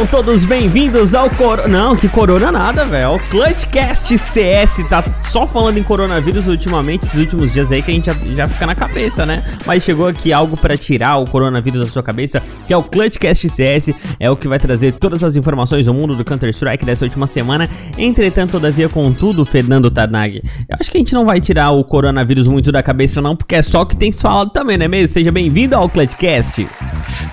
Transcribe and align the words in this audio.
Don't 0.00 0.09
todos 0.22 0.44
bem-vindos 0.44 1.14
ao 1.14 1.30
Corona. 1.30 1.66
Não, 1.66 1.96
que 1.96 2.06
Corona 2.06 2.52
nada, 2.52 2.84
velho. 2.84 3.14
O 3.14 3.18
Clutchcast 3.30 4.18
CS 4.18 4.84
tá 4.86 5.02
só 5.22 5.46
falando 5.46 5.78
em 5.78 5.82
coronavírus 5.82 6.46
ultimamente, 6.46 7.06
esses 7.06 7.18
últimos 7.18 7.50
dias 7.50 7.72
aí 7.72 7.80
que 7.80 7.90
a 7.90 7.94
gente 7.94 8.04
já, 8.04 8.14
já 8.36 8.46
fica 8.46 8.66
na 8.66 8.74
cabeça, 8.74 9.24
né? 9.24 9.42
Mas 9.64 9.82
chegou 9.82 10.06
aqui 10.06 10.30
algo 10.30 10.58
pra 10.58 10.76
tirar 10.76 11.16
o 11.16 11.24
coronavírus 11.24 11.80
da 11.80 11.86
sua 11.86 12.02
cabeça, 12.02 12.42
que 12.66 12.72
é 12.72 12.76
o 12.76 12.82
Clutchcast 12.82 13.48
CS, 13.48 13.94
é 14.18 14.30
o 14.30 14.36
que 14.36 14.46
vai 14.46 14.58
trazer 14.58 14.92
todas 14.92 15.24
as 15.24 15.36
informações 15.36 15.86
do 15.86 15.94
mundo 15.94 16.14
do 16.14 16.22
Counter-Strike 16.22 16.84
dessa 16.84 17.06
última 17.06 17.26
semana. 17.26 17.66
Entretanto, 17.96 18.52
todavia, 18.52 18.90
contudo, 18.90 19.46
Fernando 19.46 19.90
Tarnag, 19.90 20.42
eu 20.68 20.76
acho 20.78 20.90
que 20.90 20.98
a 20.98 21.00
gente 21.00 21.14
não 21.14 21.24
vai 21.24 21.40
tirar 21.40 21.70
o 21.70 21.82
coronavírus 21.82 22.46
muito 22.46 22.70
da 22.70 22.82
cabeça, 22.82 23.22
não, 23.22 23.34
porque 23.34 23.54
é 23.54 23.62
só 23.62 23.80
o 23.80 23.86
que 23.86 23.96
tem 23.96 24.12
se 24.12 24.20
falado 24.20 24.50
também, 24.50 24.76
não 24.76 24.84
é 24.84 24.88
mesmo? 24.88 25.14
Seja 25.14 25.32
bem-vindo 25.32 25.74
ao 25.74 25.88
Clutchcast. 25.88 26.68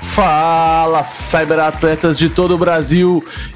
Fala, 0.02 1.04
cyberatletas 1.04 2.18
de 2.18 2.30
todo 2.30 2.56
o 2.56 2.58
Brasil 2.58 2.77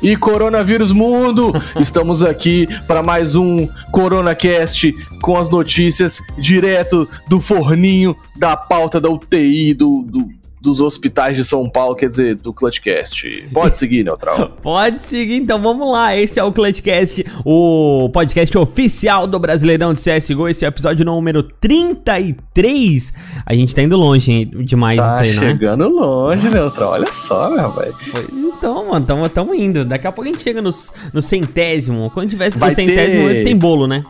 e 0.01 0.15
coronavírus 0.17 0.91
mundo! 0.91 1.53
Estamos 1.79 2.23
aqui 2.23 2.67
para 2.87 3.03
mais 3.03 3.35
um 3.35 3.67
CoronaCast 3.91 4.93
com 5.21 5.37
as 5.37 5.49
notícias 5.49 6.21
direto 6.37 7.07
do 7.27 7.39
forninho 7.39 8.15
da 8.35 8.57
pauta 8.57 8.99
da 8.99 9.09
UTI 9.09 9.73
do, 9.73 10.03
do- 10.07 10.40
dos 10.61 10.79
hospitais 10.79 11.35
de 11.35 11.43
São 11.43 11.67
Paulo, 11.67 11.95
quer 11.95 12.07
dizer, 12.07 12.35
do 12.35 12.53
Clutchcast. 12.53 13.47
Pode 13.51 13.77
seguir, 13.77 14.03
Neutral. 14.03 14.49
Pode 14.61 15.01
seguir, 15.01 15.37
então 15.37 15.59
vamos 15.59 15.91
lá. 15.91 16.15
Esse 16.15 16.39
é 16.39 16.43
o 16.43 16.51
Clutchcast, 16.51 17.25
o 17.43 18.07
podcast 18.13 18.55
oficial 18.57 19.25
do 19.25 19.39
Brasileirão 19.39 19.91
de 19.93 19.99
CSGO. 20.01 20.47
Esse 20.47 20.63
é 20.63 20.67
o 20.67 20.69
episódio 20.69 21.03
número 21.03 21.41
33. 21.43 23.11
A 23.45 23.53
gente 23.55 23.73
tá 23.73 23.81
indo 23.81 23.97
longe 23.97 24.45
demais 24.45 24.99
Tá 24.99 25.23
isso 25.23 25.39
aí, 25.41 25.47
né? 25.47 25.51
chegando 25.55 25.89
longe, 25.89 26.47
Neutral. 26.49 26.91
Olha 26.91 27.11
só, 27.11 27.49
meu 27.49 27.59
rapaz. 27.59 27.93
Pois 28.11 28.29
Então, 28.29 28.89
mano, 28.89 29.05
tamo, 29.05 29.29
tamo 29.29 29.55
indo. 29.55 29.83
Daqui 29.83 30.05
a 30.07 30.11
pouco 30.11 30.29
a 30.29 30.31
gente 30.31 30.43
chega 30.43 30.61
nos, 30.61 30.91
no 31.13 31.21
centésimo. 31.21 32.11
Quando 32.13 32.29
tivesse 32.29 32.59
no 32.59 32.71
centésimo, 32.71 33.27
ter- 33.29 33.43
tem 33.45 33.57
bolo, 33.57 33.87
né? 33.87 34.03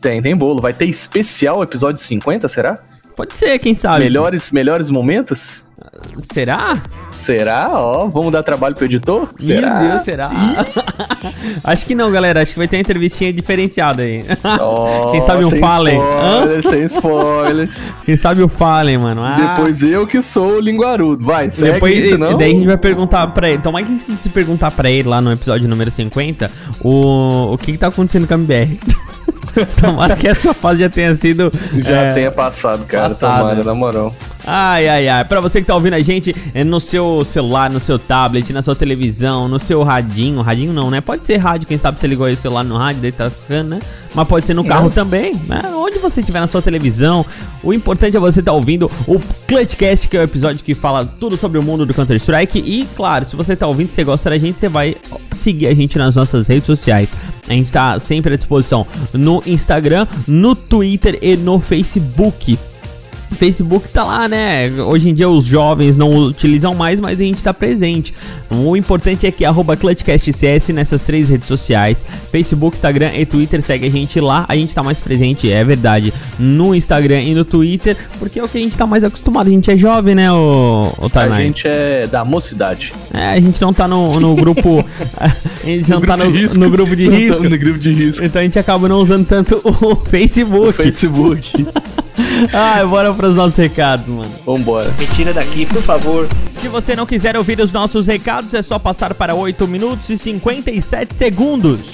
Tem, 0.00 0.20
tem 0.20 0.36
bolo. 0.36 0.60
Vai 0.60 0.72
ter 0.72 0.86
especial 0.86 1.62
episódio 1.62 2.00
50, 2.00 2.48
será? 2.48 2.78
Pode 3.16 3.34
ser, 3.34 3.58
quem 3.58 3.74
sabe. 3.74 4.04
Melhores, 4.04 4.50
melhores 4.50 4.90
momentos? 4.90 5.64
Será? 6.32 6.80
Será? 7.12 7.68
Ó, 7.72 8.06
vamos 8.08 8.32
dar 8.32 8.42
trabalho 8.42 8.74
pro 8.74 8.84
editor? 8.84 9.28
Será? 9.36 9.80
Meu 9.80 9.90
Deus, 9.90 10.02
será? 10.02 10.30
Acho 11.62 11.86
que 11.86 11.94
não, 11.94 12.10
galera. 12.10 12.42
Acho 12.42 12.52
que 12.52 12.58
vai 12.58 12.66
ter 12.66 12.76
uma 12.76 12.80
entrevistinha 12.80 13.32
diferenciada 13.32 14.02
aí. 14.02 14.24
Ó, 14.60 15.10
Quem 15.12 15.20
sabe 15.20 15.48
sem 15.48 15.60
Fallen? 15.60 16.00
Sem 16.62 16.82
spoilers. 16.84 17.82
Quem 18.04 18.16
sabe 18.16 18.42
o 18.42 18.48
Fallen, 18.48 18.98
mano. 18.98 19.22
Ah. 19.22 19.36
Depois 19.36 19.82
eu 19.82 20.06
que 20.06 20.20
sou 20.22 20.56
o 20.56 20.60
linguarudo. 20.60 21.24
Vai, 21.24 21.50
segue 21.50 21.72
Depois, 21.72 22.04
isso, 22.04 22.18
não? 22.18 22.36
daí 22.36 22.50
a 22.52 22.54
gente 22.54 22.66
vai 22.66 22.78
perguntar 22.78 23.26
pra 23.28 23.48
ele. 23.48 23.62
Tomara 23.62 23.84
que 23.84 23.90
a 23.90 23.92
gente 23.92 24.08
não 24.08 24.14
precise 24.16 24.34
perguntar 24.34 24.70
pra 24.72 24.90
ele 24.90 25.08
lá 25.08 25.20
no 25.20 25.32
episódio 25.32 25.68
número 25.68 25.90
50 25.90 26.50
o, 26.80 27.52
o 27.52 27.58
que, 27.58 27.72
que 27.72 27.78
tá 27.78 27.88
acontecendo 27.88 28.26
com 28.26 28.34
a 28.34 28.38
MBR. 28.38 28.78
Tomara 29.80 30.16
que 30.16 30.28
essa 30.28 30.52
fase 30.54 30.80
já 30.80 30.90
tenha 30.90 31.14
sido. 31.14 31.50
Já 31.76 31.96
é, 31.96 32.12
tenha 32.12 32.30
passado, 32.30 32.84
cara. 32.86 33.10
passado, 33.10 33.38
tomara, 33.38 33.64
na 33.64 33.74
moral. 33.74 34.14
Ai, 34.46 34.88
ai, 34.88 35.08
ai. 35.08 35.24
Pra 35.24 35.40
você 35.40 35.60
que 35.60 35.66
tá 35.66 35.74
ouvindo 35.74 35.94
a 35.94 36.00
gente 36.00 36.34
é, 36.52 36.62
no 36.62 36.78
seu 36.78 37.24
celular, 37.24 37.70
no 37.70 37.80
seu 37.80 37.98
tablet, 37.98 38.52
na 38.52 38.60
sua 38.60 38.74
televisão, 38.74 39.48
no 39.48 39.58
seu 39.58 39.82
radinho. 39.82 40.42
Radinho 40.42 40.72
não, 40.72 40.90
né? 40.90 41.00
Pode 41.00 41.24
ser 41.24 41.38
rádio, 41.38 41.66
quem 41.66 41.78
sabe 41.78 41.98
você 41.98 42.06
ligou 42.06 42.26
aí 42.26 42.34
o 42.34 42.36
celular 42.36 42.62
no 42.62 42.76
rádio, 42.76 43.00
daí 43.00 43.12
tá 43.12 43.30
ficando, 43.30 43.70
né? 43.70 43.78
Mas 44.14 44.28
pode 44.28 44.46
ser 44.46 44.54
no 44.54 44.64
carro 44.64 44.90
também, 44.90 45.34
né? 45.46 45.62
Onde 45.74 45.98
você 45.98 46.20
estiver 46.20 46.40
na 46.40 46.46
sua 46.46 46.60
televisão. 46.60 47.24
O 47.62 47.72
importante 47.72 48.16
é 48.16 48.20
você 48.20 48.42
tá 48.42 48.52
ouvindo 48.52 48.90
o 49.06 49.18
Clutchcast, 49.48 50.08
que 50.08 50.16
é 50.16 50.20
o 50.20 50.24
episódio 50.24 50.62
que 50.62 50.74
fala 50.74 51.04
tudo 51.04 51.36
sobre 51.36 51.58
o 51.58 51.62
mundo 51.62 51.86
do 51.86 51.94
Counter-Strike. 51.94 52.58
E, 52.58 52.86
claro, 52.94 53.24
se 53.24 53.34
você 53.34 53.56
tá 53.56 53.66
ouvindo, 53.66 53.90
você 53.90 54.04
gosta 54.04 54.30
da 54.30 54.38
gente, 54.38 54.60
você 54.60 54.68
vai 54.68 54.96
seguir 55.32 55.66
a 55.66 55.74
gente 55.74 55.96
nas 55.98 56.14
nossas 56.14 56.46
redes 56.46 56.66
sociais. 56.66 57.14
A 57.48 57.52
gente 57.52 57.72
tá 57.72 57.98
sempre 57.98 58.34
à 58.34 58.36
disposição 58.36 58.86
no 59.14 59.42
Instagram, 59.46 60.06
no 60.28 60.54
Twitter 60.54 61.18
e 61.22 61.36
no 61.36 61.58
Facebook. 61.58 62.58
Facebook 63.34 63.88
tá 63.88 64.04
lá, 64.04 64.28
né? 64.28 64.70
Hoje 64.82 65.10
em 65.10 65.14
dia 65.14 65.28
os 65.28 65.44
jovens 65.44 65.96
não 65.96 66.10
utilizam 66.10 66.74
mais, 66.74 67.00
mas 67.00 67.18
a 67.18 67.22
gente 67.22 67.42
tá 67.42 67.52
presente. 67.52 68.14
O 68.50 68.76
importante 68.76 69.26
é 69.26 69.30
que 69.30 69.44
arroba 69.44 69.76
ClutchCastCS 69.76 70.68
nessas 70.68 71.02
três 71.02 71.28
redes 71.28 71.48
sociais, 71.48 72.04
Facebook, 72.30 72.76
Instagram 72.76 73.12
e 73.14 73.26
Twitter, 73.26 73.60
segue 73.62 73.86
a 73.86 73.90
gente 73.90 74.20
lá. 74.20 74.44
A 74.48 74.56
gente 74.56 74.74
tá 74.74 74.82
mais 74.82 75.00
presente, 75.00 75.50
é 75.50 75.64
verdade, 75.64 76.12
no 76.38 76.74
Instagram 76.74 77.22
e 77.22 77.34
no 77.34 77.44
Twitter, 77.44 77.96
porque 78.18 78.38
é 78.38 78.44
o 78.44 78.48
que 78.48 78.58
a 78.58 78.60
gente 78.60 78.76
tá 78.76 78.86
mais 78.86 79.02
acostumado. 79.02 79.48
A 79.48 79.50
gente 79.50 79.70
é 79.70 79.76
jovem, 79.76 80.14
né, 80.14 80.30
o, 80.30 80.92
o 80.98 81.10
A 81.18 81.42
gente 81.42 81.66
é 81.66 82.06
da 82.06 82.24
mocidade. 82.24 82.92
É, 83.12 83.30
a 83.30 83.40
gente 83.40 83.60
não 83.60 83.72
tá 83.72 83.88
no, 83.88 84.20
no 84.20 84.34
grupo. 84.34 84.84
a 85.16 85.66
gente 85.66 85.90
não 85.90 86.00
tá 86.00 86.16
no, 86.16 86.24
grupo 86.24 86.36
de 86.36 86.42
risco. 86.42 86.58
no 86.58 86.70
grupo 86.70 86.96
de 86.96 87.08
risco. 87.08 87.42
no 87.44 87.58
grupo 87.58 87.78
de 87.78 87.92
risco. 87.92 88.24
Então 88.24 88.40
a 88.40 88.44
gente 88.44 88.58
acaba 88.58 88.88
não 88.88 88.98
usando 88.98 89.26
tanto 89.26 89.60
o 89.64 89.96
Facebook. 90.06 90.66
No 90.66 90.72
Facebook. 90.72 91.66
Ai, 92.52 92.86
bora 92.86 93.12
pros 93.24 93.36
nossos 93.36 93.56
recados, 93.56 94.06
mano. 94.06 94.30
Vambora. 94.44 94.94
Me 94.98 95.06
tira 95.06 95.32
daqui, 95.32 95.64
por 95.64 95.80
favor. 95.80 96.28
Se 96.60 96.68
você 96.68 96.94
não 96.94 97.06
quiser 97.06 97.36
ouvir 97.38 97.58
os 97.58 97.72
nossos 97.72 98.06
recados, 98.06 98.52
é 98.52 98.60
só 98.60 98.78
passar 98.78 99.14
para 99.14 99.34
8 99.34 99.66
minutos 99.66 100.10
e 100.10 100.18
57 100.18 101.14
segundos. 101.14 101.90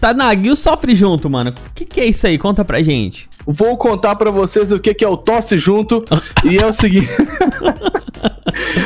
Tanag, 0.00 0.46
e 0.46 0.50
o 0.50 0.56
Sofre 0.56 0.94
Junto, 0.94 1.28
mano? 1.28 1.50
O 1.50 1.74
que, 1.74 1.84
que 1.84 2.00
é 2.00 2.06
isso 2.06 2.26
aí? 2.26 2.38
Conta 2.38 2.64
pra 2.64 2.82
gente. 2.82 3.28
Vou 3.46 3.76
contar 3.76 4.16
pra 4.16 4.30
vocês 4.30 4.72
o 4.72 4.78
que 4.78 4.94
que 4.94 5.04
é 5.04 5.08
o 5.08 5.16
tosse 5.16 5.58
junto. 5.58 6.02
e 6.42 6.56
é 6.56 6.66
o 6.66 6.72
seguinte. 6.72 7.08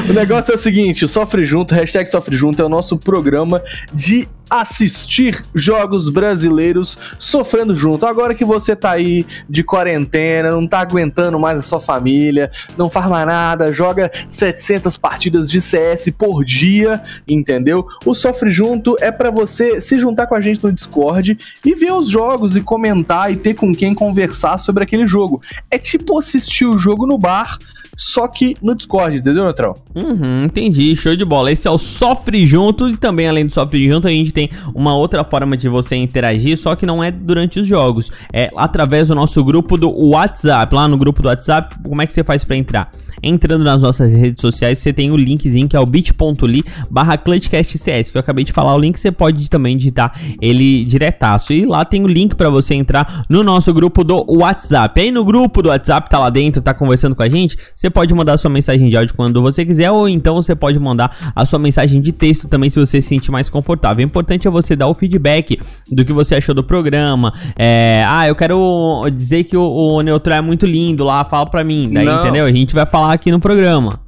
o 0.09 0.12
negócio 0.12 0.53
é 0.53 0.55
o 0.55 0.59
seguinte: 0.59 1.05
o 1.05 1.09
Sofre 1.09 1.45
Junto, 1.45 1.75
hashtag 1.75 2.11
Sofre 2.11 2.37
Junto, 2.37 2.61
é 2.62 2.65
o 2.65 2.69
nosso 2.69 2.99
programa 2.99 3.62
de 3.93 4.28
assistir 4.51 5.41
jogos 5.55 6.09
brasileiros 6.09 6.99
sofrendo 7.19 7.75
junto. 7.75 8.05
Agora 8.05 8.34
que 8.34 8.45
você 8.45 8.75
tá 8.75 8.91
aí 8.91 9.25
de 9.49 9.62
quarentena, 9.62 10.51
não 10.51 10.67
tá 10.67 10.81
aguentando 10.81 11.39
mais 11.39 11.61
a 11.61 11.62
sua 11.62 11.78
família, 11.78 12.51
não 12.77 12.91
faz 12.91 13.06
mais 13.06 13.27
nada, 13.27 13.73
joga 13.73 14.11
700 14.28 14.97
partidas 14.97 15.49
de 15.49 15.61
CS 15.61 16.11
por 16.19 16.45
dia, 16.45 17.01
entendeu? 17.28 17.87
O 18.05 18.12
Sofre 18.12 18.51
Junto 18.51 18.97
é 19.01 19.12
pra 19.12 19.31
você 19.31 19.81
se 19.81 19.99
juntar 20.01 20.27
com 20.27 20.34
a 20.34 20.41
gente 20.41 20.65
no 20.65 20.72
Discord 20.72 21.39
e 21.65 21.75
ver 21.75 21.93
os 21.93 22.09
jogos 22.09 22.57
e 22.57 22.61
comentar 22.61 23.33
e 23.33 23.37
ter 23.37 23.55
com 23.55 23.72
quem 23.72 23.95
conversar 23.95 24.59
sobre 24.59 24.83
aquele 24.83 25.07
jogo. 25.07 25.41
É 25.71 25.78
tipo 25.78 26.19
assistir 26.19 26.67
o 26.67 26.78
jogo 26.78 27.07
no 27.07 27.17
bar, 27.17 27.57
só 28.00 28.27
que 28.27 28.56
no 28.62 28.75
Discord, 28.75 29.19
entendeu, 29.19 29.44
Neutral? 29.44 29.75
Uhum, 29.94 30.47
entendi, 30.47 30.97
show 30.97 31.15
de 31.15 31.22
bola. 31.22 31.53
Esse 31.53 31.69
é 31.69 31.71
o 31.71 31.77
Sofre 31.77 32.47
Junto 32.47 32.88
e 32.88 32.97
também 32.97 33.28
além 33.28 33.44
do 33.44 33.53
Sofre 33.53 33.91
Junto 33.91 34.09
a 34.09 34.11
gente 34.11 34.33
tem 34.33 34.49
uma 34.75 34.97
outra 34.97 35.22
forma 35.22 35.55
de 35.55 35.69
você 35.69 35.97
interagir, 35.97 36.56
só 36.56 36.75
que 36.75 36.87
não 36.87 37.05
é 37.05 37.10
durante 37.10 37.60
os 37.60 37.66
jogos, 37.66 38.10
é 38.33 38.48
através 38.57 39.09
do 39.09 39.15
nosso 39.15 39.45
grupo 39.45 39.77
do 39.77 39.91
WhatsApp. 39.91 40.74
Lá 40.74 40.89
no 40.89 40.97
grupo 40.97 41.21
do 41.21 41.28
WhatsApp, 41.28 41.77
como 41.86 42.01
é 42.01 42.07
que 42.07 42.13
você 42.15 42.24
faz 42.24 42.42
pra 42.42 42.57
entrar? 42.57 42.91
Entrando 43.22 43.63
nas 43.63 43.83
nossas 43.83 44.09
redes 44.10 44.41
sociais, 44.41 44.78
você 44.78 44.95
tem 44.95 45.10
o 45.10 45.16
linkzinho 45.16 45.69
que 45.69 45.77
é 45.77 45.80
o 45.80 45.84
bit.ly 45.84 46.65
barra 46.91 47.19
ClutchCastCS, 47.19 48.10
que 48.10 48.16
eu 48.16 48.21
acabei 48.21 48.45
de 48.45 48.53
falar 48.53 48.74
o 48.74 48.78
link, 48.78 48.98
você 48.98 49.13
pode 49.13 49.51
também 49.51 49.77
digitar 49.77 50.19
ele 50.41 50.86
diretaço. 50.86 51.53
E 51.53 51.66
lá 51.66 51.84
tem 51.84 52.03
o 52.03 52.07
link 52.07 52.34
pra 52.34 52.48
você 52.48 52.74
entrar 52.74 53.27
no 53.28 53.42
nosso 53.42 53.74
grupo 53.74 54.03
do 54.03 54.24
WhatsApp. 54.27 54.98
Aí 54.98 55.10
no 55.10 55.22
grupo 55.22 55.60
do 55.60 55.69
WhatsApp, 55.69 56.09
tá 56.09 56.19
lá 56.19 56.30
dentro, 56.30 56.63
tá 56.63 56.72
conversando 56.72 57.15
com 57.15 57.22
a 57.22 57.28
gente, 57.28 57.59
você 57.77 57.90
pode 57.91 58.15
mandar 58.15 58.37
sua 58.39 58.51
mensagem 58.51 58.89
de 58.89 58.97
áudio 58.97 59.15
quando 59.15 59.42
você 59.42 59.65
quiser, 59.65 59.91
ou 59.91 60.09
então 60.09 60.37
você 60.37 60.54
pode 60.54 60.78
mandar 60.78 61.33
a 61.34 61.45
sua 61.45 61.59
mensagem 61.59 62.01
de 62.01 62.13
texto 62.13 62.48
também 62.48 62.71
se 62.71 62.78
você 62.78 63.01
se 63.03 63.09
sentir 63.09 63.31
mais 63.31 63.48
confortável. 63.51 64.03
O 64.04 64.07
importante 64.07 64.47
é 64.47 64.51
você 64.51 64.75
dar 64.77 64.87
o 64.87 64.95
feedback 64.95 65.60
do 65.91 66.04
que 66.04 66.13
você 66.13 66.37
achou 66.37 66.54
do 66.54 66.63
programa. 66.65 67.31
É, 67.59 68.04
ah, 68.07 68.27
eu 68.28 68.34
quero 68.34 69.03
dizer 69.15 69.45
que 69.45 69.57
o, 69.57 69.63
o 69.63 70.01
Neutral 70.03 70.39
é 70.39 70.41
muito 70.41 70.65
lindo 70.66 71.04
lá, 71.04 71.25
fala 71.25 71.47
pra 71.47 71.63
mim. 71.65 71.91
Daí, 71.92 72.04
Não. 72.04 72.21
entendeu? 72.21 72.45
A 72.47 72.53
gente 72.53 72.75
vai 72.75 72.87
falar 72.87 73.13
aqui 73.13 73.31
no 73.31 73.41
programa. 73.41 74.01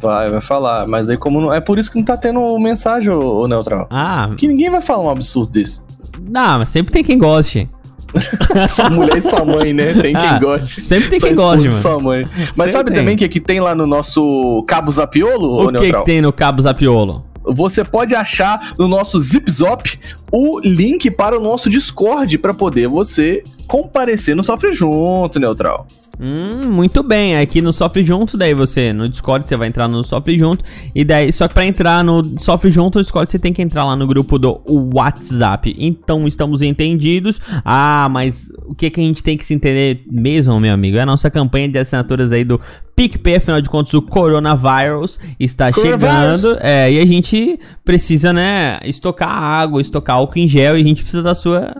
Vai, 0.00 0.30
vai 0.30 0.40
falar. 0.40 0.86
Mas 0.86 1.10
aí, 1.10 1.16
como 1.18 1.40
não. 1.40 1.52
É 1.52 1.60
por 1.60 1.78
isso 1.78 1.90
que 1.92 1.98
não 1.98 2.04
tá 2.04 2.16
tendo 2.16 2.58
mensagem, 2.58 3.10
ô, 3.10 3.42
ô 3.42 3.46
Neutral. 3.46 3.86
Ah, 3.90 4.26
Porque 4.28 4.48
ninguém 4.48 4.70
vai 4.70 4.80
falar 4.80 5.02
um 5.04 5.10
absurdo 5.10 5.52
desse. 5.52 5.80
não, 6.22 6.58
mas 6.60 6.70
sempre 6.70 6.92
tem 6.92 7.04
quem 7.04 7.18
goste. 7.18 7.68
sua 8.68 8.90
mulher 8.90 9.18
e 9.18 9.22
sua 9.22 9.44
mãe, 9.44 9.72
né? 9.72 9.94
Tem 9.94 10.14
quem 10.14 10.26
Ah, 10.28 10.38
goste. 10.38 10.80
sempre 10.80 11.08
tem 11.10 11.20
quem 11.20 11.34
goste, 11.34 11.68
mano. 11.68 11.80
Sua 11.80 11.98
mãe. 11.98 12.22
Mas 12.56 12.70
Sempre 12.70 12.72
sabe 12.72 12.90
tem. 12.90 12.96
também 12.98 13.14
o 13.14 13.18
que, 13.18 13.28
que 13.28 13.40
tem 13.40 13.60
lá 13.60 13.74
no 13.74 13.86
nosso 13.86 14.64
Cabo 14.66 14.90
Zapiolo, 14.90 15.68
O 15.68 15.72
que, 15.72 15.92
que 15.92 16.04
tem 16.04 16.20
no 16.20 16.32
Cabo 16.32 16.62
Zapiolo? 16.62 17.24
Você 17.42 17.82
pode 17.82 18.14
achar 18.14 18.74
no 18.78 18.86
nosso 18.86 19.18
Zip 19.18 19.50
Zop 19.50 19.98
o 20.30 20.60
link 20.60 21.10
para 21.10 21.38
o 21.38 21.42
nosso 21.42 21.70
Discord 21.70 22.36
para 22.38 22.52
poder 22.52 22.86
você 22.86 23.42
comparecer 23.66 24.36
no 24.36 24.42
Sofre 24.42 24.72
Junto, 24.72 25.38
Neutral. 25.40 25.86
Hum, 26.22 26.70
muito 26.70 27.02
bem. 27.02 27.38
Aqui 27.38 27.62
no 27.62 27.72
Sofre 27.72 28.04
Junto, 28.04 28.36
daí 28.36 28.52
você, 28.52 28.92
no 28.92 29.08
Discord, 29.08 29.48
você 29.48 29.56
vai 29.56 29.68
entrar 29.68 29.88
no 29.88 30.04
Sofre 30.04 30.38
Junto. 30.38 30.62
E 30.94 31.02
daí, 31.02 31.32
só 31.32 31.48
que 31.48 31.54
pra 31.54 31.64
entrar 31.64 32.04
no 32.04 32.22
Sofre 32.38 32.70
Junto 32.70 32.98
no 32.98 33.02
Discord, 33.02 33.30
você 33.30 33.38
tem 33.38 33.54
que 33.54 33.62
entrar 33.62 33.86
lá 33.86 33.96
no 33.96 34.06
grupo 34.06 34.38
do 34.38 34.60
WhatsApp. 34.94 35.74
Então, 35.78 36.28
estamos 36.28 36.60
entendidos. 36.60 37.40
Ah, 37.64 38.06
mas 38.10 38.50
o 38.66 38.74
que, 38.74 38.90
que 38.90 39.00
a 39.00 39.04
gente 39.04 39.22
tem 39.22 39.38
que 39.38 39.46
se 39.46 39.54
entender 39.54 40.04
mesmo, 40.10 40.60
meu 40.60 40.74
amigo? 40.74 40.98
É 40.98 41.00
a 41.00 41.06
nossa 41.06 41.30
campanha 41.30 41.68
de 41.70 41.78
assinaturas 41.78 42.32
aí 42.32 42.44
do 42.44 42.60
PicPay. 42.94 43.36
Afinal 43.36 43.62
de 43.62 43.70
contas, 43.70 43.94
o 43.94 44.02
coronavírus 44.02 45.18
está 45.38 45.72
Coronavírus. 45.72 46.42
chegando. 46.42 46.58
É, 46.60 46.92
e 46.92 47.00
a 47.00 47.06
gente 47.06 47.58
precisa, 47.82 48.30
né, 48.30 48.78
estocar 48.84 49.30
água, 49.30 49.80
estocar 49.80 50.16
álcool 50.16 50.38
em 50.38 50.46
gel. 50.46 50.76
E 50.76 50.82
a 50.82 50.84
gente 50.84 51.02
precisa 51.02 51.22
da 51.22 51.34
sua 51.34 51.74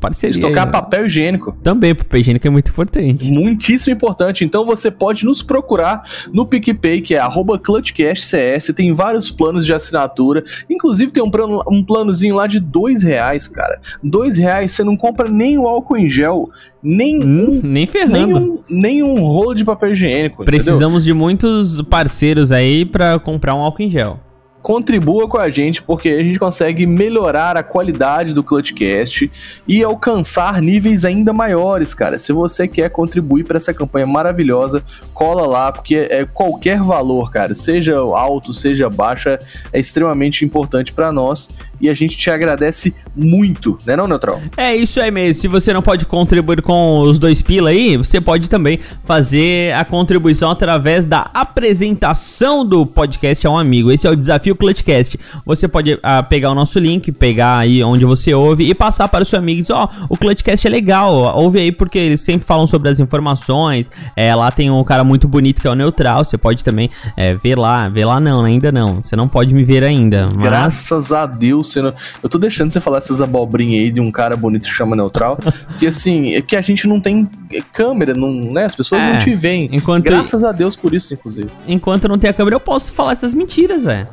parceria. 0.00 0.30
Estocar 0.32 0.70
papel 0.70 1.06
higiênico. 1.06 1.56
Também, 1.62 1.94
papel 1.94 2.20
higiênico 2.20 2.46
é 2.46 2.50
muito 2.50 2.70
importante. 2.70 3.30
Muitíssimo 3.30 3.94
importante. 3.94 4.44
Então 4.44 4.64
você 4.64 4.90
pode 4.90 5.24
nos 5.24 5.42
procurar 5.42 6.00
no 6.32 6.46
PicPay, 6.46 7.00
que 7.00 7.14
é 7.14 7.18
arroba 7.18 7.58
ClutchCastCS. 7.58 8.72
Tem 8.74 8.92
vários 8.92 9.30
planos 9.30 9.64
de 9.66 9.72
assinatura. 9.74 10.42
Inclusive 10.70 11.12
tem 11.12 11.22
um, 11.22 11.30
plano, 11.30 11.62
um 11.70 11.84
planozinho 11.84 12.34
lá 12.34 12.46
de 12.46 12.58
dois 12.60 13.02
reais, 13.02 13.48
cara. 13.48 13.80
Dois 14.02 14.38
reais 14.38 14.72
você 14.72 14.82
não 14.84 14.96
compra 14.96 15.28
nem 15.28 15.58
o 15.58 15.66
álcool 15.66 15.96
em 15.96 16.08
gel, 16.08 16.48
nem 16.82 17.22
Hum, 17.22 17.60
um, 17.64 17.68
nem 17.68 17.86
ferrando. 17.86 18.14
nem 18.16 18.34
um, 18.34 18.58
nem 18.68 19.02
um 19.02 19.20
rolo 19.20 19.54
de 19.54 19.64
papel 19.64 19.92
higiênico. 19.92 20.42
entendeu? 20.42 20.62
Precisamos 20.62 21.04
de 21.04 21.12
muitos 21.12 21.82
parceiros 21.82 22.52
aí 22.52 22.84
pra 22.84 23.18
comprar 23.18 23.54
um 23.54 23.60
álcool 23.60 23.82
em 23.82 23.90
gel. 23.90 24.20
Contribua 24.66 25.28
com 25.28 25.38
a 25.38 25.48
gente, 25.48 25.80
porque 25.80 26.08
a 26.08 26.22
gente 26.24 26.40
consegue 26.40 26.86
melhorar 26.88 27.56
a 27.56 27.62
qualidade 27.62 28.34
do 28.34 28.42
Clutchcast 28.42 29.30
e 29.64 29.84
alcançar 29.84 30.60
níveis 30.60 31.04
ainda 31.04 31.32
maiores, 31.32 31.94
cara. 31.94 32.18
Se 32.18 32.32
você 32.32 32.66
quer 32.66 32.90
contribuir 32.90 33.44
para 33.44 33.58
essa 33.58 33.72
campanha 33.72 34.08
maravilhosa, 34.08 34.82
cola 35.14 35.46
lá, 35.46 35.70
porque 35.70 36.08
é 36.10 36.24
qualquer 36.24 36.82
valor, 36.82 37.30
cara, 37.30 37.54
seja 37.54 37.96
alto, 37.96 38.52
seja 38.52 38.90
baixo, 38.90 39.28
é, 39.28 39.38
extremamente 39.74 40.44
importante 40.44 40.92
para 40.92 41.12
nós 41.12 41.48
e 41.80 41.88
a 41.88 41.94
gente 41.94 42.16
te 42.16 42.28
agradece 42.28 42.92
muito, 43.14 43.78
né 43.86 43.94
não, 43.94 44.08
Neutral? 44.08 44.40
É 44.56 44.74
isso 44.74 45.00
aí 45.00 45.12
mesmo. 45.12 45.40
Se 45.40 45.46
você 45.46 45.72
não 45.72 45.82
pode 45.82 46.06
contribuir 46.06 46.60
com 46.60 47.02
os 47.02 47.20
dois 47.20 47.40
pila 47.40 47.70
aí, 47.70 47.96
você 47.96 48.20
pode 48.20 48.50
também 48.50 48.80
fazer 49.04 49.72
a 49.74 49.84
contribuição 49.84 50.50
através 50.50 51.04
da 51.04 51.30
apresentação 51.32 52.66
do 52.66 52.84
podcast 52.84 53.46
a 53.46 53.50
um 53.50 53.58
amigo. 53.58 53.92
Esse 53.92 54.08
é 54.08 54.10
o 54.10 54.16
desafio 54.16 54.55
Clutchcast. 54.56 55.18
Você 55.44 55.68
pode 55.68 55.98
ah, 56.02 56.22
pegar 56.22 56.50
o 56.50 56.54
nosso 56.54 56.78
link, 56.78 57.10
pegar 57.12 57.58
aí 57.58 57.82
onde 57.82 58.04
você 58.04 58.34
ouve 58.34 58.68
e 58.68 58.74
passar 58.74 59.08
para 59.08 59.22
o 59.22 59.26
seu 59.26 59.38
amigo 59.38 59.58
e 59.58 59.62
dizer, 59.62 59.74
ó, 59.74 59.88
o 60.08 60.16
Clutchcast 60.16 60.66
é 60.66 60.70
legal, 60.70 61.12
ouve 61.36 61.58
aí 61.60 61.72
porque 61.72 61.98
eles 61.98 62.20
sempre 62.20 62.46
falam 62.46 62.66
sobre 62.66 62.88
as 62.88 63.00
informações. 63.00 63.90
É, 64.14 64.34
lá 64.34 64.50
tem 64.50 64.70
um 64.70 64.82
cara 64.84 65.04
muito 65.04 65.26
bonito 65.28 65.60
que 65.60 65.66
é 65.66 65.70
o 65.70 65.74
Neutral, 65.74 66.24
você 66.24 66.38
pode 66.38 66.62
também 66.64 66.90
é, 67.16 67.34
ver 67.34 67.56
lá, 67.58 67.88
ver 67.88 68.04
lá 68.04 68.18
não, 68.20 68.44
ainda 68.44 68.70
não. 68.72 69.02
Você 69.02 69.14
não 69.16 69.28
pode 69.28 69.52
me 69.54 69.64
ver 69.64 69.82
ainda. 69.84 70.28
mas- 70.34 70.44
Graças 70.44 71.12
a 71.12 71.26
Deus, 71.26 71.72
você 71.72 71.82
não... 71.82 71.92
eu 72.22 72.28
tô 72.28 72.38
deixando 72.38 72.70
você 72.70 72.80
falar 72.80 72.98
essas 72.98 73.20
abobrinhas 73.20 73.82
aí 73.84 73.90
de 73.90 74.00
um 74.00 74.10
cara 74.10 74.36
bonito 74.36 74.62
que 74.64 74.70
chama 74.74 74.94
Neutral, 74.96 75.36
porque 75.68 75.86
assim, 75.86 76.34
é 76.34 76.40
que 76.42 76.56
a 76.56 76.60
gente 76.60 76.86
não 76.86 77.00
tem 77.00 77.28
câmera, 77.72 78.14
não, 78.14 78.30
né? 78.52 78.64
As 78.64 78.74
pessoas 78.76 79.02
É, 79.02 79.12
não 79.12 79.18
te 79.18 79.34
veem. 79.34 79.68
enquanto- 79.72 80.04
Graças 80.04 80.44
a 80.44 80.52
Deus 80.52 80.76
por 80.76 80.94
isso, 80.94 81.12
inclusive. 81.14 81.48
Enquanto 81.66 82.08
não 82.08 82.18
tem 82.18 82.30
a 82.30 82.32
câmera, 82.32 82.56
eu 82.56 82.60
posso 82.60 82.92
falar 82.92 83.12
essas 83.12 83.34
mentiras, 83.34 83.82
velho. 83.84 84.06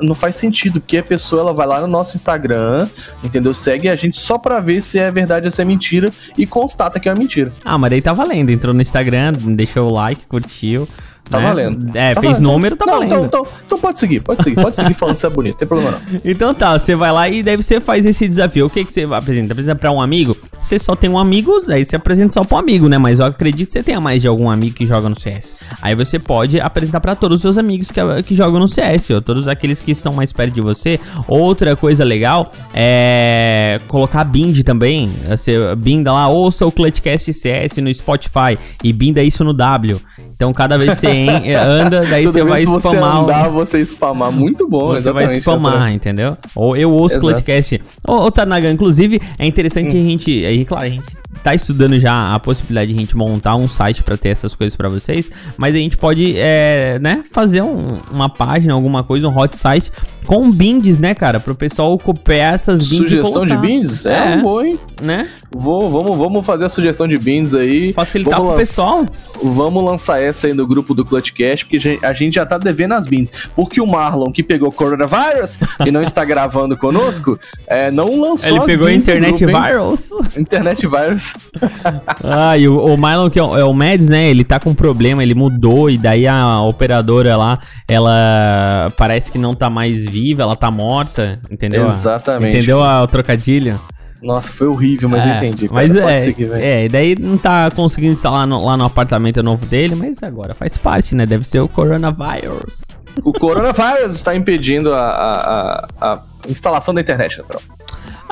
Não 0.00 0.14
faz 0.14 0.36
sentido, 0.36 0.80
porque 0.80 0.98
a 0.98 1.02
pessoa 1.02 1.42
ela 1.42 1.52
vai 1.52 1.66
lá 1.66 1.80
no 1.80 1.86
nosso 1.86 2.16
Instagram, 2.16 2.88
entendeu? 3.22 3.52
Segue 3.52 3.88
a 3.88 3.94
gente 3.94 4.18
só 4.18 4.38
pra 4.38 4.60
ver 4.60 4.80
se 4.80 4.98
é 4.98 5.10
verdade 5.10 5.46
ou 5.46 5.50
se 5.50 5.60
é 5.60 5.64
mentira 5.64 6.10
e 6.36 6.46
constata 6.46 7.00
que 7.00 7.08
é 7.08 7.12
uma 7.12 7.18
mentira. 7.18 7.52
Ah, 7.64 7.78
mas 7.78 7.90
daí 7.90 8.02
tá 8.02 8.12
valendo. 8.12 8.50
Entrou 8.50 8.74
no 8.74 8.82
Instagram, 8.82 9.32
deixou 9.32 9.88
o 9.88 9.92
like, 9.92 10.26
curtiu. 10.26 10.88
Tá 11.28 11.38
né? 11.38 11.44
valendo. 11.48 11.96
É, 11.96 12.14
Tá 12.14 12.20
fez 12.20 12.34
valendo. 12.34 12.52
número, 12.52 12.76
tá 12.76 12.86
não, 12.86 12.94
valendo. 12.94 13.12
Então, 13.12 13.24
então, 13.24 13.46
então 13.66 13.78
pode 13.78 13.98
seguir, 13.98 14.20
pode 14.20 14.42
seguir, 14.42 14.60
pode 14.60 14.76
seguir 14.76 14.94
falando 14.94 15.16
se 15.16 15.26
é 15.26 15.30
bonito, 15.30 15.52
não 15.52 15.58
tem 15.58 15.68
problema 15.68 15.90
não. 15.92 16.20
Então 16.24 16.54
tá, 16.54 16.78
você 16.78 16.94
vai 16.94 17.10
lá 17.12 17.28
e 17.28 17.42
daí 17.42 17.56
você 17.56 17.80
faz 17.80 18.04
esse 18.06 18.28
desafio. 18.28 18.66
O 18.66 18.70
que 18.70 18.84
que 18.84 18.92
você 18.92 19.02
apresenta? 19.04 19.52
Apresenta 19.52 19.76
pra 19.76 19.90
um 19.90 20.00
amigo? 20.00 20.36
Você 20.62 20.78
só 20.78 20.94
tem 20.94 21.10
um 21.10 21.18
amigo, 21.18 21.60
daí 21.66 21.84
você 21.84 21.96
apresenta 21.96 22.32
só 22.32 22.44
pra 22.44 22.56
um 22.56 22.60
amigo, 22.60 22.88
né? 22.88 22.96
Mas 22.98 23.18
eu 23.18 23.26
acredito 23.26 23.66
que 23.66 23.72
você 23.72 23.82
tenha 23.82 24.00
mais 24.00 24.22
de 24.22 24.28
algum 24.28 24.50
amigo 24.50 24.74
que 24.74 24.86
joga 24.86 25.08
no 25.08 25.18
CS. 25.18 25.54
Aí 25.82 25.94
você 25.94 26.18
pode 26.18 26.60
apresentar 26.60 27.00
pra 27.00 27.14
todos 27.14 27.36
os 27.36 27.42
seus 27.42 27.58
amigos 27.58 27.90
que, 27.90 28.00
que 28.22 28.34
jogam 28.34 28.58
no 28.58 28.68
CS, 28.68 29.10
ou 29.10 29.20
todos 29.22 29.46
aqueles 29.48 29.80
que 29.80 29.92
estão 29.92 30.12
mais 30.12 30.32
perto 30.32 30.54
de 30.54 30.60
você. 30.60 30.98
Outra 31.28 31.76
coisa 31.76 32.02
legal 32.04 32.50
é 32.72 33.80
colocar 33.88 34.24
bind 34.24 34.62
também. 34.62 35.10
Você 35.28 35.74
binda 35.76 36.12
lá, 36.12 36.28
ouça 36.28 36.66
o 36.66 36.72
Clutchcast 36.72 37.32
CS 37.32 37.76
no 37.78 37.92
Spotify 37.92 38.58
e 38.82 38.92
binda 38.92 39.22
isso 39.22 39.44
no 39.44 39.52
W. 39.52 40.00
Então 40.34 40.52
cada 40.52 40.76
vez 40.76 40.94
que 40.94 41.06
você 41.06 41.13
en- 41.14 41.54
anda, 41.54 42.04
daí 42.04 42.24
você 42.26 42.42
vai 42.44 42.62
spamar. 42.62 42.80
Você 42.82 42.96
o- 42.98 43.04
andar, 43.22 43.48
você 43.48 43.86
spamar. 43.86 44.32
Muito 44.32 44.68
bom, 44.68 44.88
você 44.88 45.12
vai 45.12 45.26
spamar, 45.40 45.92
entendeu? 45.92 46.36
Ou 46.54 46.76
eu 46.76 46.90
ouço 46.92 47.16
o. 47.16 47.20
Clutchcast. 47.20 47.80
Ô, 48.06 48.12
ô 48.14 48.30
Tanaga, 48.30 48.70
inclusive, 48.70 49.20
é 49.38 49.46
interessante 49.46 49.90
que 49.90 49.96
a 49.96 50.02
gente. 50.02 50.44
Aí, 50.46 50.64
claro, 50.64 50.84
a 50.86 50.88
gente 50.88 51.04
tá 51.44 51.54
estudando 51.54 51.96
já 52.00 52.34
a 52.34 52.40
possibilidade 52.40 52.90
de 52.92 52.96
a 52.96 53.00
gente 53.00 53.16
montar 53.16 53.54
um 53.54 53.68
site 53.68 54.02
pra 54.02 54.16
ter 54.16 54.30
essas 54.30 54.54
coisas 54.54 54.74
pra 54.74 54.88
vocês. 54.88 55.30
Mas 55.56 55.74
a 55.74 55.78
gente 55.78 55.96
pode, 55.96 56.34
é, 56.38 56.98
né, 57.00 57.22
fazer 57.30 57.62
um- 57.62 57.98
uma 58.10 58.28
página, 58.28 58.72
alguma 58.74 59.04
coisa, 59.04 59.28
um 59.28 59.36
hot 59.38 59.56
site 59.56 59.92
com 60.26 60.50
binds, 60.50 60.98
né, 60.98 61.14
cara? 61.14 61.38
Pro 61.38 61.54
pessoal 61.54 61.96
copiar 61.98 62.54
essas 62.54 62.88
binds. 62.88 63.10
Sugestão 63.10 63.44
de 63.44 63.56
beans? 63.58 64.06
É, 64.06 64.32
É. 64.32 64.36
um 64.36 64.42
bom, 64.42 64.62
hein? 64.62 64.78
Né? 65.02 65.28
Vou, 65.54 65.90
vamos, 65.90 66.16
vamos 66.16 66.46
fazer 66.46 66.64
a 66.64 66.68
sugestão 66.70 67.06
de 67.06 67.18
beans 67.18 67.54
aí. 67.54 67.92
Facilitar 67.92 68.38
vamos 68.38 68.54
pro 68.54 68.58
pessoal. 68.58 69.04
Vamos 69.42 69.84
lançar 69.84 70.20
essa 70.22 70.46
aí 70.46 70.54
no 70.54 70.66
grupo 70.66 70.94
do 70.94 71.04
Clutchcast, 71.04 71.66
porque 71.66 71.98
a 72.02 72.12
gente- 72.14 72.34
já 72.34 72.46
tá 72.46 72.56
devendo 72.56 72.92
as 72.92 73.06
beans. 73.06 73.30
Porque 73.54 73.80
o 73.82 73.86
Marlon, 73.86 74.32
que 74.32 74.42
pegou 74.42 74.72
coronavírus 74.72 75.58
e 75.86 75.90
não 75.92 76.02
está 76.02 76.24
gravando 76.24 76.74
conosco, 76.76 77.38
é, 77.66 77.90
não 77.90 78.18
lançou 78.18 78.56
Ele 78.56 78.64
pegou 78.66 78.88
internet 78.88 79.44
grupo, 79.44 79.60
virals. 79.62 80.10
Internet 80.36 80.86
virus. 80.86 81.33
Ah, 82.24 82.56
e 82.56 82.66
o, 82.68 82.78
o 82.84 82.96
Mylon, 82.96 83.28
que 83.30 83.38
é 83.38 83.42
o, 83.42 83.56
é 83.56 83.64
o 83.64 83.72
Mads, 83.72 84.08
né? 84.08 84.28
Ele 84.28 84.44
tá 84.44 84.58
com 84.58 84.74
problema, 84.74 85.22
ele 85.22 85.34
mudou, 85.34 85.90
e 85.90 85.98
daí 85.98 86.26
a 86.26 86.60
operadora 86.62 87.36
lá, 87.36 87.58
ela 87.86 88.92
parece 88.96 89.30
que 89.30 89.38
não 89.38 89.54
tá 89.54 89.68
mais 89.68 90.04
viva, 90.04 90.42
ela 90.42 90.56
tá 90.56 90.70
morta, 90.70 91.38
entendeu? 91.50 91.84
Exatamente. 91.86 92.56
Entendeu 92.56 92.82
a, 92.82 93.02
o 93.02 93.06
trocadilho? 93.08 93.78
Nossa, 94.22 94.50
foi 94.50 94.66
horrível, 94.66 95.08
mas 95.08 95.24
eu 95.26 95.32
É, 95.32 95.36
entendi. 95.38 95.68
cara. 95.68 95.74
Mas 95.74 95.94
é, 95.94 96.18
seguir, 96.18 96.50
é, 96.54 96.84
e 96.86 96.88
daí 96.88 97.14
não 97.18 97.36
tá 97.36 97.70
conseguindo 97.70 98.14
instalar 98.14 98.46
no- 98.46 98.64
lá 98.64 98.74
no 98.76 98.84
apartamento 98.86 99.42
novo 99.42 99.66
dele, 99.66 99.94
mas 99.94 100.22
agora 100.22 100.54
faz 100.54 100.78
parte, 100.78 101.14
né? 101.14 101.26
Deve 101.26 101.44
ser 101.44 101.60
o 101.60 101.68
coronavírus. 101.68 102.84
O 103.22 103.32
coronavírus 103.32 104.14
está 104.16 104.34
impedindo 104.34 104.94
a, 104.94 104.98
a- 105.00 105.86
a- 106.00 106.14
a 106.14 106.50
instalação 106.50 106.94
da 106.94 107.00
internet, 107.02 107.36
Neutral. 107.36 107.60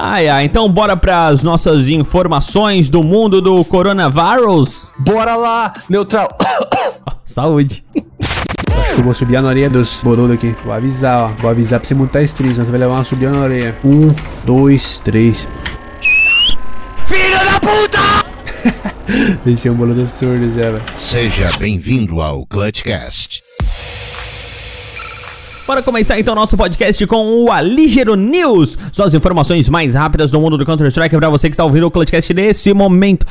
Ai, 0.04 0.26
ai, 0.28 0.44
então 0.46 0.68
bora 0.68 0.96
pras 0.96 1.44
nossas 1.44 1.88
informações 1.88 2.90
do 2.90 3.04
mundo 3.04 3.40
do 3.40 3.64
coronavírus. 3.64 4.92
Bora 4.98 5.36
lá, 5.36 5.72
Neutral. 5.88 6.26
Saúde. 7.24 7.84
Acho 8.68 8.94
que 8.94 9.00
eu 9.00 9.04
vou 9.04 9.14
subir 9.14 9.40
na 9.40 9.48
orelha 9.48 9.70
dos 9.70 10.00
boludos 10.02 10.34
aqui. 10.34 10.56
Vou 10.64 10.72
avisar, 10.72 11.20
ó. 11.20 11.28
Vou 11.40 11.48
avisar 11.48 11.78
pra 11.78 11.88
você 11.88 11.94
montar 11.94 12.20
esse 12.20 12.34
trilho, 12.34 12.52
senão 12.52 12.64
você 12.64 12.72
vai 12.72 12.80
levar 12.80 12.94
uma 12.94 13.04
subida 13.04 13.30
na 13.30 13.44
orelha. 13.44 13.78
Um, 13.84 14.08
dois, 14.44 15.00
três. 15.04 15.46
Filho 17.06 17.38
da 17.44 17.60
puta! 17.60 19.38
Deixei 19.44 19.70
um 19.70 19.74
boludo 19.74 20.04
surdo 20.08 20.52
já, 20.52 20.70
velho. 20.70 20.82
Seja 20.96 21.56
bem-vindo 21.58 22.20
ao 22.20 22.44
Clutchcast. 22.44 23.40
Bora 25.72 25.82
começar 25.82 26.20
então 26.20 26.34
nosso 26.34 26.54
podcast 26.54 27.06
com 27.06 27.44
o 27.44 27.50
Aligero 27.50 28.14
News. 28.14 28.76
Suas 28.92 29.14
informações 29.14 29.70
mais 29.70 29.94
rápidas 29.94 30.30
do 30.30 30.38
mundo 30.38 30.58
do 30.58 30.66
Counter-Strike 30.66 31.16
pra 31.16 31.30
você 31.30 31.48
que 31.48 31.54
está 31.54 31.64
ouvindo 31.64 31.86
o 31.86 31.90
podcast 31.90 32.34
nesse 32.34 32.74
momento. 32.74 33.24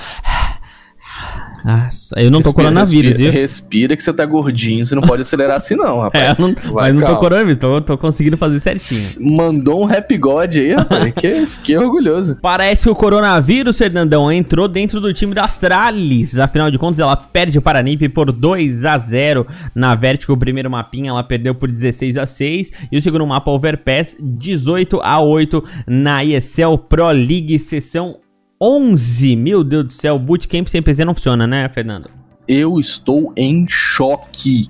Nossa, 1.64 2.16
eu 2.20 2.32
não 2.32 2.42
tô 2.42 2.50
Respira, 2.50 2.68
coronavírus, 2.70 3.12
respira, 3.12 3.32
viu? 3.32 3.42
respira 3.42 3.96
que 3.98 4.04
você 4.04 4.14
tá 4.14 4.26
gordinho, 4.26 4.86
você 4.86 4.96
não 4.96 5.02
pode 5.04 5.22
acelerar 5.22 5.58
assim 5.58 5.76
não, 5.76 6.00
rapaz. 6.02 6.24
É, 6.24 6.32
eu 6.32 6.36
não- 6.48 6.54
Vai, 6.74 6.86
mas 6.86 6.94
não 6.94 7.00
tô 7.02 7.06
calma. 7.08 7.20
coronavírus, 7.20 7.58
tô, 7.60 7.82
tô 7.82 7.98
conseguindo 7.98 8.38
fazer 8.38 8.60
certinho. 8.60 9.36
Mandou 9.38 9.82
um 9.82 9.86
rap 9.86 10.18
god 10.18 10.56
aí, 10.58 10.74
rapaz. 10.74 11.14
que, 11.16 11.46
fiquei 11.48 11.78
orgulhoso. 11.78 12.38
Parece 12.42 12.84
que 12.84 12.90
o 12.90 12.96
coronavírus, 12.96 13.78
Fernandão, 13.78 14.32
entrou 14.32 14.68
dentro 14.68 15.00
do 15.00 15.14
time 15.14 15.34
da 15.34 15.46
Astralis. 15.46 16.38
Afinal 16.40 16.72
de 16.72 16.78
contas, 16.78 17.00
ela 17.00 17.16
perde 17.16 17.60
para 17.62 17.80
a 17.80 17.84
NiP 17.84 18.10
por 18.10 18.32
2 18.32 18.86
a 18.86 18.98
0 18.98 19.46
na 19.76 19.94
Vertigo. 19.96 20.34
O 20.34 20.38
primeiro 20.38 20.70
mapinha 20.70 21.10
ela 21.10 21.24
perdeu 21.24 21.54
por 21.54 21.70
16 21.72 22.18
a 22.18 22.26
6 22.26 22.72
e 22.92 22.98
o 22.98 23.02
segundo 23.02 23.26
mapa 23.28 23.52
Overpass 23.52 24.18
18 24.20 25.00
a 25.04 25.20
8 25.20 25.64
na 25.88 26.24
ESL 26.24 26.78
Pro 26.90 27.10
League 27.12 27.58
sessão 27.60 28.18
11. 28.62 29.36
Meu 29.36 29.64
Deus 29.64 29.86
do 29.86 29.94
céu, 29.94 30.20
bootcamp 30.20 30.68
sem 30.68 30.82
PC 30.82 31.04
não 31.04 31.16
funciona, 31.16 31.48
né, 31.48 31.68
Fernando? 31.70 32.10
Eu 32.48 32.80
estou 32.80 33.34
em 33.36 33.66
choque. 33.68 34.70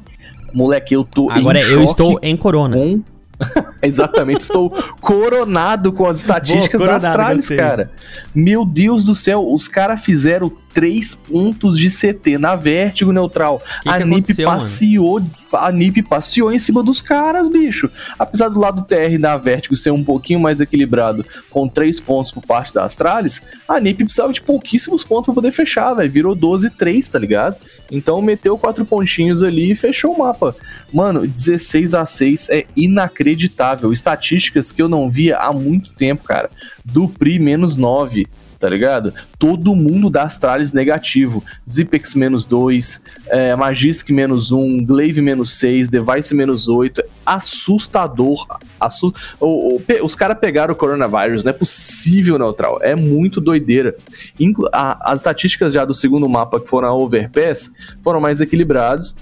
Moleque, 0.53 0.93
eu 0.93 1.03
tô 1.03 1.29
Agora 1.29 1.59
em 1.59 1.63
eu 1.63 1.79
choque 1.79 1.89
estou 1.89 2.19
em 2.21 2.37
corona. 2.37 2.77
com. 2.77 3.03
Exatamente, 3.81 4.41
estou 4.41 4.69
coronado 5.01 5.91
com 5.91 6.05
as 6.05 6.17
estatísticas 6.17 6.79
Boa, 6.79 6.99
das 6.99 7.11
tralhas, 7.11 7.49
cara. 7.49 7.91
Meu 8.33 8.63
Deus 8.63 9.05
do 9.05 9.15
céu, 9.15 9.45
os 9.51 9.67
caras 9.67 10.01
fizeram 10.01 10.51
três 10.73 11.15
pontos 11.15 11.77
de 11.77 11.89
CT 11.89 12.37
na 12.37 12.55
vértigo 12.55 13.11
neutral. 13.11 13.61
Que 13.81 13.89
a 13.89 13.97
que 13.97 14.03
NIP 14.05 14.13
aconteceu, 14.13 14.47
mano? 14.47 14.59
passeou, 14.59 15.21
a 15.53 15.71
NIP 15.71 16.03
passeou 16.03 16.51
em 16.51 16.59
cima 16.59 16.81
dos 16.83 17.01
caras, 17.01 17.49
bicho. 17.49 17.89
Apesar 18.17 18.49
do 18.49 18.59
lado 18.59 18.83
TR 18.83 19.19
da 19.19 19.37
vértigo 19.37 19.75
ser 19.75 19.91
um 19.91 20.03
pouquinho 20.03 20.39
mais 20.39 20.61
equilibrado, 20.61 21.25
com 21.49 21.67
três 21.67 21.99
pontos 21.99 22.31
por 22.31 22.43
parte 22.43 22.73
das 22.73 22.95
tralhas, 22.95 23.41
a 23.67 23.79
NIP 23.79 24.03
precisava 24.05 24.33
de 24.33 24.41
pouquíssimos 24.41 25.03
pontos 25.03 25.25
pra 25.25 25.33
poder 25.33 25.51
fechar, 25.51 25.93
velho. 25.93 26.11
Virou 26.11 26.35
12-3, 26.35 27.07
tá 27.09 27.19
ligado? 27.19 27.55
Então 27.91 28.21
meteu 28.21 28.57
quatro 28.57 28.85
pontinhos 28.85 29.43
ali 29.43 29.71
e 29.71 29.75
fechou 29.75 30.13
o 30.13 30.19
mapa. 30.19 30.55
Mano, 30.93 31.27
16 31.27 31.93
a 31.93 32.05
6 32.05 32.49
é 32.49 32.65
inacreditável. 32.75 33.91
Estatísticas 33.91 34.71
que 34.71 34.81
eu 34.81 34.87
não 34.89 35.09
via 35.09 35.37
há 35.37 35.51
muito 35.51 35.93
tempo, 35.93 36.23
cara. 36.23 36.49
Dupri 36.85 37.39
menos 37.39 37.77
9, 37.77 38.27
tá 38.61 38.69
ligado? 38.69 39.11
Todo 39.37 39.75
mundo 39.75 40.09
das 40.09 40.37
tralhas 40.37 40.71
negativo. 40.71 41.43
Zipex 41.69 42.15
menos 42.15 42.45
2, 42.45 43.01
é, 43.27 43.55
Magisk 43.55 44.09
menos 44.11 44.51
1, 44.51 44.85
Glaive 44.85 45.21
menos 45.21 45.53
6, 45.57 45.89
Device 45.89 46.33
menos 46.33 46.67
8. 46.69 47.01
É 47.01 47.05
assustador. 47.25 48.45
Assu 48.79 49.13
o- 49.39 49.75
o- 49.77 49.81
os 50.05 50.15
caras 50.15 50.37
pegaram 50.39 50.73
o 50.73 50.77
coronavírus, 50.77 51.43
não 51.43 51.49
é 51.49 51.53
possível, 51.53 52.37
neutral. 52.37 52.79
É 52.81 52.95
muito 52.95 53.41
doideira. 53.41 53.95
Inclu- 54.39 54.69
a- 54.71 55.11
as 55.11 55.19
estatísticas 55.21 55.73
já 55.73 55.83
do 55.83 55.93
segundo 55.93 56.29
mapa, 56.29 56.59
que 56.59 56.67
foram 56.69 56.87
a 56.89 56.93
Overpass, 56.95 57.71
foram 58.03 58.21
mais 58.21 58.39
equilibrados. 58.41 59.15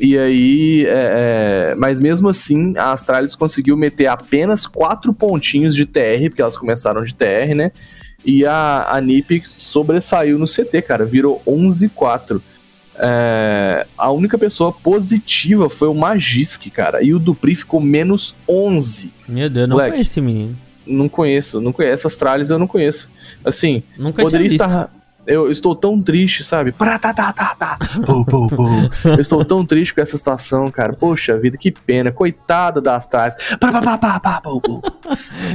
E 0.00 0.18
aí, 0.18 0.84
é, 0.86 1.70
é, 1.70 1.74
mas 1.76 2.00
mesmo 2.00 2.28
assim, 2.28 2.76
a 2.76 2.90
Astralis 2.90 3.36
conseguiu 3.36 3.76
meter 3.76 4.06
apenas 4.06 4.66
quatro 4.66 5.12
pontinhos 5.14 5.76
de 5.76 5.86
TR, 5.86 6.28
porque 6.28 6.42
elas 6.42 6.56
começaram 6.56 7.04
de 7.04 7.14
TR, 7.14 7.54
né? 7.54 7.70
E 8.24 8.44
a, 8.46 8.86
a 8.88 9.00
NiP 9.00 9.42
sobressaiu 9.56 10.38
no 10.38 10.46
CT, 10.46 10.82
cara, 10.82 11.04
virou 11.04 11.42
11-4. 11.46 12.40
É, 12.98 13.86
a 13.96 14.10
única 14.10 14.38
pessoa 14.38 14.72
positiva 14.72 15.68
foi 15.68 15.88
o 15.88 15.94
Magisk, 15.94 16.70
cara, 16.70 17.02
e 17.02 17.12
o 17.14 17.18
Dupri 17.18 17.54
ficou 17.54 17.80
menos 17.80 18.36
11. 18.48 19.12
Meu 19.28 19.48
Deus, 19.50 19.68
não 19.68 19.76
conheço 19.76 20.02
esse 20.02 20.20
menino. 20.20 20.56
Não 20.86 21.08
conheço, 21.08 21.60
não 21.60 21.72
conheço 21.72 21.94
essas 21.94 22.16
tralhas, 22.16 22.50
eu 22.50 22.58
não 22.58 22.66
conheço. 22.66 23.08
Assim, 23.44 23.82
Nunca 23.96 24.22
poderia 24.22 24.46
estar. 24.46 24.92
Eu 25.26 25.50
estou 25.50 25.74
tão 25.74 26.00
triste, 26.02 26.42
sabe? 26.42 26.72
Tá, 26.72 26.98
tá, 26.98 27.32
tá. 27.32 27.78
Pô, 28.04 28.24
pô, 28.24 28.48
pô. 28.48 28.68
Eu 29.04 29.20
estou 29.20 29.44
tão 29.44 29.64
triste 29.64 29.94
com 29.94 30.00
essa 30.00 30.16
situação, 30.16 30.68
cara. 30.68 30.92
Poxa 30.92 31.38
vida, 31.38 31.56
que 31.56 31.70
pena. 31.70 32.10
Coitada 32.10 32.80
pô, 34.42 34.60
pô. 34.60 34.82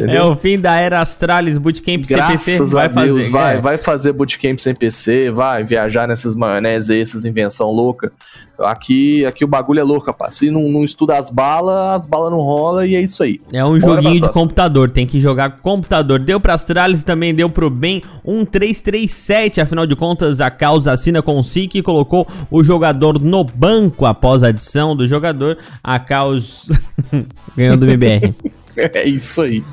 É 0.07 0.23
o 0.23 0.35
fim 0.35 0.57
da 0.57 0.75
era 0.75 1.01
Astralis 1.01 1.57
Bootcamp 1.57 2.05
Graças 2.07 2.41
CPC. 2.43 2.63
a 2.63 2.87
Vai 2.87 3.05
Deus, 3.05 3.17
fazer. 3.17 3.31
vai, 3.31 3.57
é. 3.57 3.61
vai 3.61 3.77
fazer 3.77 4.13
bootcamp 4.13 4.59
sem 4.59 4.73
PC, 4.73 5.31
vai 5.31 5.63
viajar 5.63 6.07
nessas 6.07 6.35
maionese 6.35 6.93
aí, 6.93 7.01
essas 7.01 7.25
invenção 7.25 7.69
louca. 7.69 8.11
Aqui, 8.59 9.23
aqui 9.25 9.45
o 9.45 9.47
bagulho 9.47 9.79
é 9.79 9.83
louco, 9.83 10.07
rapaz. 10.07 10.33
Se 10.33 10.49
não, 10.49 10.67
não 10.69 10.83
estuda 10.83 11.15
as 11.15 11.29
balas, 11.29 11.95
as 11.97 12.05
balas 12.07 12.31
não 12.31 12.39
rola 12.39 12.87
e 12.87 12.95
é 12.95 13.01
isso 13.01 13.21
aí. 13.21 13.39
É 13.53 13.63
um 13.63 13.77
Bora 13.77 14.01
joguinho 14.01 14.21
de 14.21 14.31
computador, 14.31 14.89
tem 14.89 15.05
que 15.05 15.21
jogar 15.21 15.51
com 15.51 15.61
computador. 15.61 16.19
Deu 16.19 16.39
pra 16.39 16.55
Astralis 16.55 17.01
e 17.01 17.05
também 17.05 17.35
deu 17.35 17.49
pro 17.49 17.69
bem 17.69 18.01
1337. 18.25 19.56
Afinal 19.61 19.85
de 19.85 19.95
contas, 19.95 20.41
a 20.41 20.49
causa 20.49 20.91
assina 20.91 21.21
com 21.21 21.39
o 21.39 21.43
SIC 21.43 21.75
e 21.75 21.81
colocou 21.81 22.27
o 22.49 22.63
jogador 22.63 23.19
no 23.19 23.43
banco 23.43 24.05
após 24.05 24.43
a 24.43 24.47
adição 24.47 24.95
do 24.95 25.07
jogador. 25.07 25.57
A 25.83 25.99
causa 25.99 26.79
ganhou 27.55 27.77
do 27.77 27.85
MBR. 27.85 28.33
É 28.79 29.07
isso 29.07 29.41
aí. 29.41 29.63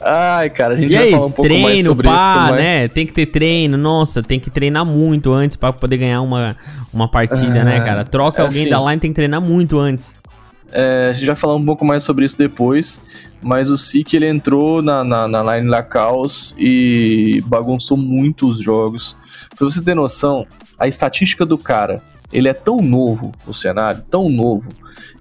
Ai, 0.00 0.48
cara, 0.48 0.74
a 0.74 0.76
gente 0.76 0.92
E 0.92 0.96
vai 0.96 1.06
aí, 1.06 1.10
falar 1.10 1.26
um 1.26 1.32
pouco 1.32 1.50
mais 1.50 1.64
treino, 1.64 1.84
sobre 1.84 2.06
pá, 2.06 2.14
isso, 2.14 2.50
mas... 2.50 2.56
né? 2.62 2.86
Tem 2.86 3.04
que 3.04 3.12
ter 3.12 3.26
treino, 3.26 3.76
nossa, 3.76 4.22
tem 4.22 4.38
que 4.38 4.50
treinar 4.50 4.86
muito 4.86 5.32
antes 5.32 5.56
pra 5.56 5.72
poder 5.72 5.96
ganhar 5.96 6.20
uma, 6.20 6.56
uma 6.94 7.08
partida, 7.08 7.62
Ah, 7.62 7.64
né, 7.64 7.80
cara? 7.80 8.04
Troca 8.04 8.40
é 8.40 8.44
alguém 8.44 8.60
assim. 8.60 8.70
da 8.70 8.80
line, 8.80 9.00
tem 9.00 9.10
que 9.10 9.16
treinar 9.16 9.40
muito 9.40 9.80
antes. 9.80 10.14
É, 10.70 11.08
a 11.10 11.12
gente 11.12 11.26
vai 11.26 11.34
falar 11.34 11.56
um 11.56 11.64
pouco 11.64 11.84
mais 11.84 12.04
sobre 12.04 12.24
isso 12.24 12.38
depois, 12.38 13.02
mas 13.42 13.68
o 13.68 13.76
Sik 13.76 14.14
ele 14.14 14.28
entrou 14.28 14.80
na, 14.80 15.02
na, 15.02 15.26
na 15.26 15.56
line 15.56 15.68
da 15.68 15.82
Caos 15.82 16.54
e 16.56 17.42
bagunçou 17.46 17.96
muito 17.96 18.46
os 18.46 18.62
jogos. 18.62 19.16
Pra 19.56 19.64
você 19.64 19.82
ter 19.82 19.94
noção, 19.94 20.46
a 20.78 20.88
estatística 20.88 21.44
do 21.44 21.58
cara, 21.58 22.02
ele 22.32 22.48
é 22.48 22.54
tão 22.54 22.78
novo, 22.78 23.32
o 23.46 23.52
cenário, 23.52 24.02
tão 24.10 24.28
novo, 24.28 24.70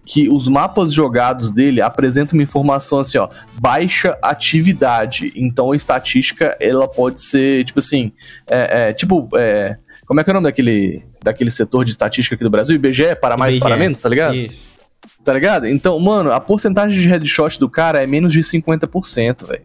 que 0.06 0.30
os 0.30 0.48
mapas 0.48 0.94
jogados 0.94 1.52
dele 1.52 1.82
apresentam 1.82 2.38
uma 2.38 2.44
informação 2.44 3.00
assim, 3.00 3.18
ó, 3.18 3.28
baixa 3.60 4.18
atividade. 4.22 5.32
Então 5.36 5.72
a 5.72 5.76
estatística, 5.76 6.58
ela 6.60 6.88
pode 6.88 7.20
ser, 7.20 7.66
tipo 7.66 7.80
assim, 7.80 8.12
é, 8.50 8.90
é, 8.90 8.94
tipo, 8.94 9.30
é, 9.36 9.78
como 10.06 10.20
é 10.20 10.24
que 10.24 10.30
é 10.30 10.32
o 10.32 10.34
nome 10.34 10.46
daquele, 10.46 11.04
daquele 11.24 11.52
setor 11.52 11.86
de 11.86 11.92
estatística 11.92 12.36
aqui 12.36 12.44
do 12.44 12.50
Brasil? 12.50 12.76
IBGE, 12.76 13.16
para 13.16 13.38
mais, 13.38 13.56
IBGE. 13.56 13.68
para 13.68 13.78
menos, 13.78 14.02
tá 14.02 14.10
ligado? 14.10 14.36
Isso. 14.36 14.72
Tá 15.24 15.34
ligado? 15.34 15.68
Então, 15.68 16.00
mano, 16.00 16.32
a 16.32 16.40
porcentagem 16.40 17.00
de 17.00 17.08
headshot 17.08 17.60
do 17.60 17.70
cara 17.70 18.02
é 18.02 18.08
menos 18.08 18.34
de 18.34 18.42
50%, 18.42 19.48
velho. 19.48 19.64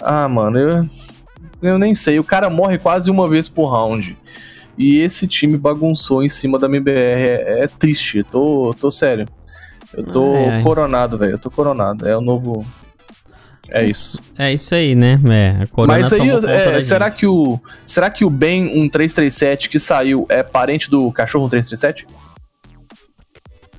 Ah, 0.00 0.28
mano, 0.28 0.58
eu, 0.58 0.88
eu 1.62 1.78
nem 1.78 1.94
sei. 1.94 2.18
O 2.18 2.24
cara 2.24 2.50
morre 2.50 2.78
quase 2.78 3.10
uma 3.10 3.28
vez 3.28 3.48
por 3.48 3.66
round. 3.66 4.16
E 4.76 4.98
esse 4.98 5.26
time 5.26 5.56
bagunçou 5.56 6.22
em 6.22 6.28
cima 6.28 6.58
da 6.58 6.66
MBR. 6.66 6.94
É, 6.94 7.64
é 7.64 7.66
triste. 7.68 8.18
Eu 8.18 8.24
tô, 8.24 8.74
tô 8.78 8.90
sério. 8.90 9.26
Eu 9.94 10.04
tô 10.04 10.34
ai. 10.34 10.62
coronado, 10.62 11.18
velho. 11.18 11.32
Eu 11.32 11.38
tô 11.38 11.50
coronado. 11.50 12.08
É 12.08 12.16
o 12.16 12.20
novo. 12.20 12.66
É 13.68 13.84
isso. 13.84 14.20
É 14.38 14.52
isso 14.52 14.74
aí, 14.74 14.94
né? 14.94 15.20
É, 15.30 15.62
a 15.62 15.66
corona 15.66 15.98
Mas 15.98 16.12
aí, 16.12 16.28
é, 16.28 16.80
será 16.80 17.08
gente. 17.08 17.18
que 17.18 17.26
o. 17.26 17.58
Será 17.84 18.10
que 18.10 18.24
o 18.24 18.30
Ben 18.30 18.64
1337 18.64 19.68
que 19.68 19.78
saiu 19.78 20.26
é 20.28 20.42
parente 20.42 20.90
do 20.90 21.10
cachorro 21.12 21.44
1337? 21.44 22.06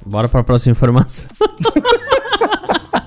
Bora 0.06 0.28
pra 0.28 0.44
próxima 0.44 0.72
informação. 0.72 1.30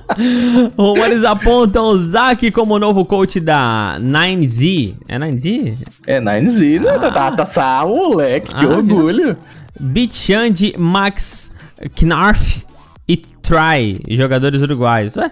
Rumores 0.77 1.25
apontam 1.25 1.87
o 1.87 1.97
Zack 1.99 2.51
como 2.51 2.79
novo 2.79 3.05
coach 3.05 3.41
da 3.41 3.97
9Z. 4.01 4.95
É 5.09 5.19
9Z? 5.19 5.75
É 6.07 6.21
9Z, 6.21 6.81
né? 6.81 6.93
Tá, 6.99 7.11
tá, 7.11 7.33
tá, 7.33 7.47
tá, 7.47 7.87
moleque, 7.87 8.55
que 8.55 8.65
Ah, 8.65 8.69
orgulho. 8.69 9.37
Bichand, 9.79 10.55
Max 10.79 11.53
Knarf 12.01 12.63
e 13.09 13.17
Try, 13.17 14.01
jogadores 14.11 14.63
uruguaios. 14.63 15.17
Ué? 15.17 15.31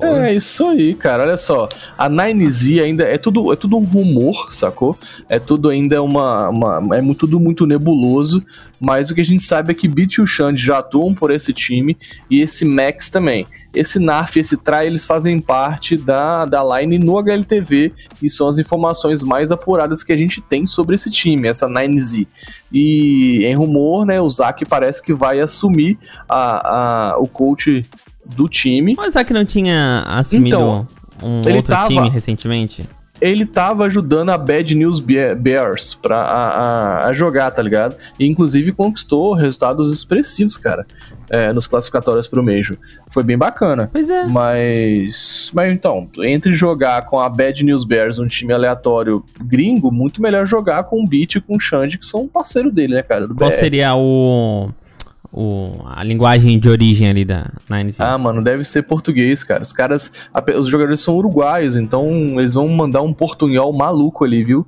É 0.00 0.32
isso 0.34 0.66
aí, 0.66 0.94
cara. 0.94 1.24
Olha 1.24 1.36
só. 1.36 1.68
A 1.96 2.08
9Z 2.08 2.82
ainda 2.82 3.04
é 3.04 3.18
tudo, 3.18 3.52
é 3.52 3.56
tudo 3.56 3.76
um 3.76 3.84
rumor, 3.84 4.50
sacou? 4.50 4.98
É 5.28 5.38
tudo 5.38 5.68
ainda 5.68 6.02
uma. 6.02 6.48
uma 6.48 6.96
é 6.96 7.14
tudo 7.14 7.38
muito 7.38 7.66
nebuloso. 7.66 8.42
Mas 8.80 9.10
o 9.10 9.14
que 9.14 9.20
a 9.20 9.24
gente 9.24 9.42
sabe 9.42 9.72
é 9.72 9.74
que 9.74 9.88
Beat 9.88 10.14
e 10.14 10.20
o 10.20 10.26
Xande 10.26 10.62
já 10.62 10.78
atuam 10.78 11.14
por 11.14 11.30
esse 11.30 11.52
time. 11.52 11.96
E 12.30 12.40
esse 12.40 12.64
Max 12.64 13.10
também. 13.10 13.46
Esse 13.74 13.98
Narf 13.98 14.36
e 14.36 14.40
esse 14.40 14.56
Try, 14.56 14.86
eles 14.86 15.04
fazem 15.04 15.38
parte 15.40 15.96
da, 15.96 16.44
da 16.44 16.62
line 16.78 16.98
no 16.98 17.18
HLTV. 17.18 17.92
E 18.22 18.30
são 18.30 18.48
as 18.48 18.58
informações 18.58 19.22
mais 19.22 19.52
apuradas 19.52 20.02
que 20.02 20.12
a 20.12 20.16
gente 20.16 20.40
tem 20.40 20.66
sobre 20.66 20.94
esse 20.94 21.10
time, 21.10 21.46
essa 21.46 21.68
9Z. 21.68 22.26
E 22.72 23.44
em 23.44 23.54
rumor, 23.54 24.06
né? 24.06 24.20
O 24.20 24.30
Zac 24.30 24.64
parece 24.64 25.02
que 25.02 25.12
vai 25.12 25.40
assumir 25.40 25.98
a, 26.28 27.12
a, 27.12 27.18
o 27.18 27.26
coach 27.26 27.82
do 28.24 28.48
time. 28.48 28.94
Mas 28.96 29.14
Zack 29.14 29.32
não 29.32 29.44
tinha 29.44 30.04
assumido 30.06 30.46
Então, 30.48 30.88
um 31.22 31.36
outro 31.38 31.62
tava- 31.62 31.88
time 31.88 32.08
recentemente? 32.08 32.88
ele 33.20 33.46
tava 33.46 33.84
ajudando 33.84 34.30
a 34.30 34.36
Bad 34.36 34.74
News 34.74 34.98
Be- 35.00 35.34
Bears 35.36 35.94
pra, 35.94 36.18
a, 36.20 36.48
a- 36.48 37.06
a 37.06 37.12
jogar, 37.14 37.50
tá 37.52 37.62
ligado? 37.62 37.96
E 38.18 38.26
inclusive 38.26 38.72
conquistou 38.72 39.32
resultados 39.34 39.92
expressivos, 39.94 40.56
cara, 40.58 40.84
é, 41.30 41.50
nos 41.52 41.66
classificatórios 41.66 42.26
pro 42.26 42.42
Major. 42.42 42.76
Foi 43.08 43.22
bem 43.22 43.38
bacana. 43.38 43.88
Pois 43.90 44.10
é. 44.10 44.26
Mas, 44.26 45.50
mas 45.54 45.70
então, 45.74 46.08
entre 46.18 46.52
jogar 46.52 47.06
com 47.06 47.18
a 47.18 47.28
Bad 47.28 47.64
News 47.64 47.84
Bears, 47.84 48.18
um 48.18 48.26
time 48.26 48.52
aleatório 48.52 49.24
gringo, 49.42 49.90
muito 49.90 50.20
melhor 50.20 50.44
jogar 50.44 50.84
com 50.84 51.02
o 51.02 51.06
Beat 51.06 51.36
e 51.36 51.40
com 51.40 51.56
o 51.56 51.60
Xande, 51.60 51.96
que 51.98 52.04
são 52.04 52.22
um 52.22 52.28
parceiro 52.28 52.70
dele, 52.70 52.94
né, 52.94 53.02
cara? 53.02 53.26
Do 53.26 53.34
Qual 53.34 53.48
BR. 53.48 53.56
seria 53.56 53.94
o, 53.94 54.68
o. 55.34 55.82
a 55.86 56.04
linguagem 56.04 56.58
de 56.58 56.68
origem 56.68 57.08
ali 57.08 57.24
da 57.24 57.50
9Z? 57.68 57.96
Ah, 57.98 58.16
mano, 58.16 58.42
deve 58.42 58.62
ser 58.64 58.82
português, 58.82 59.42
cara. 59.42 59.62
Os 59.62 59.72
caras, 59.72 60.12
a- 60.32 60.42
os 60.58 60.68
jogadores 60.68 61.00
são 61.00 61.16
uruguaios, 61.16 61.76
então 61.76 62.08
eles 62.38 62.54
vão 62.54 62.68
mandar 62.68 63.02
um 63.02 63.12
portunhol 63.12 63.72
maluco 63.72 64.24
ali, 64.24 64.44
viu? 64.44 64.66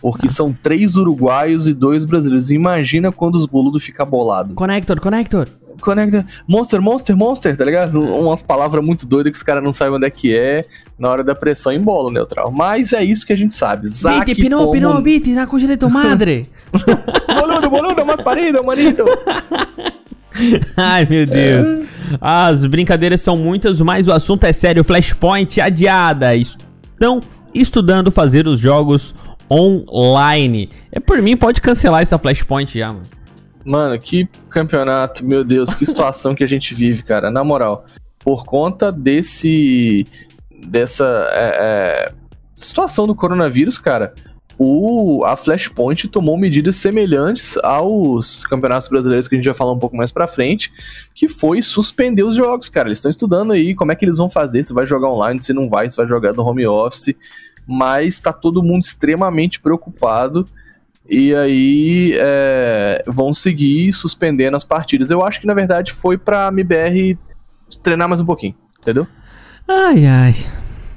Porque 0.00 0.28
são 0.28 0.52
três 0.52 0.96
uruguaios 0.96 1.66
e 1.66 1.72
dois 1.72 2.04
brasileiros. 2.04 2.50
Imagina 2.50 3.10
quando 3.10 3.36
os 3.36 3.46
boludos 3.46 3.82
ficam 3.82 4.04
bolados. 4.06 4.54
Connector, 4.54 5.00
Connector. 5.00 5.48
Conecta. 5.80 6.24
Monster, 6.46 6.80
monster, 6.80 7.16
monster, 7.16 7.56
tá 7.56 7.64
ligado? 7.64 8.00
Umas 8.00 8.40
palavras 8.40 8.84
muito 8.84 9.06
doidas 9.06 9.32
que 9.32 9.36
os 9.38 9.42
caras 9.42 9.62
não 9.62 9.72
sabem 9.72 9.94
onde 9.96 10.06
é 10.06 10.10
que 10.10 10.32
é 10.36 10.62
na 10.96 11.08
hora 11.10 11.24
da 11.24 11.34
pressão 11.34 11.72
em 11.72 11.80
bola 11.80 12.12
neutral. 12.12 12.52
Mas 12.52 12.92
é 12.92 13.02
isso 13.02 13.26
que 13.26 13.32
a 13.32 13.36
gente 13.36 13.52
sabe. 13.54 13.88
Zac 13.88 14.24
Vite, 14.26 14.40
pinó, 14.42 14.58
como- 14.58 14.70
pinó, 14.72 15.00
vite, 15.00 15.30
na 15.32 15.46
coxa 15.48 15.66
de 15.66 15.76
tu 15.76 15.90
madre. 15.90 16.46
Boludo, 17.26 17.68
boludo, 17.70 18.06
mais 18.06 18.20
parido, 18.20 18.62
manito. 18.62 19.04
Ai, 20.76 21.06
meu 21.08 21.26
Deus. 21.26 21.86
As 22.20 22.64
brincadeiras 22.66 23.20
são 23.20 23.36
muitas, 23.36 23.80
mas 23.80 24.08
o 24.08 24.12
assunto 24.12 24.44
é 24.44 24.52
sério. 24.52 24.84
Flashpoint 24.84 25.60
adiada. 25.60 26.34
Estão 26.34 27.20
estudando 27.54 28.10
fazer 28.10 28.46
os 28.46 28.58
jogos 28.60 29.14
online. 29.50 30.70
É 30.90 30.98
por 30.98 31.20
mim, 31.22 31.36
pode 31.36 31.60
cancelar 31.60 32.02
essa 32.02 32.18
Flashpoint 32.18 32.78
já, 32.78 32.88
mano. 32.88 33.02
Mano, 33.64 33.98
que 33.98 34.28
campeonato, 34.50 35.24
meu 35.24 35.42
Deus, 35.42 35.74
que 35.74 35.86
situação 35.86 36.34
que 36.34 36.44
a 36.44 36.48
gente 36.48 36.74
vive, 36.74 37.02
cara. 37.02 37.30
Na 37.30 37.42
moral, 37.42 37.86
por 38.18 38.44
conta 38.44 38.92
desse. 38.92 40.06
dessa 40.66 41.28
é, 41.32 41.50
é, 41.60 42.12
situação 42.58 43.06
do 43.06 43.14
coronavírus, 43.14 43.78
cara, 43.78 44.14
o, 44.58 45.24
a 45.24 45.36
Flashpoint 45.36 46.08
tomou 46.08 46.36
medidas 46.36 46.76
semelhantes 46.76 47.56
aos 47.58 48.44
campeonatos 48.44 48.88
brasileiros 48.88 49.26
que 49.26 49.34
a 49.34 49.38
gente 49.38 49.46
vai 49.46 49.54
falar 49.54 49.72
um 49.72 49.78
pouco 49.78 49.96
mais 49.96 50.12
pra 50.12 50.26
frente, 50.26 50.72
que 51.14 51.28
foi 51.28 51.60
suspender 51.60 52.22
os 52.22 52.36
jogos, 52.36 52.68
cara. 52.68 52.88
Eles 52.88 52.98
estão 52.98 53.10
estudando 53.10 53.52
aí 53.52 53.74
como 53.74 53.92
é 53.92 53.96
que 53.96 54.04
eles 54.04 54.18
vão 54.18 54.30
fazer, 54.30 54.62
se 54.62 54.72
vai 54.72 54.86
jogar 54.86 55.08
online, 55.08 55.40
se 55.42 55.52
não 55.52 55.68
vai, 55.68 55.88
se 55.90 55.96
vai 55.96 56.06
jogar 56.06 56.32
no 56.32 56.44
home 56.44 56.66
office, 56.66 57.14
mas 57.66 58.20
tá 58.20 58.32
todo 58.32 58.62
mundo 58.62 58.82
extremamente 58.82 59.60
preocupado. 59.60 60.46
E 61.08 61.34
aí 61.34 62.14
é, 62.16 63.04
vão 63.06 63.32
seguir 63.32 63.92
suspendendo 63.92 64.56
as 64.56 64.64
partidas. 64.64 65.10
Eu 65.10 65.22
acho 65.22 65.40
que 65.40 65.46
na 65.46 65.54
verdade 65.54 65.92
foi 65.92 66.16
pra 66.16 66.48
MBR 66.48 67.18
treinar 67.82 68.08
mais 68.08 68.20
um 68.20 68.26
pouquinho, 68.26 68.54
entendeu? 68.80 69.06
Ai, 69.68 70.06
ai. 70.06 70.34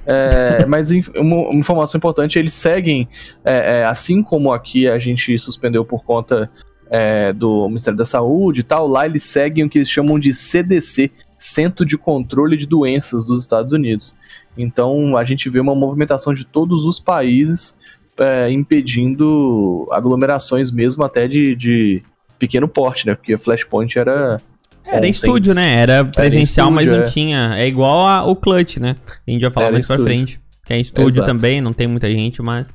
É, 0.10 0.66
mas 0.66 0.90
uma 1.18 1.54
informação 1.54 1.98
importante, 1.98 2.40
eles 2.40 2.54
seguem, 2.54 3.10
é, 3.44 3.80
é, 3.80 3.84
assim 3.84 4.24
como 4.24 4.54
aqui 4.54 4.88
a 4.88 4.98
gente 4.98 5.38
suspendeu 5.38 5.84
por 5.84 6.06
conta 6.06 6.50
é, 6.90 7.34
do 7.34 7.68
Ministério 7.68 7.98
da 7.98 8.06
Saúde 8.06 8.62
e 8.62 8.64
tal, 8.64 8.88
lá 8.88 9.06
eles 9.06 9.24
seguem 9.24 9.66
o 9.66 9.70
que 9.70 9.80
eles 9.80 9.90
chamam 9.90 10.18
de 10.18 10.34
CDC, 10.34 11.12
Centro 11.36 11.86
de 11.86 11.98
Controle 11.98 12.56
de 12.56 12.66
Doenças 12.66 13.28
dos 13.28 13.42
Estados 13.42 13.74
Unidos. 13.74 14.16
Então 14.58 15.18
a 15.18 15.26
gente 15.26 15.50
vê 15.50 15.60
uma 15.60 15.76
movimentação 15.76 16.34
de 16.34 16.46
todos 16.46 16.86
os 16.86 17.00
países 17.00 17.78
é, 18.18 18.50
impedindo 18.50 19.88
aglomerações 19.92 20.72
mesmo 20.72 21.04
até 21.04 21.28
de, 21.28 21.54
de 21.54 22.02
pequeno 22.40 22.68
porte, 22.68 23.06
né? 23.06 23.14
Porque 23.14 23.38
Flashpoint 23.38 24.00
era... 24.00 24.42
Era 24.88 25.08
em 25.08 25.10
estúdio, 25.10 25.54
né? 25.54 25.76
Era 25.82 26.06
presencial, 26.06 26.72
mas 26.72 26.86
estúdio, 26.86 27.02
não 27.04 27.08
é. 27.08 27.12
tinha. 27.12 27.54
É 27.56 27.68
igual 27.68 28.08
a- 28.08 28.24
o 28.26 28.36
Clutch, 28.36 28.78
né? 28.78 28.96
A 29.28 29.32
gente 29.32 29.50
falar 29.52 29.66
Era 29.68 29.74
mais 29.74 29.88
pra 29.88 29.98
frente. 30.02 30.40
Que 30.66 30.74
é 30.74 30.78
em 30.78 30.82
estúdio 30.82 31.20
Exato. 31.20 31.28
também, 31.28 31.62
não 31.62 31.74
tem 31.74 31.88
muita 31.88 32.10
gente, 32.12 32.42
mas. 32.42 32.68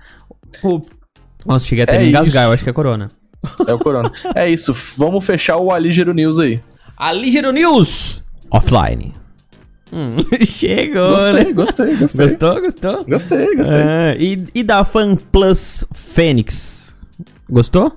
Nossa, 1.44 1.66
cheguei 1.66 1.84
até 1.84 1.96
É 1.96 1.98
me 1.98 2.08
engasgar, 2.08 2.44
eu 2.46 2.52
acho 2.52 2.62
que 2.64 2.70
é 2.70 2.72
corona. 2.72 3.08
É 3.66 3.74
o 3.74 3.78
Corona. 3.78 4.12
é 4.36 4.48
isso, 4.48 4.72
vamos 4.96 5.24
fechar 5.26 5.56
o 5.56 5.72
Alígero 5.72 6.14
News 6.14 6.38
aí. 6.38 6.60
A 6.96 7.12
Ligeiro 7.12 7.50
News 7.50 8.22
Offline. 8.52 9.14
Hum, 9.92 10.16
chegou, 10.46 11.16
Gostei, 11.16 11.44
né? 11.46 11.52
gostei, 11.52 11.96
gostei. 11.96 12.26
Gostou, 12.28 12.60
gostou? 12.60 13.04
Gostei, 13.04 13.56
gostei. 13.56 13.76
Ah, 13.82 14.14
e, 14.16 14.46
e 14.54 14.62
da 14.62 14.84
Fan 14.84 15.16
Plus 15.16 15.84
Fênix? 15.92 16.94
Gostou? 17.50 17.96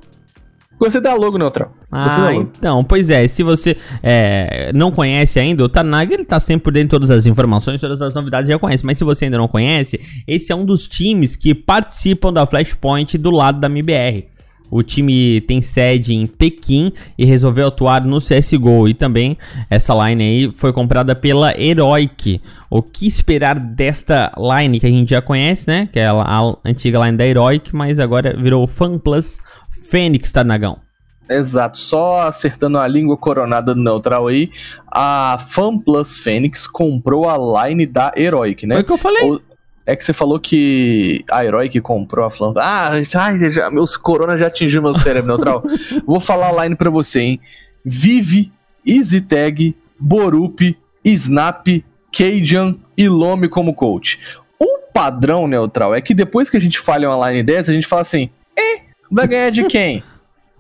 Gostei 0.77 1.01
da 1.01 1.13
logo 1.13 1.37
neutral. 1.37 1.71
Ah, 1.91 2.31
logo. 2.31 2.41
então, 2.57 2.83
pois 2.83 3.09
é, 3.09 3.27
se 3.27 3.43
você 3.43 3.77
é, 4.03 4.71
não 4.73 4.91
conhece 4.91 5.39
ainda, 5.39 5.63
o 5.63 5.69
Tanaga 5.69 6.13
ele 6.13 6.25
tá 6.25 6.39
sempre 6.39 6.65
por 6.65 6.73
dentro 6.73 6.87
de 6.87 6.91
todas 6.91 7.11
as 7.11 7.25
informações, 7.25 7.79
todas 7.79 8.01
as 8.01 8.13
novidades 8.13 8.49
já 8.49 8.59
conhece, 8.59 8.85
mas 8.85 8.97
se 8.97 9.03
você 9.03 9.25
ainda 9.25 9.37
não 9.37 9.47
conhece, 9.47 9.99
esse 10.27 10.51
é 10.51 10.55
um 10.55 10.65
dos 10.65 10.87
times 10.87 11.35
que 11.35 11.55
participam 11.55 12.33
da 12.33 12.45
Flashpoint 12.45 13.17
do 13.17 13.31
lado 13.31 13.59
da 13.59 13.67
MBR. 13.67 14.35
O 14.69 14.81
time 14.83 15.41
tem 15.41 15.61
sede 15.61 16.13
em 16.13 16.25
Pequim 16.25 16.91
e 17.17 17.25
resolveu 17.25 17.67
atuar 17.67 18.03
no 18.03 18.17
CSGO. 18.17 18.87
E 18.87 18.93
também 18.93 19.37
essa 19.69 19.93
line 19.93 20.23
aí 20.23 20.51
foi 20.53 20.73
comprada 20.73 21.15
pela 21.15 21.57
Heroic. 21.59 22.41
O 22.69 22.81
que 22.81 23.05
esperar 23.05 23.59
desta 23.59 24.31
line 24.37 24.79
que 24.79 24.85
a 24.85 24.89
gente 24.89 25.09
já 25.09 25.21
conhece, 25.21 25.67
né? 25.67 25.87
Que 25.91 25.99
é 25.99 26.07
a, 26.07 26.13
a 26.13 26.57
antiga 26.65 26.99
line 27.05 27.17
da 27.17 27.25
Heroic, 27.25 27.75
mas 27.75 27.99
agora 27.99 28.35
virou 28.35 28.65
Fan 28.67 28.97
Plus 28.97 29.37
Fênix, 29.85 30.31
Tanagão. 30.31 30.79
Exato, 31.27 31.77
só 31.79 32.27
acertando 32.27 32.77
a 32.77 32.87
língua 32.87 33.17
coronada 33.17 33.73
do 33.73 33.81
neutral 33.81 34.27
aí, 34.27 34.51
a 34.91 35.37
FanPlus 35.49 36.19
Fênix 36.19 36.67
comprou 36.67 37.27
a 37.27 37.65
line 37.67 37.85
da 37.87 38.11
Heroic, 38.15 38.67
né? 38.67 38.75
Foi 38.75 38.83
o 38.83 38.85
que 38.85 38.93
eu 38.93 38.97
falei. 38.97 39.23
Ou- 39.23 39.41
É 39.87 39.95
que 39.95 40.03
você 40.03 40.13
falou 40.13 40.39
que 40.39 41.23
a 41.31 41.45
Heroic 41.45 41.79
comprou 41.81 42.25
a 42.25 42.31
Flan. 42.31 42.53
Ah, 42.57 42.91
ai, 43.15 43.51
já, 43.51 43.69
meus 43.71 43.95
corona 43.97 44.35
já 44.37 44.47
atingiu 44.47 44.81
meu 44.81 44.93
cérebro 44.95 45.27
neutral. 45.27 45.63
Vou 46.05 46.19
falar 46.19 46.49
a 46.59 46.63
line 46.63 46.75
pra 46.75 46.89
você, 46.89 47.19
hein? 47.21 47.39
Vive, 47.83 48.51
EasyTag, 48.85 49.75
Borup, 49.99 50.75
Snap, 51.03 51.67
Cajun 52.11 52.79
e 52.97 53.07
Lome 53.07 53.47
como 53.47 53.73
coach. 53.75 54.19
O 54.59 54.79
padrão 54.93 55.47
neutral 55.47 55.93
é 55.93 56.01
que 56.01 56.13
depois 56.15 56.49
que 56.49 56.57
a 56.57 56.61
gente 56.61 56.79
falha 56.79 57.09
uma 57.09 57.29
line 57.29 57.43
dessa, 57.43 57.69
a 57.69 57.73
gente 57.73 57.85
fala 57.87 58.01
assim: 58.01 58.29
eh, 58.57 58.84
vai 59.11 59.27
ganhar 59.27 59.49
de 59.51 59.63
quem? 59.65 60.03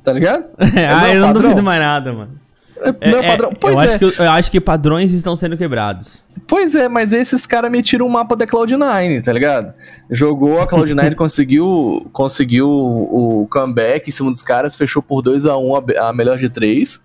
Tá 0.05 0.13
ligado? 0.13 0.45
ah, 0.59 0.65
não 0.99 1.05
é 1.07 1.15
eu 1.15 1.19
não 1.21 1.27
padrão? 1.29 1.41
duvido 1.41 1.63
mais 1.63 1.79
nada, 1.79 2.13
mano. 2.13 2.39
É, 3.01 3.09
não 3.11 3.17
é 3.17 3.27
padrão. 3.27 3.51
Pois 3.59 3.73
eu, 3.73 3.81
é. 3.81 3.85
acho 3.87 3.97
que, 3.97 4.21
eu 4.21 4.31
acho 4.31 4.51
que 4.51 4.61
padrões 4.61 5.11
estão 5.13 5.35
sendo 5.35 5.57
quebrados. 5.57 6.23
Pois 6.45 6.75
é, 6.75 6.87
mas 6.87 7.11
esses 7.11 7.47
caras 7.47 7.71
me 7.71 7.81
tiram 7.81 8.05
o 8.05 8.09
mapa 8.11 8.35
da 8.35 8.45
Cloud9, 8.45 9.23
tá 9.23 9.33
ligado? 9.33 9.73
Jogou 10.11 10.61
a 10.61 10.67
Cloud9, 10.67 11.15
conseguiu, 11.17 12.07
conseguiu 12.13 12.69
o 12.69 13.47
comeback 13.49 14.07
em 14.07 14.11
cima 14.11 14.29
dos 14.29 14.43
caras, 14.43 14.75
fechou 14.75 15.01
por 15.01 15.23
2x1 15.23 15.75
a, 15.75 15.81
be- 15.81 15.97
a 15.97 16.13
melhor 16.13 16.37
de 16.37 16.49
3. 16.49 17.01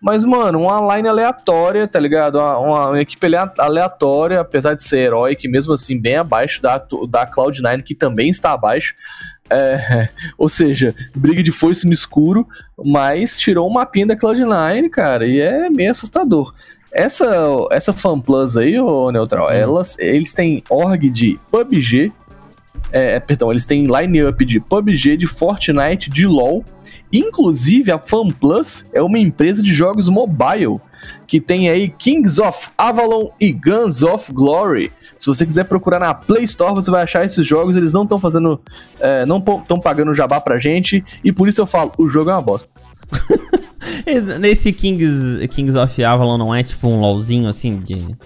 Mas, 0.00 0.24
mano, 0.24 0.62
uma 0.62 0.96
line 0.96 1.08
aleatória, 1.08 1.86
tá 1.86 2.00
ligado? 2.00 2.36
Uma, 2.38 2.58
uma- 2.58 2.86
uma 2.88 3.00
equipe 3.02 3.26
alea- 3.26 3.52
aleatória, 3.58 4.40
apesar 4.40 4.72
de 4.72 4.82
ser 4.82 5.00
herói, 5.00 5.36
que 5.36 5.46
mesmo 5.46 5.74
assim 5.74 6.00
bem 6.00 6.16
abaixo 6.16 6.62
da, 6.62 6.78
da 6.78 7.26
Cloud9, 7.26 7.82
que 7.82 7.94
também 7.94 8.30
está 8.30 8.52
abaixo. 8.52 8.94
É, 9.50 10.08
ou 10.38 10.48
seja, 10.48 10.94
briga 11.14 11.42
de 11.42 11.50
foice 11.50 11.86
no 11.86 11.92
escuro, 11.92 12.46
mas 12.84 13.38
tirou 13.38 13.68
um 13.68 13.72
mapinha 13.72 14.06
da 14.06 14.16
Cloud9, 14.16 14.88
cara, 14.88 15.26
e 15.26 15.40
é 15.40 15.68
meio 15.68 15.90
assustador. 15.90 16.54
Essa, 16.92 17.26
essa 17.70 17.92
FanPlus 17.92 18.56
aí, 18.56 18.78
ô 18.78 19.10
Neutral, 19.10 19.50
elas, 19.50 19.96
eles 19.98 20.32
têm 20.32 20.62
org 20.68 21.10
de 21.10 21.38
PUBG, 21.50 22.12
é, 22.92 23.20
perdão, 23.20 23.50
eles 23.50 23.64
têm 23.64 23.86
line-up 23.86 24.44
de 24.44 24.58
PUBG, 24.58 25.16
de 25.16 25.26
Fortnite, 25.26 26.10
de 26.10 26.26
LoL. 26.26 26.64
Inclusive, 27.12 27.90
a 27.90 27.98
FanPlus 27.98 28.84
é 28.92 29.02
uma 29.02 29.18
empresa 29.18 29.62
de 29.62 29.72
jogos 29.72 30.08
mobile, 30.08 30.80
que 31.26 31.40
tem 31.40 31.68
aí 31.68 31.88
Kings 31.88 32.40
of 32.40 32.68
Avalon 32.76 33.30
e 33.40 33.52
Guns 33.52 34.02
of 34.02 34.32
Glory. 34.32 34.92
Se 35.20 35.26
você 35.26 35.44
quiser 35.44 35.64
procurar 35.64 36.00
na 36.00 36.14
Play 36.14 36.44
Store, 36.44 36.74
você 36.74 36.90
vai 36.90 37.02
achar 37.02 37.24
esses 37.26 37.46
jogos. 37.46 37.76
Eles 37.76 37.92
não 37.92 38.04
estão 38.04 38.18
fazendo. 38.18 38.58
é, 38.98 39.26
não 39.26 39.36
estão 39.36 39.78
pagando 39.78 40.14
jabá 40.14 40.40
pra 40.40 40.56
gente. 40.58 41.04
E 41.22 41.30
por 41.30 41.46
isso 41.46 41.60
eu 41.60 41.66
falo: 41.66 41.92
o 41.98 42.08
jogo 42.08 42.30
é 42.30 42.32
uma 42.32 42.40
bosta. 42.40 42.72
Nesse 44.40 44.72
Kings, 44.72 45.46
Kings 45.48 45.76
of 45.78 46.02
Avalon 46.04 46.38
não 46.38 46.54
é 46.54 46.62
tipo 46.62 46.88
um 46.88 47.00
LOLzinho 47.00 47.48
assim 47.48 47.76
de. 47.78 48.16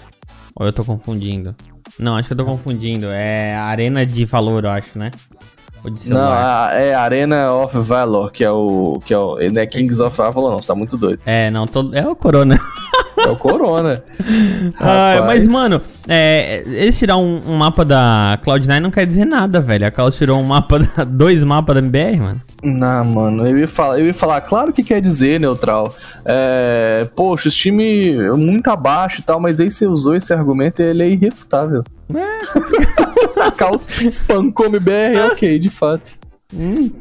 Ou 0.55 0.67
eu 0.67 0.73
tô 0.73 0.85
confundindo? 0.85 1.55
Não, 1.99 2.17
acho 2.17 2.29
que 2.29 2.33
eu 2.33 2.39
tô 2.39 2.45
confundindo. 2.45 3.07
É 3.11 3.55
Arena 3.55 4.07
de 4.07 4.25
Valor, 4.25 4.65
eu 4.65 4.71
acho, 4.71 4.97
né? 4.99 5.11
Não, 6.07 6.33
a- 6.33 6.71
é 6.73 6.95
Arena 6.95 7.53
of 7.53 7.77
Valor, 7.79 8.31
que 8.33 8.43
é 8.45 8.51
o. 8.51 9.01
Que 9.05 9.13
é 9.13 9.19
o 9.19 9.37
não 9.53 9.61
é 9.61 9.67
Kings 9.67 10.01
of 10.03 10.19
Avalon, 10.23 10.51
não. 10.53 10.59
Você 10.59 10.69
tá 10.69 10.75
muito 10.75 10.97
doido. 10.97 11.21
É, 11.27 11.51
não, 11.51 11.67
tô... 11.67 11.93
é 11.93 12.07
o 12.09 12.17
Corona. 12.17 12.59
É 13.25 13.29
o 13.29 13.37
Corona. 13.37 14.03
Ah, 14.79 15.23
mas, 15.27 15.47
mano, 15.47 15.81
é, 16.09 16.63
eles 16.67 16.99
tiraram 16.99 17.23
um, 17.23 17.53
um 17.53 17.57
mapa 17.57 17.85
da 17.85 18.39
Cloud9 18.45 18.81
não 18.81 18.91
quer 18.91 19.07
dizer 19.07 19.25
nada, 19.25 19.61
velho. 19.61 19.87
A 19.87 19.91
Cloud 19.91 20.17
tirou 20.17 20.39
um 20.41 20.45
mapa, 20.45 20.79
da, 20.79 21.05
dois 21.05 21.45
mapas 21.45 21.75
da 21.75 21.81
MBR, 21.81 22.19
mano. 22.19 22.41
Não, 22.63 23.05
mano, 23.05 23.47
eu 23.47 23.59
ia 23.59 23.69
falar, 23.69 23.99
eu 24.01 24.07
ia 24.07 24.15
falar, 24.15 24.41
claro 24.41 24.73
que 24.73 24.83
quer 24.83 25.01
dizer, 25.01 25.39
neutral. 25.39 25.95
É, 26.25 27.07
poxa, 27.15 27.49
esse 27.49 27.57
time 27.57 28.17
é 28.17 28.33
muito 28.33 28.69
abaixo 28.69 29.21
e 29.21 29.23
tal, 29.25 29.39
mas 29.39 29.61
aí 29.61 29.71
você 29.71 29.87
usou 29.87 30.17
esse 30.17 30.33
argumento 30.33 30.81
e 30.83 30.87
ele 30.87 31.03
é 31.03 31.09
irrefutável. 31.09 31.85
A 33.41 33.51
Caos 33.51 33.87
espancou 34.01 34.67
MBR, 34.67 35.33
ok, 35.33 35.59
de 35.59 35.69
fato. 35.69 36.19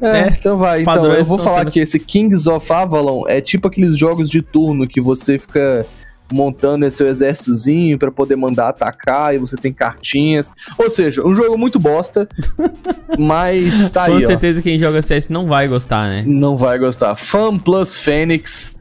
É, 0.02 0.08
é. 0.08 0.28
então 0.30 0.58
vai. 0.58 0.82
Então, 0.82 0.94
Padrões 0.94 1.20
eu 1.20 1.26
vou 1.26 1.38
falar 1.38 1.60
sendo- 1.60 1.72
que 1.72 1.80
esse 1.80 2.00
Kings 2.00 2.50
of 2.50 2.72
Avalon 2.72 3.24
é 3.28 3.40
tipo 3.40 3.68
aqueles 3.68 3.98
jogos 3.98 4.30
de 4.30 4.42
turno 4.42 4.88
que 4.88 5.00
você 5.00 5.38
fica 5.38 5.86
montando 6.32 6.86
esse 6.86 6.98
seu 6.98 7.08
exércitozinho 7.08 7.98
pra 7.98 8.12
poder 8.12 8.36
mandar 8.36 8.70
atacar 8.70 9.36
e 9.36 9.38
você 9.38 9.56
tem 9.56 9.72
cartinhas. 9.74 10.52
Ou 10.78 10.90
seja, 10.90 11.26
um 11.26 11.36
jogo 11.36 11.58
muito 11.58 11.80
bosta, 11.80 12.28
mas 13.18 13.92
tá 13.92 14.06
Com 14.06 14.18
aí, 14.18 14.24
ó. 14.26 14.28
certeza 14.28 14.62
quem 14.62 14.80
joga 14.80 15.02
CS 15.02 15.30
não 15.30 15.48
vai 15.48 15.68
gostar, 15.68 16.10
né? 16.10 16.24
Não 16.26 16.58
vai 16.58 16.78
gostar. 16.80 17.16
Fan 17.16 17.58
Plus 17.58 18.00
Fênix. 18.00 18.74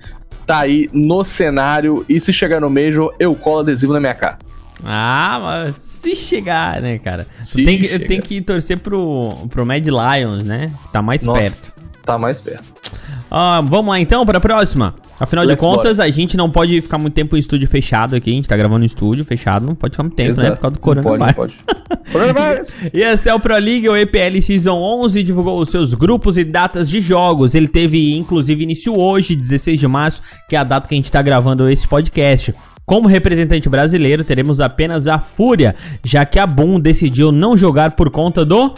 tá 0.46 0.60
aí 0.60 0.88
no 0.92 1.24
cenário. 1.24 2.04
E 2.08 2.18
se 2.20 2.32
chegar 2.32 2.60
no 2.60 2.70
Major, 2.70 3.14
eu 3.18 3.34
colo 3.34 3.60
adesivo 3.60 3.92
na 3.92 4.00
minha 4.00 4.14
cara. 4.14 4.38
Ah, 4.84 5.38
mas 5.40 5.74
se 5.76 6.16
chegar, 6.16 6.80
né, 6.80 6.98
cara? 6.98 7.26
Se 7.44 7.64
tem, 7.64 7.78
que, 7.78 7.98
tem 8.00 8.20
que 8.20 8.40
torcer 8.40 8.78
pro, 8.78 9.32
pro 9.48 9.64
Mad 9.64 9.86
Lions, 9.86 10.42
né? 10.42 10.72
Tá 10.92 11.00
mais 11.00 11.22
Nossa. 11.24 11.40
perto. 11.40 11.72
Tá 12.04 12.18
mais 12.18 12.40
perto. 12.40 12.81
Ah, 13.30 13.62
vamos 13.64 13.90
lá 13.90 13.98
então 13.98 14.26
para 14.26 14.38
a 14.38 14.40
próxima. 14.40 14.94
Afinal 15.18 15.44
Let's 15.44 15.60
de 15.60 15.66
contas, 15.66 16.00
a 16.00 16.10
gente 16.10 16.36
não 16.36 16.50
pode 16.50 16.80
ficar 16.80 16.98
muito 16.98 17.14
tempo 17.14 17.36
em 17.36 17.38
estúdio 17.38 17.68
fechado 17.68 18.16
aqui. 18.16 18.30
A 18.30 18.34
gente 18.34 18.48
tá 18.48 18.56
gravando 18.56 18.80
no 18.80 18.84
estúdio 18.84 19.24
fechado, 19.24 19.64
não 19.64 19.74
pode 19.74 19.92
ficar 19.92 20.02
muito 20.02 20.16
tempo, 20.16 20.40
né? 20.40 20.50
Por 20.50 20.58
causa 20.58 20.76
do 20.76 20.94
Não 20.94 21.02
pode, 21.02 21.02
coronavírus. 21.02 21.34
pode. 21.34 22.12
Coronavírus. 22.12 22.76
E 22.92 23.00
esse 23.00 23.28
é 23.28 23.34
o 23.34 23.40
Pro 23.40 23.56
League, 23.56 23.88
o 23.88 23.96
EPL 23.96 24.42
Season 24.42 24.74
11, 24.74 25.22
divulgou 25.22 25.60
os 25.60 25.68
seus 25.68 25.94
grupos 25.94 26.36
e 26.36 26.44
datas 26.44 26.90
de 26.90 27.00
jogos. 27.00 27.54
Ele 27.54 27.68
teve, 27.68 28.14
inclusive, 28.16 28.64
início 28.64 28.98
hoje, 28.98 29.36
16 29.36 29.78
de 29.78 29.86
março, 29.86 30.20
que 30.48 30.56
é 30.56 30.58
a 30.58 30.64
data 30.64 30.88
que 30.88 30.94
a 30.94 30.96
gente 30.96 31.10
tá 31.10 31.22
gravando 31.22 31.68
esse 31.70 31.86
podcast. 31.86 32.52
Como 32.84 33.08
representante 33.08 33.68
brasileiro, 33.68 34.24
teremos 34.24 34.60
apenas 34.60 35.06
a 35.06 35.18
Fúria, 35.18 35.74
já 36.04 36.26
que 36.26 36.38
a 36.38 36.46
Boom 36.46 36.80
decidiu 36.80 37.30
não 37.30 37.56
jogar 37.56 37.92
por 37.92 38.10
conta 38.10 38.44
do... 38.44 38.74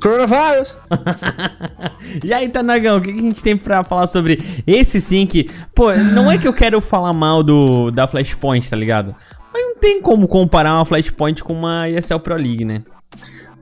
Coronavírus. 0.00 0.78
E 2.24 2.32
aí, 2.32 2.48
Tanagão, 2.48 2.98
o 2.98 3.00
que 3.00 3.10
a 3.10 3.14
gente 3.14 3.42
tem 3.42 3.56
pra 3.56 3.84
falar 3.84 4.06
sobre 4.06 4.62
esse 4.66 5.00
sim 5.00 5.26
que... 5.26 5.48
Pô, 5.74 5.92
não 5.92 6.30
é 6.30 6.38
que 6.38 6.48
eu 6.48 6.52
quero 6.52 6.80
falar 6.80 7.12
mal 7.12 7.42
do 7.42 7.90
da 7.90 8.08
Flashpoint, 8.08 8.68
tá 8.68 8.74
ligado? 8.76 9.14
Mas 9.52 9.62
não 9.62 9.76
tem 9.76 10.00
como 10.00 10.26
comparar 10.26 10.74
uma 10.74 10.84
Flashpoint 10.84 11.44
com 11.44 11.52
uma 11.52 11.88
ESL 11.88 12.18
Pro 12.18 12.34
League, 12.36 12.64
né? 12.64 12.82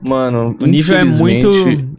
Mano, 0.01 0.55
O 0.61 0.65
nível 0.65 0.97
é 0.97 1.03
muito... 1.03 1.51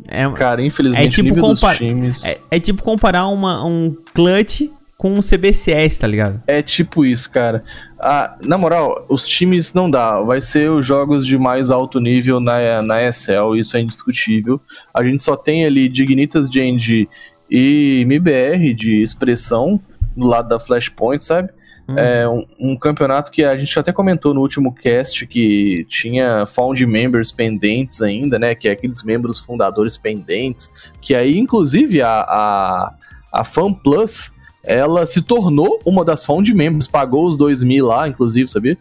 É, 0.09 0.27
Cara, 0.31 0.63
infelizmente, 0.63 1.07
É 1.07 1.11
tipo 1.11 1.21
o 1.21 1.25
nível 1.35 1.43
compar- 1.43 1.71
dos 1.79 1.87
times... 1.87 2.25
é, 2.25 2.39
é 2.51 2.59
tipo 2.59 2.83
comparar 2.83 3.27
uma, 3.29 3.65
um 3.65 3.95
clutch 4.15 4.63
com 5.01 5.15
um 5.15 5.21
CBCS, 5.23 5.99
tá 5.99 6.07
ligado? 6.07 6.43
É 6.47 6.61
tipo 6.61 7.07
isso, 7.07 7.31
cara. 7.31 7.65
Ah, 7.99 8.37
na 8.45 8.59
moral, 8.59 9.07
os 9.09 9.27
times 9.27 9.73
não 9.73 9.91
dá. 9.91 10.21
Vai 10.21 10.43
ser 10.43 10.71
os 10.71 10.85
jogos 10.85 11.27
de 11.27 11.39
mais 11.39 11.71
alto 11.71 11.99
nível 11.99 12.39
na, 12.39 12.83
na 12.83 13.03
ESL, 13.03 13.57
isso 13.57 13.79
é 13.79 13.81
indiscutível. 13.81 14.61
A 14.93 15.03
gente 15.03 15.23
só 15.23 15.37
tem 15.37 15.65
ali 15.65 15.89
Dignitas 15.89 16.51
Genji 16.51 17.09
e 17.51 18.03
MBR 18.03 18.75
de 18.75 19.01
expressão 19.03 19.81
do 20.15 20.27
lado 20.27 20.51
da 20.51 20.61
Flashpoint, 20.61 21.25
sabe? 21.25 21.49
Hum. 21.89 21.99
É 21.99 22.29
um, 22.29 22.45
um 22.61 22.77
campeonato 22.77 23.33
que 23.33 23.43
a 23.43 23.57
gente 23.57 23.79
até 23.79 23.95
comentou 23.95 24.35
no 24.35 24.43
último 24.43 24.71
cast 24.71 25.27
que 25.27 25.87
tinha 25.89 26.45
found 26.45 26.85
members 26.85 27.33
pendentes 27.33 28.03
ainda, 28.03 28.39
né? 28.39 28.55
Que 28.55 28.69
é 28.69 28.73
aqueles 28.73 29.03
membros 29.03 29.41
fundadores 29.41 29.97
pendentes. 29.97 30.69
Que 31.01 31.15
aí, 31.15 31.39
inclusive, 31.39 32.03
a, 32.03 32.21
a, 32.21 32.95
a 33.33 33.45
Fan 33.45 33.73
Plus 33.73 34.39
ela 34.65 35.07
se 35.07 35.23
tornou 35.23 35.81
uma 35.85 36.05
das 36.05 36.25
found 36.25 36.53
members, 36.55 36.87
pagou 36.87 37.27
os 37.27 37.37
2 37.37 37.63
mil 37.63 37.87
lá, 37.87 38.07
inclusive, 38.09 38.49
sabia? 38.49 38.77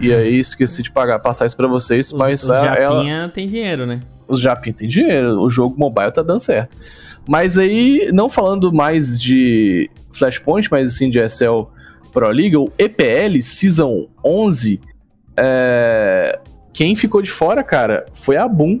e 0.00 0.12
aí 0.14 0.38
esqueci 0.38 0.82
de 0.82 0.92
pagar, 0.92 1.18
passar 1.18 1.46
isso 1.46 1.56
pra 1.56 1.66
vocês, 1.66 2.06
Os, 2.08 2.12
mas 2.12 2.42
os 2.44 2.50
a- 2.50 2.66
ela, 2.76 2.96
Japinha 2.98 3.30
tem 3.34 3.48
dinheiro, 3.48 3.84
né? 3.86 4.00
os 4.28 4.38
Japim 4.40 4.72
tem 4.72 4.88
dinheiro, 4.88 5.40
o 5.40 5.50
jogo 5.50 5.74
mobile 5.78 6.12
tá 6.12 6.22
dando 6.22 6.40
certo. 6.40 6.76
Mas 7.28 7.58
aí, 7.58 8.10
não 8.12 8.28
falando 8.28 8.72
mais 8.72 9.18
de 9.20 9.90
Flashpoint, 10.12 10.68
mas 10.70 10.94
assim 10.94 11.10
de 11.10 11.18
SL 11.20 11.64
Pro 12.12 12.28
League, 12.30 12.56
o 12.56 12.70
EPL 12.78 13.40
Season 13.42 14.08
11, 14.24 14.80
é, 15.36 16.38
quem 16.72 16.94
ficou 16.94 17.20
de 17.22 17.30
fora, 17.30 17.62
cara, 17.64 18.06
foi 18.12 18.36
a 18.36 18.46
Boom. 18.48 18.80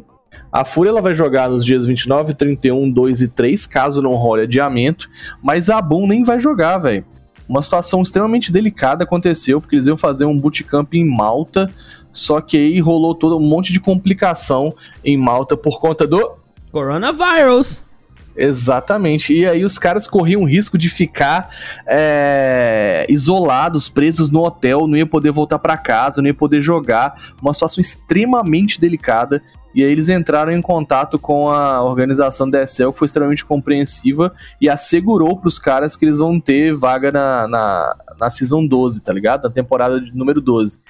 A 0.52 0.64
Fúria 0.64 0.90
ela 0.90 1.00
vai 1.00 1.14
jogar 1.14 1.48
nos 1.48 1.64
dias 1.64 1.86
29, 1.86 2.34
31, 2.34 2.90
2 2.90 3.22
e 3.22 3.28
3, 3.28 3.66
caso 3.66 4.02
não 4.02 4.14
role 4.14 4.42
adiamento, 4.42 5.08
mas 5.42 5.70
a 5.70 5.80
Boom 5.80 6.06
nem 6.06 6.24
vai 6.24 6.40
jogar, 6.40 6.78
velho. 6.78 7.04
Uma 7.48 7.62
situação 7.62 8.02
extremamente 8.02 8.52
delicada 8.52 9.04
aconteceu, 9.04 9.60
porque 9.60 9.76
eles 9.76 9.86
iam 9.86 9.98
fazer 9.98 10.24
um 10.24 10.38
bootcamp 10.38 10.94
em 10.94 11.04
Malta, 11.04 11.72
só 12.12 12.40
que 12.40 12.56
aí 12.56 12.80
rolou 12.80 13.14
todo 13.14 13.36
um 13.36 13.40
monte 13.40 13.72
de 13.72 13.80
complicação 13.80 14.74
em 15.04 15.16
Malta 15.16 15.56
por 15.56 15.80
conta 15.80 16.06
do 16.06 16.38
Coronavirus. 16.70 17.89
Exatamente. 18.36 19.34
E 19.34 19.46
aí 19.46 19.64
os 19.64 19.78
caras 19.78 20.06
corriam 20.06 20.42
o 20.42 20.46
risco 20.46 20.78
de 20.78 20.88
ficar 20.88 21.50
é, 21.86 23.04
isolados, 23.08 23.88
presos 23.88 24.30
no 24.30 24.44
hotel, 24.44 24.86
não 24.86 24.96
ia 24.96 25.06
poder 25.06 25.30
voltar 25.32 25.58
pra 25.58 25.76
casa, 25.76 26.22
não 26.22 26.28
ia 26.28 26.34
poder 26.34 26.60
jogar. 26.60 27.14
Uma 27.42 27.52
situação 27.52 27.80
extremamente 27.80 28.80
delicada. 28.80 29.42
E 29.74 29.84
aí 29.84 29.90
eles 29.90 30.08
entraram 30.08 30.52
em 30.52 30.62
contato 30.62 31.18
com 31.18 31.48
a 31.48 31.82
organização 31.82 32.48
da 32.48 32.62
ESL, 32.62 32.92
que 32.92 32.98
foi 32.98 33.06
extremamente 33.06 33.44
compreensiva 33.44 34.32
e 34.60 34.68
assegurou 34.68 35.36
pros 35.36 35.58
caras 35.58 35.96
que 35.96 36.04
eles 36.04 36.18
vão 36.18 36.40
ter 36.40 36.74
vaga 36.74 37.12
na, 37.12 37.46
na, 37.46 37.96
na 38.18 38.30
Season 38.30 38.66
12, 38.66 39.02
tá 39.02 39.12
ligado? 39.12 39.44
Na 39.44 39.50
temporada 39.50 40.00
de 40.00 40.14
número 40.14 40.40
12. 40.40 40.80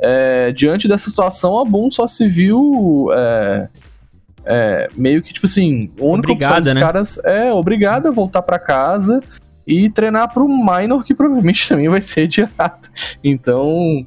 É, 0.00 0.50
diante 0.52 0.88
dessa 0.88 1.08
situação, 1.08 1.58
a 1.60 1.64
Boom 1.64 1.90
só 1.90 2.06
se 2.06 2.26
viu 2.26 3.08
é, 3.12 3.68
é, 4.44 4.88
meio 4.96 5.22
que, 5.22 5.32
tipo 5.32 5.46
assim, 5.46 5.90
a 5.98 6.04
única 6.04 6.32
opção 6.32 6.56
Obrigada, 6.56 6.60
dos 6.60 6.72
né? 6.72 6.80
caras 6.80 7.18
é 7.24 7.52
obrigada 7.52 8.08
a 8.08 8.12
voltar 8.12 8.42
pra 8.42 8.58
casa 8.58 9.22
e 9.66 9.88
treinar 9.88 10.32
pro 10.32 10.48
minor, 10.48 11.04
que 11.04 11.14
provavelmente 11.14 11.66
também 11.68 11.88
vai 11.88 12.00
ser 12.00 12.22
adiado. 12.22 12.88
Então, 13.22 14.04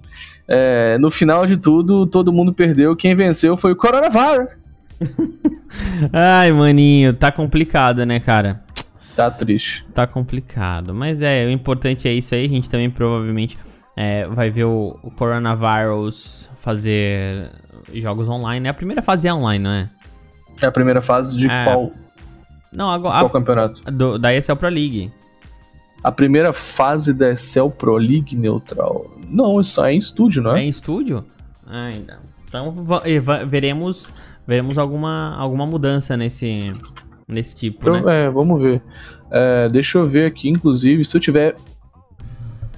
é, 0.48 0.98
no 0.98 1.10
final 1.10 1.46
de 1.46 1.58
tudo, 1.58 2.06
todo 2.06 2.34
mundo 2.34 2.54
perdeu. 2.54 2.96
Quem 2.96 3.16
venceu 3.16 3.56
foi 3.56 3.72
o 3.72 3.76
Coronavirus. 3.76 4.60
Ai, 6.12 6.52
maninho, 6.52 7.14
tá 7.14 7.32
complicado, 7.32 8.06
né, 8.06 8.20
cara? 8.20 8.64
Tá 9.16 9.32
triste. 9.32 9.86
Tá 9.94 10.06
complicado. 10.06 10.94
Mas 10.94 11.22
é, 11.22 11.46
o 11.46 11.50
importante 11.50 12.08
é 12.08 12.14
isso 12.14 12.36
aí. 12.36 12.46
A 12.46 12.50
gente 12.50 12.70
também 12.70 12.90
provavelmente 12.90 13.58
é, 13.96 14.28
vai 14.28 14.50
ver 14.50 14.66
o, 14.66 15.00
o 15.02 15.10
Coronavirus 15.12 16.50
fazer 16.60 17.50
jogos 17.94 18.28
online. 18.28 18.68
É 18.68 18.70
a 18.70 18.74
primeira 18.74 19.02
fase 19.02 19.28
é 19.28 19.34
online, 19.34 19.64
não 19.64 19.72
é? 19.72 19.90
É 20.62 20.66
a 20.66 20.72
primeira 20.72 21.02
fase 21.02 21.36
de 21.38 21.50
É, 21.50 21.64
qual, 21.66 21.92
Não, 22.72 22.86
qual 23.02 23.14
agora. 23.14 23.30
campeonato? 23.30 23.82
A, 23.86 23.92
do, 23.92 24.18
da 24.18 24.34
ESL 24.34 24.56
Pro 24.56 24.70
League. 24.70 25.12
A 26.04 26.12
primeira 26.12 26.54
fase 26.54 27.14
da 27.14 27.32
Excel 27.32 27.72
Pro 27.72 27.96
League 27.98 28.36
neutral. 28.36 29.12
Não, 29.28 29.60
isso 29.60 29.84
é 29.84 29.94
em 29.94 29.98
estúdio, 29.98 30.42
não 30.44 30.56
É 30.56 30.62
é? 30.62 30.64
em 30.66 30.70
estúdio? 30.70 31.26
Ah, 31.66 31.92
então. 31.92 32.18
Então 32.48 32.86
veremos, 33.50 34.08
veremos 34.48 34.78
alguma, 34.78 35.36
alguma 35.36 35.66
mudança 35.66 36.16
nesse, 36.16 36.72
nesse 37.28 37.56
tipo, 37.56 37.88
Eu- 37.90 38.02
né? 38.06 38.26
É, 38.26 38.30
vamos 38.30 38.62
ver. 38.62 38.82
É, 39.32 39.68
deixa 39.68 39.98
eu 39.98 40.08
ver 40.08 40.26
aqui, 40.28 40.48
inclusive, 40.48 41.04
se 41.04 41.18
eu 41.18 41.20
tiver 41.22 41.56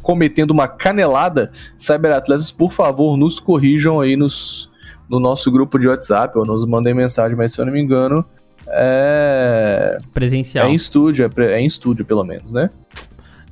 cometendo 0.02 0.52
uma 0.52 0.68
canelada, 0.68 1.52
Cyberatletas, 1.76 2.50
por 2.52 2.72
favor, 2.72 3.18
nos 3.18 3.40
corrijam 3.40 4.00
aí 4.00 4.16
nos, 4.16 4.70
no 5.10 5.20
nosso 5.20 5.52
grupo 5.52 5.78
de 5.80 5.88
WhatsApp 5.88 6.38
ou 6.38 6.46
nos 6.46 6.66
mandem 6.66 6.94
mensagem, 6.94 7.36
mas 7.38 7.54
se 7.54 7.60
eu 7.62 7.66
não 7.66 7.74
me 7.74 7.82
engano, 7.82 8.26
é, 8.70 9.98
Presencial. 10.14 10.68
é 10.68 10.72
em 10.72 10.76
estúdio, 10.76 11.26
é, 11.26 11.30
pre- 11.30 11.52
é 11.54 11.60
em 11.60 11.66
estúdio 11.66 12.06
pelo 12.06 12.24
menos, 12.24 12.52
né? 12.52 12.70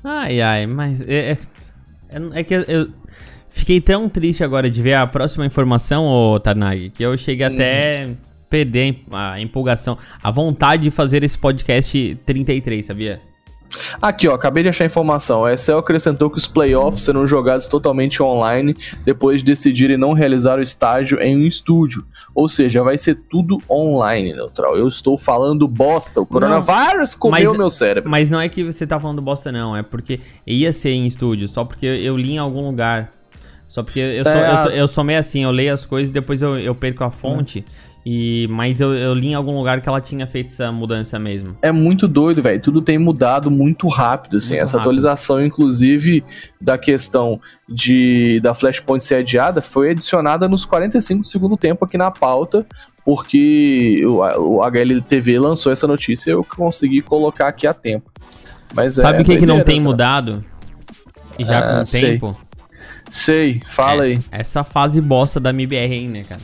Ai, 0.03 0.41
ai, 0.41 0.67
mas 0.67 1.01
é, 1.01 1.31
é, 1.31 1.37
é- 2.09 2.39
é 2.39 2.43
que 2.43 2.53
eu 2.53 2.89
fiquei 3.49 3.79
tão 3.81 4.07
triste 4.09 4.43
agora 4.43 4.69
de 4.69 4.81
ver 4.81 4.93
a 4.95 5.07
próxima 5.07 5.45
informação, 5.45 6.05
ô 6.05 6.39
Tanag, 6.39 6.89
que 6.91 7.03
eu 7.03 7.17
cheguei 7.17 7.45
até 7.45 8.09
perder 8.49 9.01
a 9.11 9.39
empolgação, 9.39 9.97
a 10.21 10.29
vontade 10.31 10.83
de 10.83 10.91
fazer 10.91 11.23
esse 11.23 11.37
podcast 11.37 12.17
33, 12.25 12.85
sabia? 12.85 13.21
Aqui, 14.01 14.27
ó, 14.27 14.33
acabei 14.35 14.63
de 14.63 14.69
achar 14.69 14.83
a 14.83 14.87
informação. 14.87 15.43
A 15.45 15.53
Excel 15.53 15.77
acrescentou 15.77 16.29
que 16.29 16.37
os 16.37 16.47
playoffs 16.47 17.01
serão 17.03 17.25
jogados 17.27 17.67
totalmente 17.67 18.21
online 18.23 18.75
depois 19.03 19.41
de 19.41 19.45
decidirem 19.45 19.97
não 19.97 20.13
realizar 20.13 20.59
o 20.59 20.61
estágio 20.61 21.19
em 21.21 21.35
um 21.35 21.41
estúdio. 21.41 22.05
Ou 22.33 22.47
seja, 22.47 22.83
vai 22.83 22.97
ser 22.97 23.15
tudo 23.29 23.61
online, 23.69 24.33
neutral. 24.33 24.77
Eu 24.77 24.87
estou 24.87 25.17
falando 25.17 25.67
bosta. 25.67 26.21
O 26.21 26.25
coronavírus 26.25 27.15
comeu 27.15 27.49
mas- 27.49 27.57
meu 27.57 27.69
cérebro. 27.69 28.09
Mas 28.09 28.29
não 28.29 28.39
é 28.39 28.47
que 28.47 28.63
você 28.63 28.85
tá 28.87 28.99
falando 28.99 29.21
bosta, 29.21 29.51
não. 29.51 29.75
É 29.75 29.83
porque 29.83 30.19
ia 30.47 30.71
ser 30.71 30.91
em 30.91 31.05
estúdio, 31.05 31.47
só 31.47 31.63
porque 31.65 31.85
eu 31.85 32.15
li 32.17 32.33
em 32.33 32.37
algum 32.37 32.65
lugar. 32.65 33.11
Só 33.67 33.83
porque 33.83 33.99
eu 33.99 34.23
sou, 34.23 34.31
É, 34.33 34.49
eu, 34.49 34.53
a- 34.55 34.63
tô- 34.63 34.69
eu 34.69 34.87
sou 34.87 35.03
meio 35.03 35.19
assim, 35.19 35.43
eu 35.43 35.51
leio 35.51 35.73
as 35.73 35.85
coisas 35.85 36.09
e 36.11 36.13
depois 36.13 36.41
eu, 36.41 36.57
eu 36.59 36.73
perco 36.75 37.03
a 37.03 37.11
fonte. 37.11 37.65
E, 38.07 38.47
mas 38.51 38.79
eu, 38.79 38.93
eu 38.93 39.15
li 39.15 39.29
em 39.29 39.33
algum 39.33 39.57
lugar 39.57 39.81
que 39.81 39.89
ela 39.89 39.99
tinha 39.99 40.27
feito 40.27 40.51
essa 40.51 40.71
mudança 40.71 41.17
mesmo. 41.17 41.57
É 41.59 41.71
muito 41.71 42.07
doido, 42.07 42.39
velho. 42.39 42.61
Tudo 42.61 42.79
tem 42.79 42.99
mudado 42.99 43.49
muito 43.49 43.87
rápido, 43.87 44.37
assim. 44.37 44.53
Muito 44.53 44.63
Essa 44.63 44.73
rápido. 44.77 44.81
atualização, 44.81 45.43
inclusive, 45.43 46.23
da 46.61 46.77
questão 46.77 47.41
de 47.67 48.39
da 48.41 48.53
Flashpoint 48.53 49.03
ser 49.03 49.15
adiada, 49.15 49.59
foi 49.59 49.89
adicionada 49.89 50.47
nos 50.47 50.65
45 50.65 51.21
do 51.21 51.27
segundo 51.27 51.57
tempo 51.57 51.83
aqui 51.83 51.97
na 51.97 52.11
pauta, 52.11 52.63
porque 53.03 54.03
o, 54.05 54.17
o 54.57 54.61
HLTV 54.61 55.39
lançou 55.39 55.71
essa 55.71 55.87
notícia 55.87 56.29
e 56.29 56.33
eu 56.33 56.43
consegui 56.43 57.01
colocar 57.01 57.47
aqui 57.47 57.65
a 57.65 57.73
tempo. 57.73 58.11
Mas 58.75 58.93
Sabe 58.93 59.17
é 59.17 59.21
o 59.21 59.25
que, 59.25 59.37
que 59.37 59.45
não 59.47 59.63
tem 59.63 59.77
tá? 59.79 59.83
mudado? 59.83 60.45
E 61.39 61.43
já 61.43 61.57
Ah, 61.57 61.75
com 61.77 61.81
o 61.81 61.85
sei. 61.87 62.01
tempo? 62.01 62.37
Sei, 63.09 63.61
fala 63.65 64.03
É, 64.05 64.09
aí. 64.11 64.19
Essa 64.31 64.63
fase 64.63 65.01
bosta 65.01 65.39
da 65.39 65.49
MBR, 65.49 65.93
hein, 65.93 66.07
né, 66.09 66.23
cara? 66.27 66.41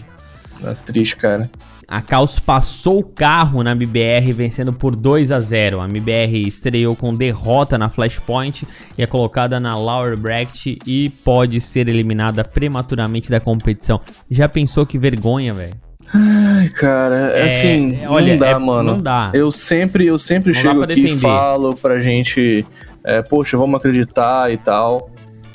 É 0.64 0.74
triste, 0.86 1.16
cara. 1.16 1.50
A 1.88 2.02
Caos 2.02 2.40
passou 2.40 3.00
o 3.00 3.04
carro 3.04 3.62
na 3.64 3.72
MBR 3.74 4.32
vencendo 4.32 4.72
por 4.72 4.96
2 4.96 5.30
a 5.32 5.40
0. 5.42 5.82
A 5.82 5.86
MBR 5.90 6.48
estreou 6.48 6.96
com 6.96 7.14
derrota 7.14 7.78
na 7.78 7.90
Flashpoint 7.90 8.66
e 8.98 9.04
é 9.04 9.08
colocada 9.08 9.60
na 9.60 9.76
Lower 9.76 10.16
Bracket 10.16 10.78
e 10.88 11.10
pode 11.26 11.60
ser 11.60 11.90
eliminada 11.90 12.46
prematuramente 12.46 13.30
da 13.30 13.42
competição. 13.42 14.00
Já 14.30 14.48
pensou 14.48 14.86
que 14.86 14.98
vergonha, 14.98 15.54
velho? 15.54 15.74
Ai, 16.14 16.70
cara, 16.70 17.16
É, 17.38 17.46
assim, 17.46 18.00
é, 18.02 18.08
olha, 18.10 18.34
não 18.34 18.38
dá, 18.40 18.50
é- 18.50 18.58
mano. 18.58 18.92
não 18.94 18.98
dá. 19.02 19.32
Eu 19.34 19.52
sempre, 19.52 20.06
eu 20.06 20.18
sempre 20.18 20.54
Não 20.54 20.62
chego 20.62 20.76
pra 20.76 20.84
aqui 20.86 21.00
e 21.00 21.04
defender. 21.04 21.22
falo 21.22 21.76
pra 21.76 22.00
gente, 22.00 22.66
é, 23.04 23.22
poxa, 23.22 23.58
vamos 23.58 23.78
acreditar 23.78 24.52
e 24.52 24.58
tal. 24.58 25.10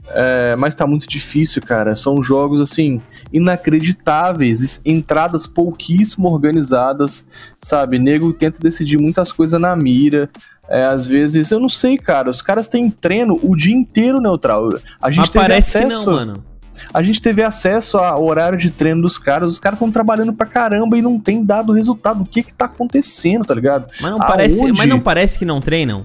É, 0.08 0.54
mas 0.56 0.74
tá 0.74 0.86
muito 0.86 1.08
difícil, 1.08 1.60
cara. 1.62 1.94
São 1.94 2.22
jogos, 2.22 2.60
assim, 2.60 3.00
inacreditáveis, 3.32 4.80
entradas 4.84 5.46
pouquíssimo 5.46 6.28
organizadas, 6.28 7.26
sabe? 7.58 7.98
Nego 7.98 8.32
tenta 8.32 8.60
decidir 8.60 8.98
muitas 8.98 9.32
coisas 9.32 9.60
na 9.60 9.74
mira. 9.74 10.30
É, 10.68 10.84
às 10.84 11.06
vezes, 11.06 11.50
eu 11.50 11.60
não 11.60 11.68
sei, 11.68 11.96
cara. 11.96 12.30
Os 12.30 12.42
caras 12.42 12.68
têm 12.68 12.90
treino 12.90 13.38
o 13.42 13.56
dia 13.56 13.74
inteiro 13.74 14.20
neutral. 14.20 14.68
A 15.00 15.10
gente 15.10 15.20
Mas 15.20 15.30
teve 15.30 15.54
acesso. 15.54 16.00
que 16.00 16.06
não, 16.06 16.12
mano. 16.12 16.44
A 16.92 17.02
gente 17.02 17.20
teve 17.20 17.42
acesso 17.42 17.98
ao 17.98 18.24
horário 18.24 18.58
de 18.58 18.70
treino 18.70 19.02
dos 19.02 19.18
caras, 19.18 19.52
os 19.52 19.58
caras 19.58 19.76
estão 19.76 19.90
trabalhando 19.90 20.32
pra 20.32 20.46
caramba 20.46 20.96
e 20.96 21.02
não 21.02 21.18
tem 21.18 21.44
dado 21.44 21.72
resultado. 21.72 22.22
O 22.22 22.26
que 22.26 22.42
que 22.42 22.52
tá 22.52 22.66
acontecendo, 22.66 23.44
tá 23.44 23.54
ligado? 23.54 23.86
Mas 24.00 24.10
não, 24.10 24.18
parece, 24.18 24.72
mas 24.72 24.88
não 24.88 25.00
parece 25.00 25.38
que 25.38 25.44
não 25.44 25.60
treinam? 25.60 26.04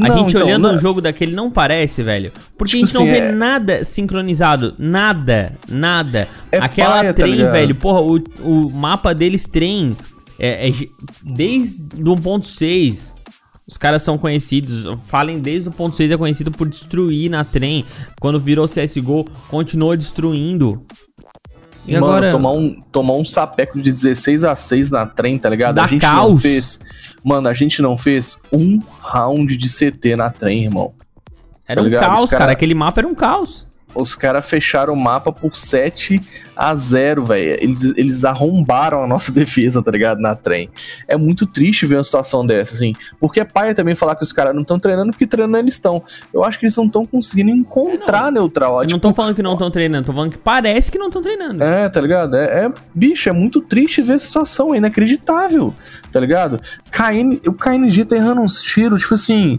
A 0.00 0.08
Não, 0.08 0.18
gente 0.18 0.30
então, 0.36 0.46
olhando 0.46 0.68
não- 0.68 0.74
um 0.76 0.80
jogo 0.80 1.00
daquele 1.00 1.34
não 1.34 1.50
parece, 1.50 2.02
velho. 2.02 2.32
Porque 2.56 2.72
Tipo 2.78 2.84
a 2.84 2.86
gente 2.86 2.94
não 2.94 3.02
assim, 3.02 3.10
vê 3.12 3.18
é- 3.28 3.32
nada 3.32 3.84
sincronizado. 3.84 4.74
Nada. 4.78 5.52
Nada. 5.68 6.28
É 6.50 6.58
Aquela 6.58 6.98
paia, 6.98 7.12
tá 7.14 7.22
trem, 7.22 7.34
ligado? 7.36 7.52
velho. 7.52 7.74
Porra, 7.74 8.00
o, 8.00 8.16
o 8.42 8.70
mapa 8.70 9.14
deles 9.14 9.46
trem. 9.46 9.96
É, 10.38 10.68
é 10.68 10.72
desde 11.22 11.82
o 12.02 12.16
1.6. 12.16 13.14
Os 13.66 13.76
caras 13.76 14.02
são 14.02 14.16
conhecidos. 14.18 14.86
Falem 15.06 15.38
desde 15.38 15.68
o 15.68 15.72
ponto 15.72 15.94
6 15.94 16.10
é 16.10 16.16
conhecido 16.16 16.50
por 16.50 16.68
destruir 16.68 17.30
na 17.30 17.44
trem. 17.44 17.84
Quando 18.20 18.40
virou 18.40 18.66
CSGO, 18.66 19.24
continuou 19.48 19.96
destruindo. 19.96 20.84
E 21.86 21.92
Mano, 21.94 22.06
agora. 22.06 22.30
tomar 22.32 22.52
um, 22.52 22.80
tomar 22.92 23.14
um 23.14 23.24
sapeco 23.24 23.80
de 23.80 23.90
16 23.90 24.44
a 24.44 24.54
6 24.54 24.90
na 24.90 25.04
trem, 25.04 25.36
tá 25.38 25.48
ligado? 25.48 25.74
Dá 25.76 25.84
a 25.84 25.86
gente 25.88 26.02
não 26.02 26.08
caos. 26.10 26.42
fez. 26.42 26.80
Mano, 27.24 27.48
a 27.48 27.54
gente 27.54 27.80
não 27.80 27.96
fez 27.96 28.38
um 28.52 28.80
round 29.00 29.56
de 29.56 29.68
CT 29.68 30.16
na 30.16 30.30
trem, 30.30 30.64
irmão. 30.64 30.92
Era 31.66 31.80
tá 31.80 31.82
um 31.82 31.84
ligado? 31.88 32.04
caos, 32.04 32.24
Os 32.24 32.30
cara- 32.30 32.40
cara. 32.40 32.52
Aquele 32.52 32.74
mapa 32.74 33.00
era 33.00 33.06
um 33.08 33.14
caos. 33.14 33.66
Os 33.94 34.14
caras 34.14 34.44
fecharam 34.48 34.94
o 34.94 34.96
mapa 34.96 35.30
por 35.32 35.54
7 35.56 36.20
a 36.56 36.74
0, 36.74 37.24
velho. 37.24 37.58
Eles, 37.60 37.82
eles 37.96 38.24
arrombaram 38.24 39.02
a 39.02 39.06
nossa 39.06 39.30
defesa, 39.32 39.82
tá 39.82 39.90
ligado? 39.90 40.20
Na 40.20 40.34
trem. 40.34 40.70
É 41.08 41.16
muito 41.16 41.46
triste 41.46 41.86
ver 41.86 41.96
uma 41.96 42.04
situação 42.04 42.44
dessa, 42.46 42.74
assim. 42.74 42.92
Porque 43.20 43.40
é 43.40 43.44
paia 43.44 43.74
também 43.74 43.94
falar 43.94 44.16
que 44.16 44.22
os 44.22 44.32
caras 44.32 44.54
não 44.54 44.62
estão 44.62 44.78
treinando, 44.78 45.12
porque 45.12 45.26
treinando 45.26 45.58
eles 45.58 45.74
estão. 45.74 46.02
Eu 46.32 46.44
acho 46.44 46.58
que 46.58 46.64
eles 46.66 46.76
não 46.76 46.86
estão 46.86 47.04
conseguindo 47.06 47.50
encontrar 47.50 48.30
neutral. 48.32 48.74
ó, 48.74 48.78
Eu 48.78 48.82
não 48.82 48.86
tipo, 48.88 49.00
tô 49.00 49.14
falando 49.14 49.34
que 49.34 49.42
não 49.42 49.52
estão 49.54 49.70
treinando, 49.70 50.06
tô 50.06 50.12
falando 50.12 50.30
que 50.32 50.38
parece 50.38 50.90
que 50.90 50.98
não 50.98 51.06
estão 51.08 51.22
treinando. 51.22 51.62
É, 51.62 51.88
tá 51.88 52.00
ligado? 52.00 52.36
É, 52.36 52.66
é- 52.66 52.72
bicho, 52.94 53.28
é 53.28 53.32
muito 53.32 53.60
triste 53.60 54.02
ver 54.02 54.14
a 54.14 54.18
situação, 54.18 54.74
é 54.74 54.78
inacreditável, 54.78 55.74
tá 56.12 56.20
ligado? 56.20 56.60
KN, 56.90 57.40
o 57.46 57.52
KNG 57.52 58.04
tá 58.04 58.16
errando 58.16 58.40
uns 58.42 58.62
tiros, 58.62 59.02
tipo 59.02 59.14
assim. 59.14 59.58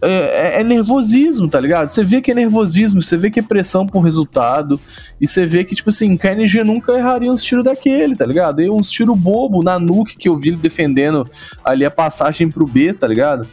É, 0.00 0.56
é- 0.56 0.60
é 0.60 0.64
nervosismo, 0.64 1.48
tá 1.48 1.58
ligado? 1.60 1.88
Você 1.88 2.04
vê 2.04 2.20
que 2.20 2.30
é 2.30 2.34
nervosismo, 2.34 3.02
você 3.02 3.16
vê 3.16 3.30
que 3.30 3.40
é 3.40 3.42
pressão 3.42 3.86
por 3.86 4.00
resultado, 4.00 4.80
e 5.20 5.26
você 5.26 5.44
vê 5.44 5.64
que, 5.64 5.74
tipo 5.74 5.90
assim, 5.90 6.16
KNG 6.16 6.62
nunca 6.62 6.92
erraria 6.92 7.32
uns 7.32 7.42
tiros 7.42 7.64
daquele, 7.64 8.14
tá 8.14 8.24
ligado? 8.24 8.60
E 8.60 8.70
uns 8.70 8.90
tiros 8.90 9.18
bobo 9.18 9.62
na 9.62 9.78
nuke 9.78 10.16
que 10.16 10.28
eu 10.28 10.38
vi 10.38 10.50
ele 10.50 10.56
defendendo 10.56 11.28
ali 11.64 11.84
a 11.84 11.90
passagem 11.90 12.50
pro 12.50 12.66
B, 12.66 12.92
tá 12.92 13.06
ligado? 13.06 13.46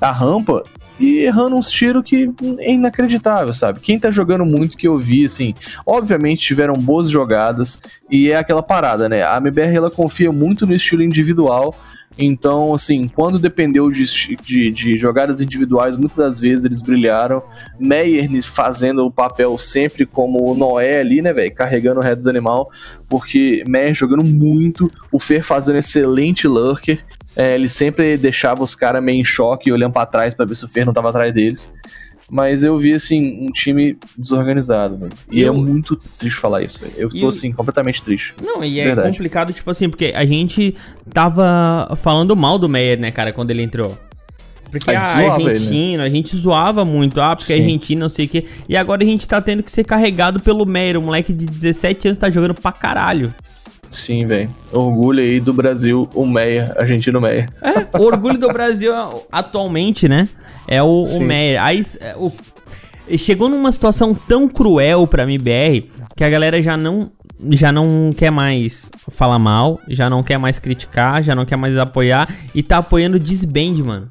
A 0.00 0.10
rampa, 0.10 0.64
e 0.98 1.18
errando 1.18 1.56
uns 1.56 1.70
tiros 1.70 2.02
que 2.04 2.30
é 2.58 2.72
inacreditável, 2.72 3.52
sabe? 3.52 3.80
Quem 3.80 3.98
tá 3.98 4.10
jogando 4.10 4.44
muito 4.44 4.76
que 4.76 4.86
eu 4.86 4.98
vi, 4.98 5.24
assim, 5.24 5.54
obviamente 5.84 6.42
tiveram 6.44 6.74
boas 6.74 7.10
jogadas 7.10 7.78
e 8.10 8.30
é 8.30 8.36
aquela 8.36 8.62
parada, 8.62 9.08
né? 9.08 9.22
A 9.22 9.36
MBR 9.38 9.76
ela 9.76 9.90
confia 9.90 10.30
muito 10.30 10.66
no 10.66 10.74
estilo 10.74 11.02
individual. 11.02 11.74
Então, 12.16 12.72
assim, 12.72 13.08
quando 13.08 13.38
dependeu 13.38 13.90
de, 13.90 14.04
de, 14.36 14.70
de 14.70 14.96
jogadas 14.96 15.40
individuais, 15.40 15.96
muitas 15.96 16.16
das 16.16 16.40
vezes 16.40 16.64
eles 16.64 16.80
brilharam. 16.80 17.42
Meyer 17.78 18.28
fazendo 18.42 19.04
o 19.04 19.10
papel 19.10 19.56
sempre 19.58 20.06
como 20.06 20.50
o 20.50 20.54
Noé 20.54 21.00
ali, 21.00 21.20
né, 21.20 21.32
velho? 21.32 21.54
Carregando 21.54 22.00
o 22.00 22.02
Red 22.02 22.16
dos 22.16 22.26
Animal, 22.26 22.70
porque 23.08 23.64
Meyer 23.66 23.94
jogando 23.94 24.24
muito, 24.24 24.90
o 25.10 25.18
Fer 25.18 25.42
fazendo 25.42 25.78
excelente 25.78 26.46
lurker. 26.46 27.04
É, 27.36 27.54
ele 27.56 27.68
sempre 27.68 28.16
deixava 28.16 28.62
os 28.62 28.76
caras 28.76 29.02
meio 29.02 29.20
em 29.20 29.24
choque, 29.24 29.72
olhando 29.72 29.92
pra 29.92 30.06
trás 30.06 30.34
pra 30.34 30.46
ver 30.46 30.54
se 30.54 30.64
o 30.64 30.68
Fer 30.68 30.86
não 30.86 30.92
tava 30.92 31.10
atrás 31.10 31.32
deles. 31.32 31.72
Mas 32.30 32.64
eu 32.64 32.76
vi, 32.78 32.94
assim, 32.94 33.46
um 33.46 33.52
time 33.52 33.96
desorganizado, 34.16 34.96
velho. 34.96 35.12
E 35.30 35.42
Eu- 35.42 35.52
é 35.52 35.56
muito 35.56 35.94
triste 36.18 36.38
falar 36.40 36.62
isso, 36.62 36.80
velho. 36.80 36.92
Eu 36.96 37.08
E 37.08 37.18
tô, 37.20 37.26
eu- 37.26 37.28
assim, 37.28 37.52
completamente 37.52 38.02
triste. 38.02 38.34
Não, 38.42 38.64
e 38.64 38.80
é 38.80 38.84
Verdade. 38.84 39.08
complicado, 39.08 39.52
tipo 39.52 39.70
assim, 39.70 39.88
porque 39.90 40.12
a 40.14 40.24
gente 40.24 40.74
tava 41.12 41.96
falando 42.02 42.34
mal 42.34 42.58
do 42.58 42.68
Meyer, 42.68 42.98
né, 42.98 43.10
cara, 43.10 43.32
quando 43.32 43.50
ele 43.50 43.62
entrou. 43.62 43.96
Porque 44.70 44.90
A 44.90 45.02
ah, 45.02 45.06
gente 45.06 45.16
zoava 45.16 45.52
ele, 45.52 45.96
né? 45.98 46.02
a 46.02 46.08
gente 46.08 46.36
zoava 46.36 46.84
muito, 46.84 47.20
ah, 47.20 47.36
porque 47.36 47.52
é 47.52 47.56
Sim. 47.56 47.62
argentino, 47.62 48.00
não 48.00 48.08
sei 48.08 48.24
o 48.26 48.28
quê. 48.28 48.44
E 48.68 48.76
agora 48.76 49.04
a 49.04 49.06
gente 49.06 49.28
tá 49.28 49.40
tendo 49.40 49.62
que 49.62 49.70
ser 49.70 49.84
carregado 49.84 50.40
pelo 50.40 50.66
Meyer, 50.66 50.98
um 50.98 51.02
moleque 51.02 51.32
de 51.32 51.46
17 51.46 52.08
anos 52.08 52.18
tá 52.18 52.28
jogando 52.28 52.54
pra 52.54 52.72
caralho. 52.72 53.32
Sim, 53.94 54.26
velho. 54.26 54.50
Orgulho 54.72 55.20
aí 55.22 55.38
do 55.40 55.52
Brasil, 55.52 56.08
o 56.14 56.26
Meyer, 56.26 56.72
argentino 56.76 57.20
Meyer. 57.20 57.48
É, 57.62 57.98
o 57.98 58.02
orgulho 58.04 58.36
do 58.38 58.48
Brasil 58.48 58.92
atualmente, 59.30 60.08
né? 60.08 60.28
É 60.66 60.82
o, 60.82 61.02
o. 61.02 61.20
Meyer. 61.20 61.62
Aí 61.62 61.82
é, 62.00 62.14
o- 62.16 62.32
chegou 63.16 63.48
numa 63.48 63.70
situação 63.70 64.14
tão 64.14 64.48
cruel 64.48 65.06
pra 65.06 65.22
MBR 65.24 65.88
que 66.16 66.24
a 66.24 66.28
galera 66.30 66.60
já 66.62 66.76
não 66.76 67.10
já 67.50 67.70
não 67.72 68.10
quer 68.16 68.30
mais 68.30 68.90
falar 69.10 69.38
mal, 69.38 69.78
já 69.88 70.08
não 70.08 70.22
quer 70.22 70.38
mais 70.38 70.58
criticar, 70.58 71.22
já 71.22 71.34
não 71.34 71.44
quer 71.44 71.56
mais 71.56 71.76
apoiar 71.76 72.28
e 72.54 72.62
tá 72.62 72.78
apoiando 72.78 73.16
o 73.16 73.20
disband, 73.20 73.82
mano. 73.84 74.08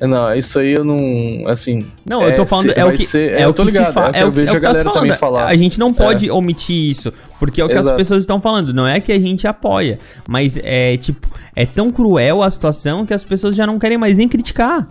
Não, 0.00 0.34
isso 0.34 0.58
aí 0.58 0.72
eu 0.72 0.84
não. 0.84 0.98
Assim. 1.46 1.86
Não, 2.08 2.22
eu 2.22 2.34
tô 2.34 2.46
falando, 2.46 2.72
se- 2.72 2.78
é 2.78 2.84
o 2.84 2.92
que 2.92 3.04
ser- 3.04 3.32
é 3.32 3.44
eu 3.44 3.50
o 3.50 3.54
que 3.54 3.60
se 3.62 3.66
ligado, 3.66 3.92
fala, 3.92 4.08
é 4.08 4.12
que 4.12 4.18
é 4.18 4.22
eu 4.22 4.28
o 4.28 4.32
que, 4.32 4.40
é 4.40 4.42
o 4.42 4.44
a 4.44 4.46
que 4.46 4.54
se 4.54 4.60
galera 4.60 4.90
também 4.90 5.14
falando. 5.14 5.18
falar. 5.18 5.46
A 5.48 5.56
gente 5.56 5.78
não 5.78 5.92
pode 5.92 6.30
omitir 6.30 6.90
isso, 6.90 7.12
porque 7.38 7.60
é 7.60 7.64
o 7.64 7.68
que 7.68 7.74
Exato. 7.74 7.90
as 7.90 7.96
pessoas 7.96 8.20
estão 8.22 8.40
falando, 8.40 8.72
não 8.72 8.86
é 8.86 8.98
que 8.98 9.12
a 9.12 9.20
gente 9.20 9.46
apoia, 9.46 9.98
mas 10.26 10.58
é 10.62 10.96
tipo, 10.96 11.28
é 11.54 11.66
tão 11.66 11.90
cruel 11.90 12.42
a 12.42 12.50
situação 12.50 13.04
que 13.04 13.12
as 13.12 13.22
pessoas 13.24 13.54
já 13.54 13.66
não 13.66 13.78
querem 13.78 13.98
mais 13.98 14.16
nem 14.16 14.26
criticar. 14.28 14.88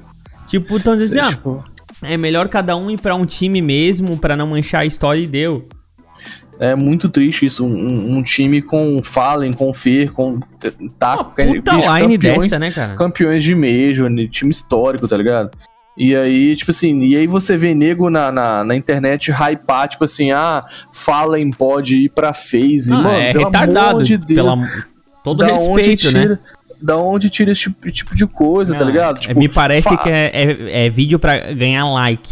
Tipo, 0.48 0.78
estão 0.78 0.96
dizendo 0.96 1.12
Sei, 1.12 1.20
assim, 1.22 1.30
ah, 1.30 1.36
tipo, 1.36 1.64
é 2.04 2.16
melhor 2.18 2.48
cada 2.48 2.76
um 2.78 2.90
ir 2.92 3.00
pra 3.02 3.16
um 3.16 3.26
time 3.26 3.62
mesmo, 3.62 4.18
pra 4.18 4.36
não 4.38 4.48
manchar 4.48 4.82
a 4.82 4.86
história 4.86 5.20
e 5.22 5.28
deu. 5.28 5.68
É 6.60 6.76
muito 6.76 7.08
triste 7.08 7.46
isso. 7.46 7.66
Um, 7.66 8.18
um- 8.18 8.24
time 8.24 8.62
com 8.62 9.02
Fallen, 9.02 9.54
com 9.54 9.74
Fer, 9.74 10.12
com 10.12 10.40
Taco, 11.00 11.42
Uma 11.42 11.54
puta 11.56 11.74
bicho, 11.74 11.94
line 11.96 12.18
campeões- 12.18 12.50
dessa, 12.50 12.60
né, 12.60 12.70
cara? 12.72 12.96
campeões 12.96 13.44
de 13.44 13.56
Major, 13.56 14.10
né, 14.10 14.28
time 14.30 14.52
histórico, 14.52 15.08
tá 15.08 15.16
ligado? 15.16 15.52
E 15.98 16.16
aí, 16.16 16.56
tipo 16.56 16.72
assim, 16.72 17.02
e 17.04 17.16
aí 17.16 17.28
você 17.28 17.58
vê 17.58 17.74
nego 17.74 18.10
na, 18.10 18.32
na, 18.32 18.64
na 18.64 18.76
internet 18.76 19.32
hypar, 19.32 19.88
tipo 19.88 20.04
assim, 20.04 20.32
ah, 20.32 20.64
Fallen 20.94 21.50
pode 21.52 22.06
ir 22.06 22.10
pra 22.10 22.34
FaZe. 22.34 22.94
Ah, 22.94 22.98
Mano, 22.98 23.10
é 23.20 23.32
pelo 23.34 23.46
retardado, 23.46 23.90
amor 23.92 24.04
de 24.04 24.18
Deus. 24.18 24.36
pela 24.36 24.70
todo 25.24 25.44
respeito, 25.44 26.12
né? 26.12 26.22
tira, 26.22 26.40
Da 26.82 26.98
onde 26.98 27.30
tira 27.30 27.52
esse 27.52 27.62
tipo, 27.64 27.92
tipo 27.92 28.16
de 28.16 28.26
coisa, 28.26 28.74
tá 28.74 28.86
ligado? 28.86 29.20
Tipo, 29.20 29.38
me 29.38 29.50
parece 29.50 29.90
fa- 29.90 29.98
que 29.98 30.10
é, 30.10 30.32
é- 30.34 30.86
é 30.86 30.90
vídeo 30.90 31.20
pra 31.20 31.38
ganhar 31.54 31.86
like. 31.92 32.30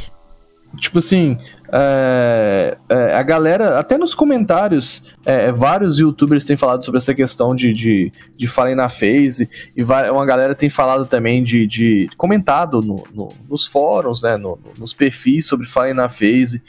Tipo 0.75 0.99
assim, 0.99 1.37
é, 1.73 2.77
é, 2.89 3.13
a 3.15 3.23
galera, 3.23 3.79
até 3.79 3.97
nos 3.97 4.13
comentários, 4.13 5.15
é, 5.25 5.51
vários 5.51 5.97
youtubers 5.97 6.45
têm 6.45 6.55
falado 6.55 6.83
sobre 6.85 6.97
essa 6.99 7.15
questão 7.15 7.55
de, 7.55 7.73
de, 7.73 8.11
de 8.37 8.47
Fallen 8.47 8.75
na 8.75 8.87
Phase, 8.89 9.49
e 9.75 9.81
uma 10.11 10.25
galera 10.25 10.53
tem 10.53 10.69
falado 10.69 11.05
também 11.05 11.43
de, 11.43 11.65
de 11.65 12.09
comentado 12.17 12.81
no- 12.81 13.03
no- 13.13 13.33
nos 13.49 13.65
fóruns, 13.65 14.21
né, 14.21 14.37
no- 14.37 14.59
nos 14.77 14.93
perfis 14.93 15.47
sobre 15.47 15.65
Fallen 15.65 15.93
na 15.95 16.09
Phase. 16.09 16.61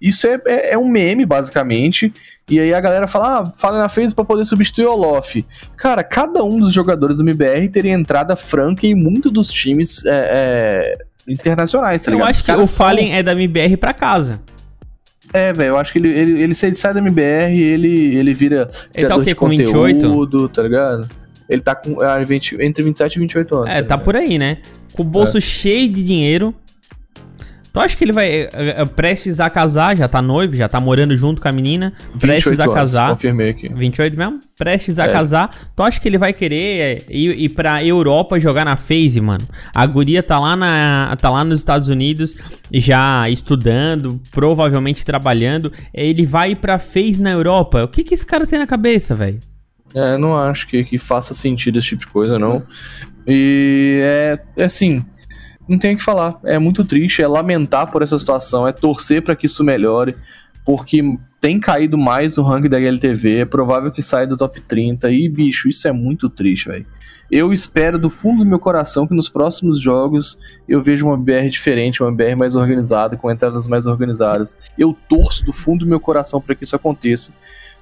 Isso 0.00 0.26
é, 0.26 0.40
é, 0.46 0.72
é 0.74 0.78
um 0.78 0.88
meme, 0.88 1.26
basicamente, 1.26 2.12
e 2.48 2.60
aí 2.60 2.72
a 2.72 2.80
galera 2.80 3.08
fala, 3.08 3.40
ah, 3.40 3.46
Fallen 3.58 3.80
na 3.80 3.88
Phase 3.88 4.14
pra 4.14 4.24
poder 4.24 4.44
substituir 4.44 4.86
o 4.86 4.92
Olof. 4.92 5.44
Cara, 5.76 6.04
cada 6.04 6.44
um 6.44 6.60
dos 6.60 6.72
jogadores 6.72 7.16
do 7.16 7.24
MBR 7.24 7.68
teria 7.68 7.92
entrada 7.92 8.36
franca 8.36 8.86
em 8.86 8.94
muitos 8.94 9.32
dos 9.32 9.48
times 9.52 10.04
é, 10.06 10.96
internacionais, 11.28 12.02
tá 12.02 12.10
Eu 12.10 12.14
ligado? 12.14 12.30
acho 12.30 12.44
que 12.44 12.52
o 12.52 12.66
são- 12.66 12.86
Fallen 12.86 13.14
é 13.14 13.22
da 13.22 13.32
MBR 13.32 13.76
pra 13.76 13.92
casa. 13.92 14.40
é, 15.34 15.52
velho, 15.52 15.70
eu 15.70 15.76
acho 15.78 15.92
que 15.92 15.98
ele, 15.98 16.08
ele, 16.08 16.40
ele, 16.42 16.54
se 16.54 16.66
ele 16.66 16.74
sai 16.76 16.94
da 16.94 17.00
MBR, 17.00 17.60
ele, 17.60 18.16
ele 18.16 18.32
vira 18.32 18.68
Ele 18.94 19.08
tá 19.08 19.16
o 19.16 19.24
quê, 19.24 19.34
com 19.34 19.48
28? 19.48 19.94
conteúdo, 20.00 20.48
tá 20.48 20.62
ligado? 20.62 21.08
Ele 21.48 21.60
tá 21.60 21.74
com 21.74 22.00
ah, 22.00 22.18
20 22.18 22.56
entre 22.60 22.82
27 22.82 23.14
e 23.16 23.18
28 23.20 23.54
anos. 23.56 23.68
É, 23.68 23.70
tá 23.70 23.76
tá 23.76 23.80
ligado? 23.82 24.04
por 24.04 24.16
aí, 24.16 24.38
né? 24.38 24.58
Com 24.92 25.02
o 25.02 25.06
É. 25.06 25.08
bolso 25.08 25.40
cheio 25.40 25.88
de 25.92 26.02
dinheiro. 26.02 26.54
Tu 27.76 27.80
acha 27.80 27.94
que 27.94 28.04
ele 28.04 28.12
vai 28.12 28.26
é, 28.30 28.48
é, 28.54 28.84
prestes 28.86 29.38
a 29.38 29.50
casar, 29.50 29.94
já 29.94 30.08
tá 30.08 30.22
noivo, 30.22 30.56
já 30.56 30.66
tá 30.66 30.80
morando 30.80 31.14
junto 31.14 31.42
com 31.42 31.48
a 31.48 31.52
menina, 31.52 31.92
prestes 32.18 32.52
28 32.52 32.60
a 32.60 32.64
anos, 32.64 32.74
casar. 32.74 33.10
Confirmei 33.10 33.50
aqui. 33.50 33.68
28 33.68 34.16
mesmo? 34.16 34.40
Prestes 34.56 34.98
a 34.98 35.04
É. 35.04 35.12
casar. 35.12 35.50
Tu 35.76 35.82
acha 35.82 36.00
que 36.00 36.08
ele 36.08 36.16
vai 36.16 36.32
querer 36.32 36.56
é, 36.56 37.02
ir, 37.10 37.38
ir 37.38 37.48
pra 37.50 37.84
Europa 37.84 38.40
jogar 38.40 38.64
na 38.64 38.78
FaZe, 38.78 39.20
mano? 39.20 39.46
A 39.74 39.84
guria 39.84 40.22
tá 40.22 40.40
lá, 40.40 40.56
na, 40.56 41.14
tá 41.20 41.28
lá 41.28 41.44
nos 41.44 41.58
Estados 41.58 41.88
Unidos, 41.88 42.34
já 42.72 43.28
estudando, 43.28 44.22
provavelmente 44.30 45.04
trabalhando. 45.04 45.70
Ele 45.92 46.24
vai 46.24 46.52
ir 46.52 46.56
pra 46.56 46.78
FaZe 46.78 47.20
na 47.20 47.32
Europa. 47.32 47.84
O 47.84 47.88
que 47.88 48.02
que 48.02 48.14
esse 48.14 48.24
cara 48.24 48.46
tem 48.46 48.58
na 48.58 48.66
cabeça, 48.66 49.14
velho? 49.14 49.38
É, 49.94 50.16
não 50.16 50.34
acho 50.34 50.66
que, 50.66 50.82
que 50.82 50.96
faça 50.96 51.34
sentido 51.34 51.78
esse 51.78 51.88
tipo 51.88 52.00
de 52.00 52.06
coisa, 52.06 52.38
não. 52.38 52.62
E 53.26 54.00
é, 54.02 54.38
é 54.56 54.64
assim, 54.64 55.04
não 55.68 55.78
tem 55.78 55.94
o 55.94 55.98
que 55.98 56.04
falar. 56.04 56.38
É 56.44 56.58
muito 56.58 56.84
triste, 56.84 57.22
é 57.22 57.28
lamentar 57.28 57.90
por 57.90 58.02
essa 58.02 58.18
situação, 58.18 58.66
é 58.66 58.72
torcer 58.72 59.22
pra 59.22 59.36
que 59.36 59.46
isso 59.46 59.64
melhore, 59.64 60.16
porque 60.64 61.02
tem 61.40 61.60
caído 61.60 61.96
mais 61.96 62.38
o 62.38 62.42
ranking 62.42 62.68
da 62.68 62.80
LTV, 62.80 63.38
é 63.38 63.44
provável 63.44 63.90
que 63.90 64.02
saia 64.02 64.26
do 64.26 64.36
top 64.36 64.60
30, 64.60 65.10
e 65.10 65.28
bicho, 65.28 65.68
isso 65.68 65.86
é 65.86 65.92
muito 65.92 66.28
triste, 66.28 66.68
velho. 66.68 66.86
Eu 67.30 67.52
espero 67.52 67.98
do 67.98 68.08
fundo 68.08 68.44
do 68.44 68.48
meu 68.48 68.58
coração 68.58 69.06
que 69.06 69.14
nos 69.14 69.28
próximos 69.28 69.80
jogos 69.80 70.38
eu 70.68 70.80
veja 70.80 71.04
uma 71.04 71.16
BR 71.16 71.48
diferente, 71.50 72.02
uma 72.02 72.12
BR 72.12 72.36
mais 72.36 72.54
organizada, 72.54 73.16
com 73.16 73.30
entradas 73.30 73.66
mais 73.66 73.86
organizadas. 73.86 74.56
Eu 74.78 74.96
torço 75.08 75.44
do 75.44 75.52
fundo 75.52 75.84
do 75.84 75.88
meu 75.88 75.98
coração 75.98 76.40
para 76.40 76.54
que 76.54 76.62
isso 76.62 76.76
aconteça. 76.76 77.34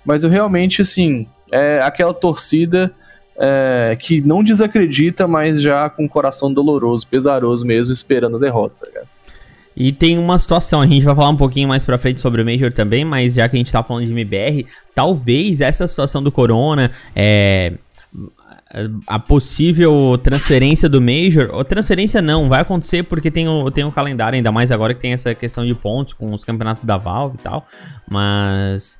Mas 0.04 0.24
eu 0.24 0.30
realmente, 0.30 0.80
assim, 0.80 1.26
é 1.52 1.78
aquela 1.82 2.14
torcida 2.14 2.90
é, 3.38 3.96
que 3.98 4.20
não 4.20 4.42
desacredita, 4.42 5.26
mas 5.26 5.60
já 5.60 5.88
com 5.90 6.04
o 6.04 6.08
coração 6.08 6.52
doloroso, 6.52 7.06
pesaroso 7.06 7.66
mesmo, 7.66 7.92
esperando 7.92 8.36
a 8.36 8.40
derrota, 8.40 8.76
tá 8.80 8.86
ligado? 8.86 9.08
E 9.76 9.92
tem 9.92 10.16
uma 10.16 10.38
situação, 10.38 10.80
a 10.80 10.86
gente 10.86 11.04
vai 11.04 11.14
falar 11.14 11.30
um 11.30 11.36
pouquinho 11.36 11.68
mais 11.68 11.84
pra 11.84 11.98
frente 11.98 12.20
sobre 12.20 12.40
o 12.40 12.44
Major 12.44 12.72
também, 12.72 13.04
mas 13.04 13.34
já 13.34 13.48
que 13.48 13.56
a 13.56 13.58
gente 13.58 13.72
tá 13.72 13.82
falando 13.82 14.06
de 14.06 14.12
MBR, 14.12 14.66
talvez 14.94 15.60
essa 15.60 15.86
situação 15.88 16.22
do 16.22 16.30
Corona, 16.30 16.92
é, 17.14 17.72
a 19.06 19.18
possível 19.18 20.18
transferência 20.22 20.88
do 20.88 21.00
Major, 21.00 21.50
ou 21.52 21.64
transferência 21.64 22.22
não, 22.22 22.48
vai 22.48 22.60
acontecer 22.60 23.02
porque 23.02 23.32
tem 23.32 23.48
o, 23.48 23.68
tem 23.70 23.84
o 23.84 23.90
calendário, 23.90 24.36
ainda 24.36 24.52
mais 24.52 24.70
agora 24.70 24.94
que 24.94 25.00
tem 25.00 25.12
essa 25.12 25.34
questão 25.34 25.66
de 25.66 25.74
pontos 25.74 26.12
com 26.12 26.32
os 26.32 26.44
campeonatos 26.44 26.84
da 26.84 26.96
Valve 26.96 27.36
e 27.36 27.42
tal, 27.42 27.66
mas 28.08 28.96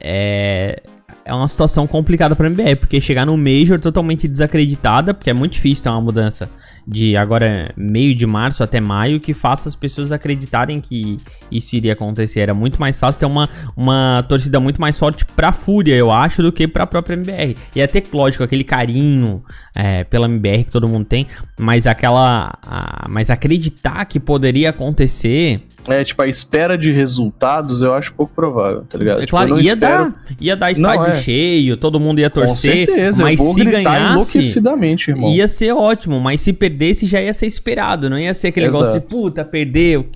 é, 0.00 0.80
é 1.28 1.34
uma 1.34 1.46
situação 1.46 1.86
complicada 1.86 2.34
pra 2.34 2.46
MBR, 2.48 2.76
porque 2.76 3.00
chegar 3.00 3.26
no 3.26 3.36
Major 3.36 3.78
totalmente 3.78 4.26
desacreditada, 4.26 5.12
porque 5.14 5.30
é 5.30 5.34
muito 5.34 5.52
difícil 5.52 5.84
ter 5.84 5.90
uma 5.90 6.00
mudança 6.00 6.48
de 6.86 7.16
agora 7.16 7.70
meio 7.76 8.14
de 8.14 8.26
março 8.26 8.62
até 8.62 8.80
maio 8.80 9.20
que 9.20 9.34
faça 9.34 9.68
as 9.68 9.76
pessoas 9.76 10.10
acreditarem 10.10 10.80
que 10.80 11.18
isso 11.52 11.76
iria 11.76 11.92
acontecer. 11.92 12.40
Era 12.40 12.54
muito 12.54 12.80
mais 12.80 12.98
fácil 12.98 13.18
ter 13.20 13.26
uma, 13.26 13.48
uma 13.76 14.24
torcida 14.28 14.58
muito 14.58 14.80
mais 14.80 14.98
forte 14.98 15.24
pra 15.24 15.52
Fúria, 15.52 15.94
eu 15.94 16.10
acho, 16.10 16.42
do 16.42 16.50
que 16.50 16.66
pra 16.66 16.86
própria 16.86 17.14
MBR. 17.14 17.56
E 17.76 17.82
até, 17.82 18.02
lógico, 18.12 18.42
aquele 18.42 18.64
carinho 18.64 19.42
é, 19.76 20.02
pela 20.04 20.26
MBR 20.26 20.64
que 20.64 20.72
todo 20.72 20.88
mundo 20.88 21.04
tem, 21.04 21.26
mas 21.58 21.86
aquela. 21.86 22.58
a- 22.66 23.06
mas 23.10 23.28
acreditar 23.30 24.04
que 24.06 24.18
poderia 24.18 24.70
acontecer. 24.70 25.60
É, 25.88 26.04
tipo, 26.04 26.20
a 26.22 26.26
espera 26.26 26.76
de 26.76 26.92
resultados 26.92 27.82
eu 27.82 27.94
acho 27.94 28.12
pouco 28.14 28.32
provável, 28.34 28.82
tá 28.88 28.98
ligado? 28.98 29.18
É 29.18 29.26
Tipo, 29.26 29.30
claro, 29.30 29.60
ia, 29.60 29.72
espero- 29.72 30.10
dar, 30.12 30.22
ia 30.40 30.56
dar 30.56 30.70
estádio 30.70 31.00
Não, 31.02 31.08
é. 31.08 31.20
cheio, 31.20 31.76
todo 31.76 31.98
mundo 31.98 32.18
ia 32.20 32.28
Com 32.30 32.40
torcer. 32.40 32.86
certeza, 32.86 33.22
mas 33.22 33.40
se 33.40 33.64
ganhasse, 33.64 34.12
enlouquecidamente, 34.38 35.10
irmão. 35.10 35.30
ia 35.32 35.48
ser 35.48 35.72
ótimo. 35.72 36.20
Mas 36.20 36.40
se 36.42 36.52
perdesse, 36.52 37.06
já 37.06 37.20
ia 37.22 37.32
ser 37.32 37.46
esperado. 37.46 38.10
Não 38.10 38.18
ia 38.18 38.34
ser 38.34 38.48
aquele 38.48 38.66
Exato. 38.66 38.84
negócio 38.84 39.00
de 39.00 39.06
puta, 39.06 39.44
perdeu. 39.44 40.06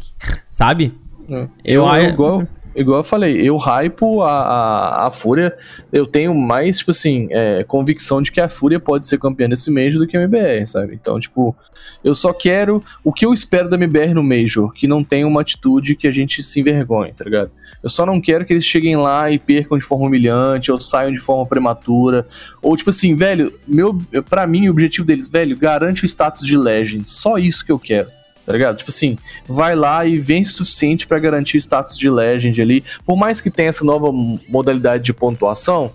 Sabe? 0.48 0.92
É. 1.30 1.34
Eu- 1.34 1.48
Eu, 1.64 1.88
eu, 1.88 2.16
eu- 2.18 2.48
igual, 2.74 3.00
eu 3.00 3.04
falei, 3.04 3.36
eu 3.40 3.56
hypo 3.56 4.22
a, 4.22 4.30
a, 4.30 5.06
a 5.06 5.10
Fúria, 5.10 5.56
eu 5.92 6.06
tenho 6.06 6.34
mais, 6.34 6.78
tipo 6.78 6.90
assim, 6.90 7.28
é, 7.30 7.64
convicção 7.64 8.22
de 8.22 8.30
que 8.30 8.40
a 8.40 8.48
Fúria 8.48 8.80
pode 8.80 9.06
ser 9.06 9.18
campeã 9.18 9.48
desse 9.48 9.70
Major 9.70 9.98
do 9.98 10.06
que 10.06 10.16
a 10.16 10.20
MBR, 10.20 10.66
sabe? 10.66 10.94
Então, 10.94 11.18
tipo, 11.18 11.54
eu 12.02 12.14
só 12.14 12.32
quero 12.32 12.82
o 13.04 13.12
que 13.12 13.24
eu 13.26 13.32
espero 13.32 13.68
da 13.68 13.76
MBR 13.76 14.14
no 14.14 14.22
Major, 14.22 14.72
que 14.72 14.86
não 14.86 15.04
tenha 15.04 15.26
uma 15.26 15.40
atitude 15.40 15.94
que 15.94 16.06
a 16.06 16.12
gente 16.12 16.42
se 16.42 16.60
envergonhe, 16.60 17.12
tá 17.12 17.24
ligado? 17.24 17.50
Eu 17.82 17.88
só 17.88 18.06
não 18.06 18.20
quero 18.20 18.44
que 18.44 18.52
eles 18.52 18.64
cheguem 18.64 18.96
lá 18.96 19.30
e 19.30 19.38
percam 19.38 19.76
de 19.76 19.84
forma 19.84 20.06
humilhante, 20.06 20.70
ou 20.70 20.80
saiam 20.80 21.12
de 21.12 21.20
forma 21.20 21.46
prematura, 21.46 22.26
ou 22.60 22.76
tipo 22.76 22.90
assim, 22.90 23.14
velho, 23.14 23.52
meu, 23.66 24.00
pra 24.28 24.46
mim 24.46 24.68
o 24.68 24.70
objetivo 24.70 25.06
deles, 25.06 25.28
velho, 25.28 25.56
garante 25.56 26.04
o 26.04 26.06
status 26.06 26.46
de 26.46 26.56
Legend, 26.56 27.08
só 27.08 27.38
isso 27.38 27.64
que 27.64 27.72
eu 27.72 27.78
quero. 27.78 28.08
Tá 28.44 28.52
ligado? 28.52 28.76
Tipo 28.76 28.90
assim, 28.90 29.16
vai 29.46 29.74
lá 29.74 30.04
e 30.04 30.18
vence 30.18 30.52
o 30.52 30.56
suficiente 30.56 31.06
pra 31.06 31.18
garantir 31.18 31.56
o 31.56 31.58
status 31.58 31.96
de 31.96 32.10
Legend 32.10 32.60
ali. 32.60 32.84
Por 33.06 33.16
mais 33.16 33.40
que 33.40 33.50
tenha 33.50 33.68
essa 33.68 33.84
nova 33.84 34.10
modalidade 34.48 35.04
de 35.04 35.12
pontuação, 35.12 35.92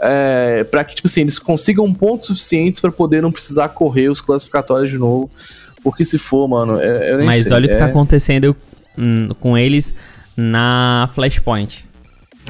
é, 0.00 0.64
para 0.64 0.82
que, 0.84 0.94
tipo 0.94 1.06
assim, 1.06 1.20
eles 1.20 1.38
consigam 1.38 1.92
pontos 1.92 2.28
suficientes 2.28 2.80
pra 2.80 2.90
poder 2.90 3.20
não 3.22 3.30
precisar 3.30 3.68
correr 3.68 4.08
os 4.08 4.20
classificatórios 4.20 4.90
de 4.90 4.98
novo. 4.98 5.30
Porque 5.82 6.04
se 6.04 6.16
for, 6.16 6.48
mano, 6.48 6.80
é, 6.80 7.22
Mas 7.24 7.44
sei. 7.44 7.52
olha 7.52 7.66
o 7.66 7.68
que 7.68 7.74
é, 7.74 7.78
tá 7.78 7.86
acontecendo 7.86 8.56
hum, 8.96 9.28
com 9.38 9.58
eles 9.58 9.94
na 10.36 11.10
Flashpoint. 11.14 11.84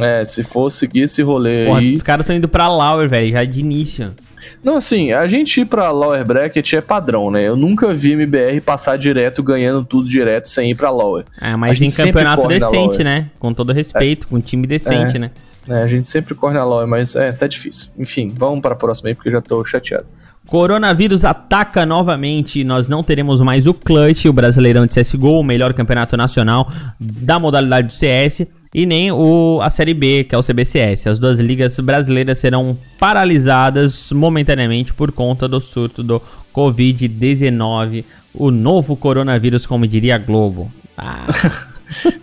É, 0.01 0.25
se 0.25 0.43
for 0.43 0.71
seguir 0.71 1.03
esse 1.03 1.21
rolê 1.23 1.67
Porra, 1.67 1.81
aí. 1.81 1.91
os 1.91 2.03
caras 2.03 2.25
estão 2.25 2.37
indo 2.37 2.49
pra 2.49 2.69
Lauer, 2.69 3.09
velho, 3.09 3.33
já 3.33 3.45
de 3.45 3.61
início. 3.61 4.15
Não, 4.63 4.77
assim, 4.77 5.13
a 5.13 5.27
gente 5.27 5.61
ir 5.61 5.65
pra 5.65 5.91
Lower 5.91 6.25
Bracket 6.25 6.73
é 6.75 6.81
padrão, 6.81 7.31
né? 7.31 7.47
Eu 7.47 7.57
nunca 7.57 7.93
vi 7.95 8.13
MBR 8.13 8.61
passar 8.61 8.97
direto, 8.97 9.43
ganhando 9.43 9.85
tudo 9.85 10.09
direto, 10.09 10.49
sem 10.49 10.71
ir 10.71 10.75
pra 10.75 10.91
Lower. 10.91 11.25
É, 11.41 11.55
mas 11.57 11.81
em 11.81 11.91
campeonato 11.91 12.47
decente, 12.49 13.03
né? 13.05 13.31
Com 13.39 13.53
todo 13.53 13.73
respeito, 13.73 14.27
com 14.29 14.37
um 14.37 14.41
time 14.41 14.67
decente, 14.67 15.17
É. 15.17 15.19
né? 15.19 15.31
É, 15.69 15.83
a 15.83 15.87
gente 15.87 16.09
sempre 16.09 16.35
corre 16.35 16.55
na 16.55 16.65
Lower, 16.65 16.87
mas 16.89 17.15
é, 17.15 17.31
tá 17.31 17.47
difícil. 17.47 17.91
Enfim, 17.97 18.33
vamos 18.37 18.61
pra 18.61 18.75
próxima 18.75 19.09
aí, 19.11 19.15
porque 19.15 19.29
eu 19.29 19.33
já 19.35 19.41
tô 19.41 19.65
chateado. 19.65 20.07
Coronavírus 20.47 21.25
ataca 21.25 21.87
novamente. 21.87 22.65
Nós 22.65 22.89
não 22.89 23.03
teremos 23.03 23.41
mais 23.41 23.67
o 23.67 23.73
Clutch, 23.73 24.27
o 24.27 24.33
Brasileirão 24.33 24.85
de 24.87 24.95
CSGO, 25.01 25.39
o 25.41 25.43
melhor 25.45 25.73
campeonato 25.73 26.17
nacional 26.17 26.71
da 27.01 27.39
modalidade 27.39 27.87
do 27.87 27.93
CS, 27.93 28.47
e 28.75 28.87
nem 28.87 29.13
o, 29.13 29.61
a 29.63 29.69
Série 29.71 29.95
B, 29.95 30.25
que 30.25 30.35
é 30.35 30.39
o 30.39 30.43
CBCS. 30.43 31.07
As 31.07 31.19
duas 31.19 31.39
ligas 31.39 31.79
brasileiras 31.79 32.39
serão 32.39 32.77
paralisadas 32.99 34.11
momentaneamente 34.13 34.95
por 34.95 35.13
conta 35.13 35.47
do 35.47 35.61
surto 35.61 36.03
do 36.03 36.21
Covid-19, 36.55 38.05
o 38.35 38.51
novo 38.51 38.97
coronavírus, 38.97 39.67
como 39.67 39.87
diria 39.87 40.15
a 40.15 40.19
Globo. 40.19 40.73
Ah, 40.97 41.27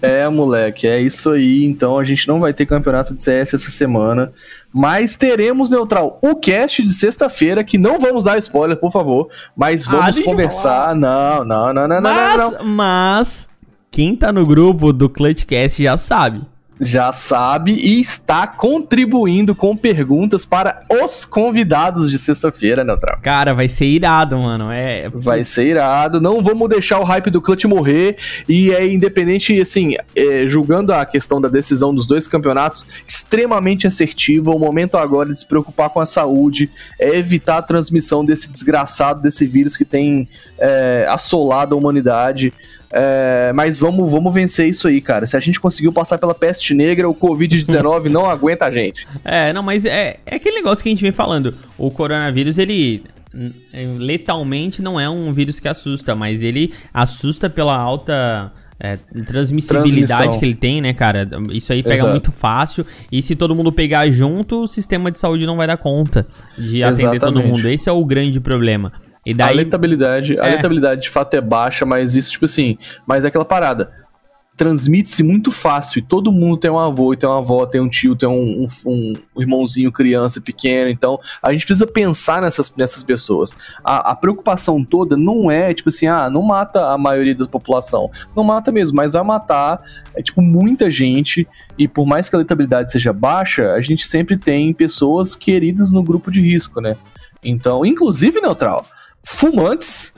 É, 0.01 0.27
moleque, 0.29 0.87
é 0.87 0.99
isso 0.99 1.31
aí. 1.31 1.63
Então 1.65 1.97
a 1.97 2.03
gente 2.03 2.27
não 2.27 2.39
vai 2.39 2.53
ter 2.53 2.65
campeonato 2.65 3.13
de 3.13 3.21
CS 3.21 3.53
essa 3.53 3.69
semana, 3.69 4.31
mas 4.73 5.15
teremos 5.15 5.69
neutral 5.69 6.19
o 6.21 6.35
cast 6.35 6.81
de 6.81 6.93
sexta-feira, 6.93 7.63
que 7.63 7.77
não 7.77 7.99
vamos 7.99 8.25
dar 8.25 8.37
spoiler, 8.39 8.77
por 8.77 8.91
favor, 8.91 9.25
mas 9.55 9.87
Ah, 9.87 9.91
vamos 9.91 10.17
eu 10.19 10.25
conversar. 10.25 10.95
Não, 10.95 11.43
não, 11.43 11.73
não, 11.73 11.87
não, 11.87 11.87
não, 11.87 12.01
não, 12.01 12.01
mas, 12.01 12.51
não. 12.51 12.65
mas, 12.65 13.48
quem 13.99 14.15
tá 14.15 14.31
no 14.31 14.45
grupo 14.45 14.93
do 14.93 15.09
Clutchcast 15.09 15.83
já 15.83 15.97
sabe. 15.97 16.41
Já 16.79 17.11
sabe 17.11 17.73
e 17.73 17.99
está 17.99 18.47
contribuindo 18.47 19.53
com 19.53 19.75
perguntas 19.75 20.45
para 20.45 20.79
os 21.03 21.25
convidados 21.25 22.09
de 22.09 22.17
sexta-feira, 22.17 22.85
neutral. 22.85 23.19
Cara, 23.21 23.53
vai 23.53 23.67
ser 23.67 23.87
irado, 23.87 24.37
mano. 24.37 24.71
É, 24.71 25.09
Vai 25.09 25.43
ser 25.43 25.67
irado, 25.67 26.21
não 26.21 26.41
vamos 26.41 26.69
deixar 26.69 27.01
o 27.01 27.03
hype 27.03 27.29
do 27.29 27.41
Clutch 27.41 27.65
morrer. 27.65 28.15
E 28.47 28.71
é 28.71 28.89
independente, 28.89 29.59
assim, 29.59 29.95
é, 30.15 30.47
julgando 30.47 30.93
a 30.93 31.05
questão 31.05 31.41
da 31.41 31.49
decisão 31.49 31.93
dos 31.93 32.07
dois 32.07 32.25
campeonatos, 32.25 33.03
extremamente 33.05 33.85
assertiva. 33.85 34.51
O 34.51 34.59
momento 34.59 34.95
agora 34.95 35.31
é 35.31 35.33
de 35.33 35.41
se 35.41 35.45
preocupar 35.45 35.89
com 35.89 35.99
a 35.99 36.05
saúde, 36.05 36.71
é 36.97 37.17
evitar 37.17 37.57
a 37.57 37.61
transmissão 37.61 38.23
desse 38.23 38.49
desgraçado, 38.49 39.21
desse 39.21 39.45
vírus 39.45 39.75
que 39.75 39.83
tem 39.83 40.29
é, 40.57 41.05
assolado 41.09 41.75
a 41.75 41.77
humanidade. 41.77 42.53
É, 42.91 43.51
mas 43.53 43.77
vamos, 43.77 44.11
vamos 44.11 44.33
vencer 44.33 44.67
isso 44.67 44.87
aí, 44.87 44.99
cara. 44.99 45.25
Se 45.27 45.37
a 45.37 45.39
gente 45.39 45.59
conseguiu 45.59 45.93
passar 45.93 46.17
pela 46.17 46.33
peste 46.33 46.73
negra, 46.73 47.07
o 47.07 47.13
Covid-19 47.13 48.05
não 48.05 48.29
aguenta 48.29 48.65
a 48.65 48.71
gente. 48.71 49.07
É, 49.23 49.53
não, 49.53 49.61
mas 49.61 49.85
é, 49.85 50.17
é 50.25 50.35
aquele 50.35 50.55
negócio 50.55 50.83
que 50.83 50.89
a 50.89 50.91
gente 50.91 51.01
vem 51.01 51.11
falando. 51.11 51.53
O 51.77 51.91
coronavírus, 51.91 52.57
ele 52.57 53.03
é, 53.73 53.85
letalmente 53.97 54.81
não 54.81 54.99
é 54.99 55.09
um 55.09 55.31
vírus 55.31 55.59
que 55.59 55.67
assusta, 55.67 56.15
mas 56.15 56.41
ele 56.41 56.73
assusta 56.91 57.49
pela 57.49 57.75
alta 57.75 58.51
é, 58.79 58.97
transmissibilidade 59.25 60.07
Transmissão. 60.07 60.39
que 60.39 60.45
ele 60.45 60.55
tem, 60.55 60.81
né, 60.81 60.93
cara? 60.93 61.29
Isso 61.51 61.71
aí 61.71 61.83
pega 61.83 61.95
Exato. 61.95 62.11
muito 62.11 62.31
fácil. 62.31 62.85
E 63.11 63.21
se 63.21 63.35
todo 63.35 63.53
mundo 63.53 63.71
pegar 63.71 64.09
junto, 64.09 64.63
o 64.63 64.67
sistema 64.67 65.11
de 65.11 65.19
saúde 65.19 65.45
não 65.45 65.57
vai 65.57 65.67
dar 65.67 65.77
conta 65.77 66.25
de 66.57 66.81
atender 66.81 67.19
todo 67.19 67.39
Exatamente. 67.39 67.47
mundo. 67.47 67.69
Esse 67.69 67.89
é 67.89 67.91
o 67.91 68.03
grande 68.05 68.39
problema. 68.39 68.93
E 69.29 69.33
A 69.33 69.45
daí. 69.45 69.55
letabilidade, 69.57 70.39
a 70.39 70.45
É. 70.47 70.55
letabilidade 70.55 71.01
de 71.03 71.09
fato 71.09 71.33
é 71.35 71.41
baixa, 71.41 71.85
mas 71.85 72.15
isso, 72.15 72.31
tipo 72.31 72.45
assim, 72.45 72.77
mas 73.05 73.23
é 73.23 73.27
aquela 73.27 73.45
parada. 73.45 73.91
transmite-se 74.57 75.23
muito 75.23 75.53
fácil. 75.53 75.99
E 75.99 76.01
todo 76.01 76.33
mundo 76.33 76.57
tem 76.57 76.69
um 76.69 76.77
avô, 76.77 77.15
tem 77.15 77.29
uma 77.29 77.37
avó, 77.37 77.65
tem 77.65 77.79
um 77.79 77.87
tio, 77.87 78.13
tem 78.13 78.27
um, 78.27 78.67
um- 78.85 79.13
um 79.37 79.41
irmãozinho, 79.41 79.89
criança 79.89 80.41
pequeno. 80.41 80.89
Então, 80.91 81.17
a 81.41 81.53
gente 81.53 81.65
precisa 81.65 81.87
pensar 81.87 82.41
nessas, 82.41 82.69
nessas 82.75 83.01
pessoas. 83.01 83.55
A, 83.85 84.11
a 84.11 84.15
preocupação 84.17 84.83
toda 84.83 85.15
não 85.15 85.49
é, 85.49 85.73
tipo 85.73 85.87
assim, 85.87 86.07
ah, 86.07 86.29
não 86.29 86.41
mata 86.41 86.91
a 86.91 86.97
maioria 86.97 87.33
da 87.35 87.45
população. 87.45 88.11
Não 88.35 88.43
mata 88.43 88.69
mesmo, 88.69 88.97
mas 88.97 89.13
vai 89.13 89.23
matar, 89.23 89.81
é, 90.13 90.21
tipo, 90.21 90.41
muita 90.41 90.89
gente. 90.89 91.47
E 91.77 91.87
por 91.87 92.05
mais 92.05 92.27
que 92.27 92.35
a 92.35 92.39
letabilidade 92.39 92.91
seja 92.91 93.13
baixa, 93.13 93.71
a 93.71 93.79
gente 93.79 94.05
sempre 94.05 94.35
tem 94.35 94.73
pessoas 94.73 95.37
queridas 95.37 95.93
no 95.93 96.03
grupo 96.03 96.29
de 96.29 96.41
risco, 96.41 96.81
né? 96.81 96.97
Então, 97.41 97.85
inclusive, 97.85 98.41
Neutral, 98.41 98.85
fumantes, 99.23 100.13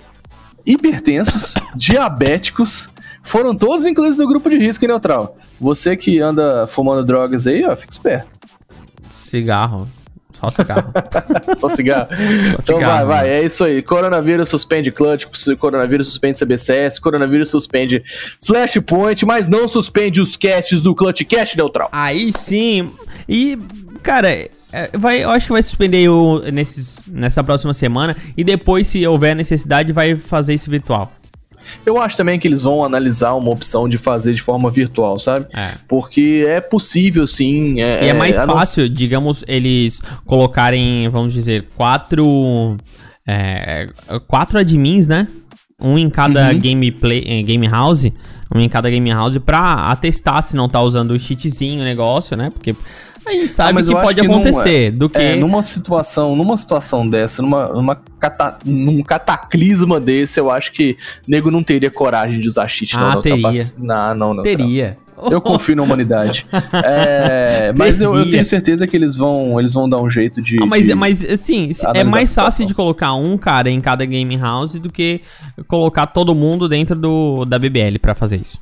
hipertensos, 0.66 1.56
diabéticos, 1.76 2.90
foram 3.24 3.56
todos 3.56 3.86
incluídos 3.86 4.18
no 4.18 4.28
grupo 4.28 4.50
de 4.50 4.58
risco, 4.58 4.84
hein, 4.84 4.90
Neutral? 4.90 5.36
Você 5.60 5.96
que 5.96 6.20
anda 6.20 6.66
fumando 6.68 7.06
drogas 7.06 7.46
aí, 7.48 7.64
ó, 7.64 7.76
fica 7.76 7.92
esperto. 7.92 8.36
Cigarro. 9.12 9.88
Só 10.42 10.50
cigarro. 10.50 10.94
Só 11.60 11.70
cigarro. 11.70 12.08
então 12.50 12.78
cigarro, 12.78 13.06
vai, 13.06 13.06
vai, 13.06 13.28
né? 13.28 13.42
é 13.42 13.46
isso 13.46 13.64
aí. 13.64 13.82
Coronavírus 13.84 14.50
suspende 14.50 14.92
clutch, 14.92 15.26
coronavírus 15.60 16.08
suspende 16.08 16.40
CBCS, 16.40 17.00
coronavírus 17.00 17.50
suspende 17.52 18.02
Flashpoint, 18.44 19.24
mas 19.24 19.48
não 19.48 19.68
suspende 19.68 20.20
os 20.20 20.36
casts 20.36 20.82
do 20.82 20.96
Clutch 20.96 21.22
Cast 21.26 21.56
Neutral. 21.56 21.90
Aí 21.92 22.34
sim. 22.34 22.90
E, 23.30 23.56
cara, 24.02 24.50
é, 24.72 24.90
vai, 24.98 25.24
eu 25.24 25.30
acho 25.30 25.48
que 25.48 25.52
vai 25.54 25.64
suspender 25.64 26.10
o, 26.10 26.40
nesses, 26.52 27.00
nessa 27.08 27.44
próxima 27.44 27.74
semana. 27.74 28.16
E 28.38 28.44
depois, 28.44 28.88
se 28.88 29.06
houver 29.06 29.36
necessidade, 29.36 29.92
vai 29.92 30.16
fazer 30.18 30.54
isso 30.54 30.70
virtual. 30.70 31.12
Eu 31.86 32.02
acho 32.02 32.18
também 32.18 32.40
que 32.40 32.48
eles 32.48 32.64
vão 32.64 32.84
analisar 32.84 33.34
uma 33.36 33.52
opção 33.52 33.88
de 33.88 33.98
fazer 33.98 34.34
de 34.34 34.42
forma 34.42 34.70
virtual, 34.72 35.20
sabe? 35.20 35.46
É. 35.54 35.74
Porque 35.88 36.44
é 36.48 36.60
possível 36.60 37.28
sim. 37.28 37.76
E 37.76 37.82
é 37.82 38.14
mais 38.14 38.36
não- 38.36 38.46
fácil, 38.56 38.90
digamos, 38.90 39.44
eles 39.48 40.02
colocarem, 40.26 41.08
vamos 41.10 41.34
dizer, 41.34 41.68
quatro. 41.78 42.78
é, 43.28 43.88
quatro 44.28 44.58
admins, 44.58 45.08
né? 45.08 45.28
Um 45.80 45.98
em 45.98 46.10
cada 46.10 46.50
Uhum. 46.52 46.60
gameplay, 46.60 47.24
eh, 47.26 47.42
game 47.44 47.68
house. 47.68 48.06
Um 48.54 48.60
em 48.60 48.68
cada 48.70 48.90
game 48.90 49.10
house 49.12 49.38
pra 49.38 49.86
atestar 49.92 50.44
se 50.44 50.56
não 50.56 50.68
tá 50.68 50.82
usando 50.82 51.12
o 51.12 51.20
cheatzinho 51.20 51.82
o 51.82 51.84
negócio, 51.86 52.36
né? 52.36 52.50
Porque 52.50 52.76
a 53.30 53.32
gente 53.32 53.54
sabe 53.54 53.80
Ah, 53.80 53.84
que 53.84 53.92
pode 53.92 54.22
que 54.22 54.28
não 54.28 54.36
acontecer. 54.36 54.88
é. 54.88 54.92
do 54.92 55.10
que. 55.10 55.18
É, 55.18 55.36
numa 55.36 55.62
situação, 55.64 56.36
numa 56.36 56.58
situação 56.58 57.08
dessa, 57.08 57.42
numa, 57.42 57.68
numa 57.70 57.96
cata- 58.20 58.58
num 58.66 59.02
cataclisma 59.04 60.00
desse, 60.00 60.40
eu 60.40 60.50
acho 60.52 60.72
que 60.72 60.98
nego 61.28 61.50
não 61.52 61.64
teria 61.64 61.90
coragem 61.92 62.40
de 62.40 62.48
usar 62.48 62.68
cheat, 62.68 62.96
não. 62.96 63.04
Ah, 63.12 63.16
não, 63.16 63.22
teria. 63.22 63.64
Não, 63.78 64.16
não, 64.16 64.34
não. 64.34 64.44
Teria. 64.44 64.98
Eu 65.30 65.40
confio 65.40 65.76
na 65.76 65.84
humanidade. 65.84 66.48
É, 66.84 67.72
mas 67.78 68.02
eu, 68.02 68.16
eu 68.16 68.28
tenho 68.30 68.44
certeza 68.44 68.88
que 68.88 68.96
eles 68.96 69.16
vão, 69.16 69.60
eles 69.60 69.72
vão 69.74 69.88
dar 69.88 70.02
um 70.02 70.10
jeito 70.10 70.42
de. 70.42 70.58
Ah, 70.62 70.66
mas, 70.66 70.86
de- 70.88 70.96
mas 70.96 71.24
assim, 71.24 71.70
é 71.94 72.04
mais 72.04 72.34
fácil 72.34 72.66
de 72.66 72.74
colocar 72.74 73.14
um 73.14 73.38
cara 73.38 73.70
em 73.70 73.80
cada 73.80 74.04
game 74.04 74.36
house 74.38 74.74
do 74.76 74.90
que 74.92 75.22
colocar 75.68 76.08
todo 76.08 76.34
mundo 76.34 76.68
dentro 76.68 76.96
do, 76.96 77.46
da 77.46 77.60
BBL 77.60 78.00
pra 78.02 78.16
fazer 78.16 78.38
isso. 78.42 78.60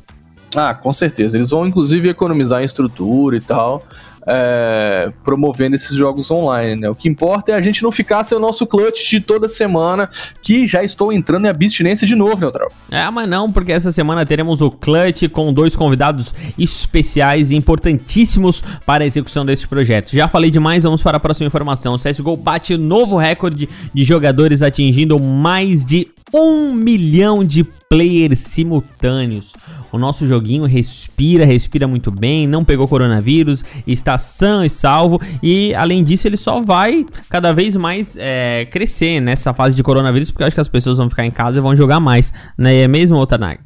Ah, 0.56 0.74
com 0.74 0.92
certeza. 0.92 1.38
Eles 1.38 1.52
vão, 1.52 1.66
inclusive, 1.66 2.10
economizar 2.10 2.62
em 2.62 2.66
estrutura 2.66 3.38
e 3.38 3.42
tal. 3.42 3.86
É, 4.28 5.12
promovendo 5.24 5.76
esses 5.76 5.96
jogos 5.96 6.30
online, 6.32 6.82
né? 6.82 6.90
O 6.90 6.96
que 6.96 7.08
importa 7.08 7.52
é 7.52 7.56
a 7.56 7.62
gente 7.62 7.84
não 7.84 7.92
ficar 7.92 8.24
sem 8.24 8.38
o 8.38 8.42
nosso 8.42 8.66
clutch 8.66 9.10
de 9.10 9.20
toda 9.20 9.48
semana, 9.48 10.10
que 10.42 10.68
já 10.68 10.84
estou 10.84 11.12
entrando 11.12 11.46
em 11.46 11.50
abstinência 11.50 12.08
de 12.08 12.16
novo, 12.16 12.42
Neutral. 12.42 12.72
É, 12.90 13.10
mas 13.10 13.28
não, 13.30 13.52
porque 13.52 13.72
essa 13.72 13.92
semana 13.92 14.26
teremos 14.26 14.62
o 14.62 14.72
Clutch 14.72 15.28
com 15.32 15.54
dois 15.54 15.76
convidados 15.76 16.34
especiais 16.58 17.52
e 17.52 17.56
importantíssimos 17.56 18.62
para 18.86 19.04
a 19.04 19.08
execução 19.08 19.46
deste 19.46 19.68
projeto. 19.68 20.12
Já 20.14 20.28
falei 20.28 20.52
demais, 20.52 20.84
vamos 20.84 21.02
para 21.02 21.18
a 21.18 21.20
próxima 21.20 21.48
informação. 21.48 21.96
O 21.96 22.00
CSGO 22.00 22.36
bate 22.36 22.78
novo 22.78 23.18
recorde 23.18 23.70
de 23.94 24.04
jogadores 24.04 24.62
atingindo 24.62 25.22
mais 25.22 25.86
de 25.86 26.08
um 26.34 26.74
milhão 26.74 27.44
de 27.44 27.64
players 27.90 28.40
simultâneos. 28.40 29.54
O 29.92 29.98
nosso 29.98 30.28
joguinho 30.28 30.66
respira, 30.66 31.44
respira 31.44 31.88
muito 31.88 32.12
bem, 32.12 32.48
não 32.48 32.64
pegou 32.64 32.88
coronavírus, 32.88 33.64
está 33.88 34.18
sã 34.18 34.66
e 34.66 34.70
salvo 34.70 35.20
e 35.42 35.74
além 35.74 36.04
disso 36.04 36.28
ele 36.28 36.38
só 36.38 36.62
vai 36.62 37.06
cada 37.30 37.52
vez 37.52 37.76
mais 37.76 38.16
é, 38.20 38.68
crescer 38.70 39.20
nessa 39.20 39.54
fase 39.54 39.76
de 39.76 39.82
coronavírus 39.82 40.30
porque 40.30 40.44
eu 40.44 40.48
acho 40.48 40.56
que 40.56 40.62
as 40.62 40.68
pessoas 40.68 40.98
vão 40.98 41.10
ficar 41.10 41.26
em 41.26 41.32
casa 41.32 41.58
e 41.58 41.62
vão 41.62 41.76
jogar 41.76 42.00
mais, 42.00 42.32
né? 42.56 42.82
É 42.82 42.88
mesmo, 42.88 43.18
Otanag? 43.18 43.60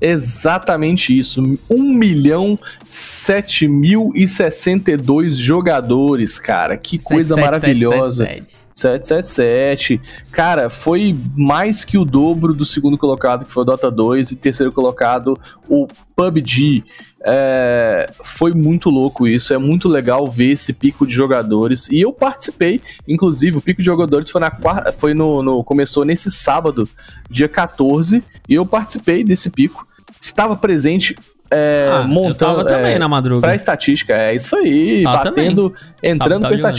Exatamente 0.00 1.16
isso. 1.16 1.42
1 1.68 1.94
milhão 1.94 2.58
7 2.84 3.68
mil 3.68 4.10
e 4.14 4.26
62 4.26 5.36
jogadores, 5.36 6.38
cara. 6.38 6.76
Que 6.76 6.98
coisa 6.98 7.36
maravilhosa. 7.36 8.26
777. 8.80 10.00
Cara, 10.32 10.70
foi 10.70 11.16
mais 11.36 11.84
que 11.84 11.98
o 11.98 12.04
dobro 12.04 12.52
do 12.54 12.64
segundo 12.64 12.96
colocado, 12.98 13.44
que 13.44 13.52
foi 13.52 13.62
o 13.62 13.66
Dota 13.66 13.90
2, 13.90 14.32
e 14.32 14.36
terceiro 14.36 14.72
colocado, 14.72 15.38
o 15.68 15.86
PUBG. 16.16 16.84
É, 17.22 18.10
foi 18.24 18.52
muito 18.52 18.88
louco 18.88 19.28
isso, 19.28 19.52
é 19.52 19.58
muito 19.58 19.88
legal 19.88 20.26
ver 20.26 20.52
esse 20.52 20.72
pico 20.72 21.06
de 21.06 21.12
jogadores. 21.14 21.88
E 21.90 22.00
eu 22.00 22.12
participei, 22.12 22.80
inclusive, 23.06 23.58
o 23.58 23.60
pico 23.60 23.80
de 23.80 23.86
jogadores 23.86 24.30
foi 24.30 24.40
na 24.40 24.50
quarta, 24.50 24.90
foi 24.92 25.12
no, 25.14 25.42
no- 25.42 25.62
começou 25.62 26.04
nesse 26.04 26.30
sábado, 26.30 26.88
dia 27.28 27.48
14, 27.48 28.22
e 28.48 28.54
eu 28.54 28.64
participei 28.64 29.22
desse 29.22 29.50
pico. 29.50 29.86
Estava 30.20 30.56
presente 30.56 31.14
é, 31.50 31.88
Ah, 31.92 32.02
eu 32.02 32.08
montando. 32.08 32.34
tava 32.36 32.64
também 32.64 32.94
é, 32.94 32.98
na 32.98 33.08
madruga. 33.08 33.40
Pra 33.40 33.54
estatística, 33.54 34.14
é 34.14 34.34
isso 34.34 34.54
aí, 34.56 35.02
Tava 35.02 35.24
batendo, 35.24 35.74
entrando 36.02 36.16
Sábado 36.16 36.40
pra 36.40 36.40
tava 36.40 36.56
jogando. 36.56 36.72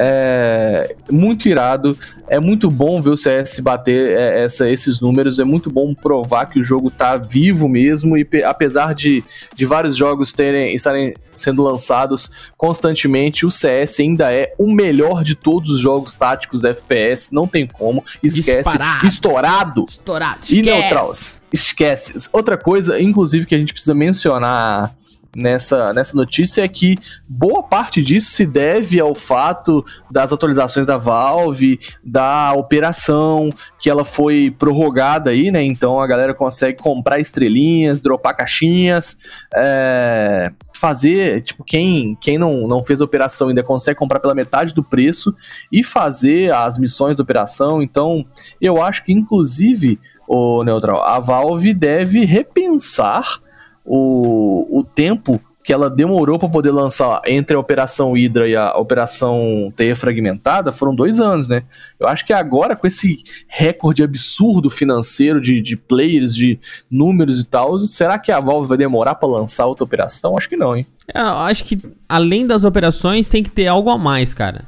É 0.00 0.94
muito 1.10 1.48
irado, 1.48 1.98
é 2.28 2.38
muito 2.38 2.70
bom 2.70 3.00
ver 3.00 3.10
o 3.10 3.16
CS 3.16 3.58
bater 3.60 4.10
é, 4.16 4.44
essa- 4.44 4.68
esses 4.70 5.00
números, 5.00 5.38
é 5.40 5.44
muito 5.44 5.70
bom 5.70 5.92
provar 5.92 6.46
que 6.46 6.60
o 6.60 6.62
jogo 6.62 6.88
tá 6.90 7.16
vivo 7.16 7.68
mesmo 7.68 8.16
e 8.16 8.24
pe- 8.24 8.44
apesar 8.44 8.94
de, 8.94 9.24
de 9.56 9.66
vários 9.66 9.96
jogos 9.96 10.32
terem, 10.32 10.72
estarem 10.74 11.14
sendo 11.34 11.62
lançados 11.62 12.30
constantemente, 12.56 13.44
o 13.46 13.50
CS 13.50 14.00
ainda 14.00 14.32
é 14.32 14.54
o 14.58 14.72
melhor 14.72 15.24
de 15.24 15.34
todos 15.34 15.68
os 15.70 15.80
jogos 15.80 16.12
táticos 16.12 16.64
FPS, 16.64 17.32
não 17.34 17.46
tem 17.48 17.66
como, 17.66 18.04
esquece, 18.22 18.68
Disparado. 18.70 19.06
estourado. 19.06 19.84
Estourado. 19.88 20.38
E 20.50 20.62
Neutrals, 20.62 21.40
esquece. 21.52 22.14
Outra 22.32 22.56
coisa, 22.56 23.00
inclusive, 23.00 23.46
que 23.46 23.54
a 23.54 23.58
gente 23.58 23.72
precisa 23.72 23.94
mencionar 23.94 24.94
nessa, 25.36 25.92
nessa 25.92 26.16
notícia 26.16 26.62
é 26.62 26.68
que 26.68 26.96
boa 27.28 27.62
parte 27.62 28.02
disso 28.02 28.30
se 28.30 28.46
deve 28.46 28.98
ao 29.00 29.14
fato 29.14 29.84
das 30.10 30.32
atualizações 30.32 30.86
da 30.86 30.96
Valve, 30.96 31.78
da 32.02 32.52
operação, 32.54 33.50
que 33.78 33.90
ela 33.90 34.04
foi 34.04 34.54
prorrogada 34.58 35.30
aí, 35.30 35.50
né? 35.50 35.62
Então 35.62 36.00
a 36.00 36.06
galera 36.06 36.34
consegue 36.34 36.82
comprar 36.82 37.18
estrelinhas, 37.18 38.00
dropar 38.00 38.36
caixinhas, 38.36 39.18
é, 39.54 40.52
fazer, 40.78 41.42
tipo, 41.42 41.64
quem, 41.64 42.16
quem 42.20 42.38
não, 42.38 42.66
não 42.66 42.84
fez 42.84 43.00
a 43.00 43.04
operação 43.04 43.48
ainda 43.48 43.62
consegue 43.62 43.98
comprar 43.98 44.20
pela 44.20 44.34
metade 44.34 44.72
do 44.72 44.82
preço 44.82 45.34
e 45.72 45.82
fazer 45.82 46.52
as 46.52 46.78
missões 46.78 47.16
da 47.16 47.22
operação. 47.22 47.82
Então, 47.82 48.24
eu 48.60 48.80
acho 48.80 49.04
que, 49.04 49.12
inclusive, 49.12 49.98
o 50.26 50.62
Neutral, 50.62 51.02
a 51.02 51.18
Valve 51.18 51.74
deve 51.74 52.24
repensar 52.24 53.40
o, 53.88 54.80
o 54.80 54.84
tempo 54.84 55.40
que 55.64 55.72
ela 55.72 55.90
demorou 55.90 56.38
para 56.38 56.48
poder 56.48 56.70
lançar 56.70 57.20
entre 57.26 57.54
a 57.54 57.60
Operação 57.60 58.12
Hydra 58.12 58.48
e 58.48 58.56
a 58.56 58.74
Operação 58.78 59.70
Teia 59.76 59.94
Fragmentada, 59.94 60.72
foram 60.72 60.94
dois 60.94 61.20
anos, 61.20 61.46
né? 61.46 61.62
Eu 62.00 62.08
acho 62.08 62.24
que 62.24 62.32
agora, 62.32 62.74
com 62.74 62.86
esse 62.86 63.18
recorde 63.46 64.02
absurdo 64.02 64.70
financeiro 64.70 65.40
de, 65.42 65.60
de 65.60 65.76
players, 65.76 66.34
de 66.34 66.58
números 66.90 67.40
e 67.40 67.44
tal, 67.46 67.78
será 67.80 68.18
que 68.18 68.32
a 68.32 68.40
Valve 68.40 68.66
vai 68.68 68.78
demorar 68.78 69.16
para 69.16 69.28
lançar 69.28 69.66
outra 69.66 69.84
operação? 69.84 70.38
Acho 70.38 70.48
que 70.48 70.56
não, 70.56 70.74
hein? 70.74 70.86
É, 71.14 71.20
Eu 71.20 71.24
acho 71.38 71.64
que 71.64 71.78
além 72.08 72.46
das 72.46 72.64
operações 72.64 73.28
tem 73.28 73.42
que 73.42 73.50
ter 73.50 73.66
algo 73.66 73.90
a 73.90 73.98
mais, 73.98 74.32
cara. 74.32 74.64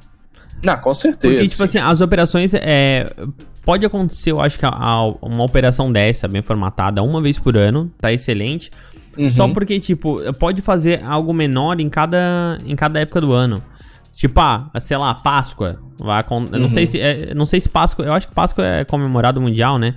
Ah, 0.67 0.77
com 0.77 0.93
certeza. 0.93 1.33
Porque, 1.35 1.49
tipo 1.49 1.63
assim, 1.65 1.79
as 1.79 2.03
operações 2.03 2.53
é. 2.53 3.11
Pode 3.65 3.85
acontecer, 3.87 4.33
eu 4.33 4.41
acho 4.41 4.59
que 4.59 4.65
a- 4.67 4.71
a- 4.71 5.07
uma 5.23 5.45
operação 5.45 5.93
dessa, 5.93 6.27
bem 6.27 6.43
formatada, 6.43 7.03
uma 7.03 7.21
vez 7.23 7.39
por 7.39 7.57
ano, 7.57 7.91
tá 8.01 8.11
excelente. 8.13 8.71
Uhum. 9.19 9.29
Só 9.29 9.49
porque, 9.49 9.79
tipo, 9.81 10.21
pode 10.35 10.63
fazer 10.63 11.03
algo 11.05 11.33
menor 11.33 11.81
em 11.81 11.89
cada, 11.89 12.59
em 12.65 12.77
cada 12.77 13.01
época 13.01 13.21
do 13.21 13.33
ano. 13.33 13.63
Tipo, 14.15 14.39
ah, 14.41 14.71
sei 14.81 14.97
lá, 14.97 15.15
Páscoa. 15.15 15.79
Vai 15.99 16.21
acon- 16.21 16.47
eu 16.53 16.59
não 16.59 16.67
Uhum. 16.67 16.69
sei 16.69 16.87
se. 16.87 17.01
é, 17.01 17.33
não 17.35 17.47
sei 17.47 17.61
se 17.61 17.69
Páscoa. 17.69 18.05
Eu 18.05 18.13
acho 18.13 18.29
que 18.29 18.35
Páscoa 18.35 18.65
é 18.65 18.85
comemorado 18.85 19.41
mundial, 19.41 19.79
né? 19.79 19.95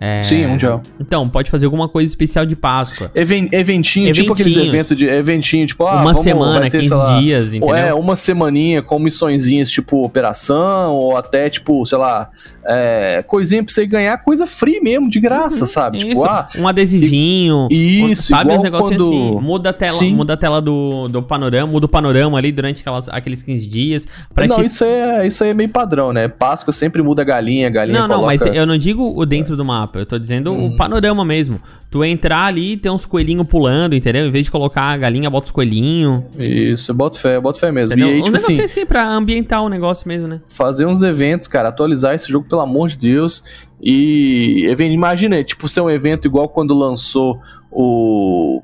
É, 0.00 0.22
Sim, 0.24 0.46
mundial. 0.46 0.82
Então, 1.00 1.28
pode 1.28 1.48
fazer 1.50 1.66
alguma 1.66 1.88
coisa 1.88 2.10
especial 2.10 2.44
de 2.44 2.56
Páscoa. 2.56 3.10
Even- 3.14 3.48
eventinho, 3.52 4.12
tipo 4.12 4.32
aqueles 4.32 4.56
eventos 4.56 4.96
de 4.96 5.06
eventinho, 5.06 5.66
tipo, 5.66 5.86
ah, 5.86 5.92
Uma 5.94 6.04
vamos- 6.12 6.22
semana, 6.22 6.62
ter, 6.68 6.78
15 6.80 6.88
sei 6.88 6.96
lá, 6.96 7.18
dias, 7.20 7.54
entendeu? 7.54 7.76
É, 7.76 7.94
uma 7.94 8.16
semaninha 8.16 8.82
com 8.82 8.98
missõezinhas 8.98 9.70
tipo 9.70 10.04
operação, 10.04 10.94
ou 10.94 11.16
até, 11.16 11.48
tipo, 11.48 11.84
sei 11.86 11.96
lá, 11.98 12.28
é, 12.66 13.22
coisinha 13.26 13.62
pra 13.62 13.72
você 13.72 13.86
ganhar 13.86 14.16
coisa 14.18 14.46
free 14.46 14.80
mesmo, 14.80 15.08
de 15.08 15.20
graça, 15.20 15.66
sabe? 15.66 15.98
Tipo, 15.98 16.14
Uhum. 16.14 16.24
Isso, 16.24 16.30
ah, 16.32 16.48
um 16.58 16.68
adesivinho. 16.68 17.68
Isso, 17.70 18.28
sabe 18.28 18.42
igual 18.44 18.56
os 18.58 18.62
negocinhos 18.62 18.96
quando- 19.02 19.12
assim. 19.36 19.40
Muda 19.44 19.70
a 19.70 19.72
tela, 19.72 19.92
Sim. 19.98 20.14
muda 20.14 20.32
a 20.34 20.36
tela 20.36 20.60
do, 20.62 21.08
do 21.08 21.22
panorama, 21.22 21.70
muda 21.72 21.86
o 21.86 21.88
panorama 21.88 22.38
ali 22.38 22.52
durante 22.52 22.80
aquelas, 22.80 23.08
aqueles 23.08 23.42
15 23.42 23.66
dias. 23.68 24.06
Pra 24.34 24.46
não, 24.46 24.56
te- 24.56 24.64
isso 24.66 24.84
é, 24.84 25.26
isso 25.26 25.42
aí 25.44 25.50
é 25.50 25.54
meio 25.54 25.68
padrão, 25.68 26.12
né? 26.12 26.28
Páscoa 26.28 26.72
sempre 26.72 27.02
muda 27.02 27.22
a 27.22 27.24
galinha, 27.24 27.66
a 27.66 27.70
galinha 27.70 28.00
Não, 28.00 28.08
não, 28.08 28.16
coloca... 28.16 28.32
mas 28.44 28.54
eu 28.56 28.66
não 28.66 28.76
digo 28.78 29.12
o 29.18 29.24
dentro 29.26 29.56
do 29.56 29.64
mapa, 29.64 29.98
eu 29.98 30.06
tô 30.06 30.18
dizendo 30.18 30.52
Hum. 30.52 30.66
o 30.66 30.76
panorama 30.76 31.24
mesmo. 31.24 31.60
Tu 31.94 32.04
entrar 32.04 32.46
ali 32.46 32.72
e 32.72 32.76
ter 32.76 32.90
uns 32.90 33.06
coelhinhos 33.06 33.46
pulando, 33.46 33.94
entendeu? 33.94 34.26
Em 34.26 34.30
vez 34.32 34.46
de 34.46 34.50
colocar 34.50 34.82
a 34.82 34.96
galinha, 34.96 35.30
bota 35.30 35.44
os 35.44 35.50
coelhinhos. 35.52 36.24
Isso, 36.36 36.90
eu 36.90 36.94
boto 36.96 37.20
fé, 37.20 37.36
eu 37.36 37.40
boto 37.40 37.60
fé 37.60 37.70
mesmo. 37.70 37.94
Entendeu? 37.94 38.08
E 38.08 38.14
aí, 38.14 38.20
o 38.20 38.24
tipo 38.24 38.32
negócio 38.32 38.52
assim, 38.52 38.62
é 38.62 38.64
assim 38.64 38.84
pra 38.84 39.08
ambientar 39.08 39.62
o 39.62 39.68
negócio 39.68 40.08
mesmo, 40.08 40.26
né? 40.26 40.40
fazer 40.48 40.86
uns 40.86 41.04
eventos, 41.04 41.46
cara, 41.46 41.68
atualizar 41.68 42.12
esse 42.12 42.28
jogo, 42.28 42.48
pelo 42.48 42.62
amor 42.62 42.88
de 42.88 42.96
Deus. 42.96 43.44
E 43.80 44.68
imagina, 44.90 45.44
tipo, 45.44 45.68
ser 45.68 45.82
um 45.82 45.88
evento 45.88 46.26
igual 46.26 46.48
quando 46.48 46.74
lançou 46.74 47.38
o. 47.70 48.60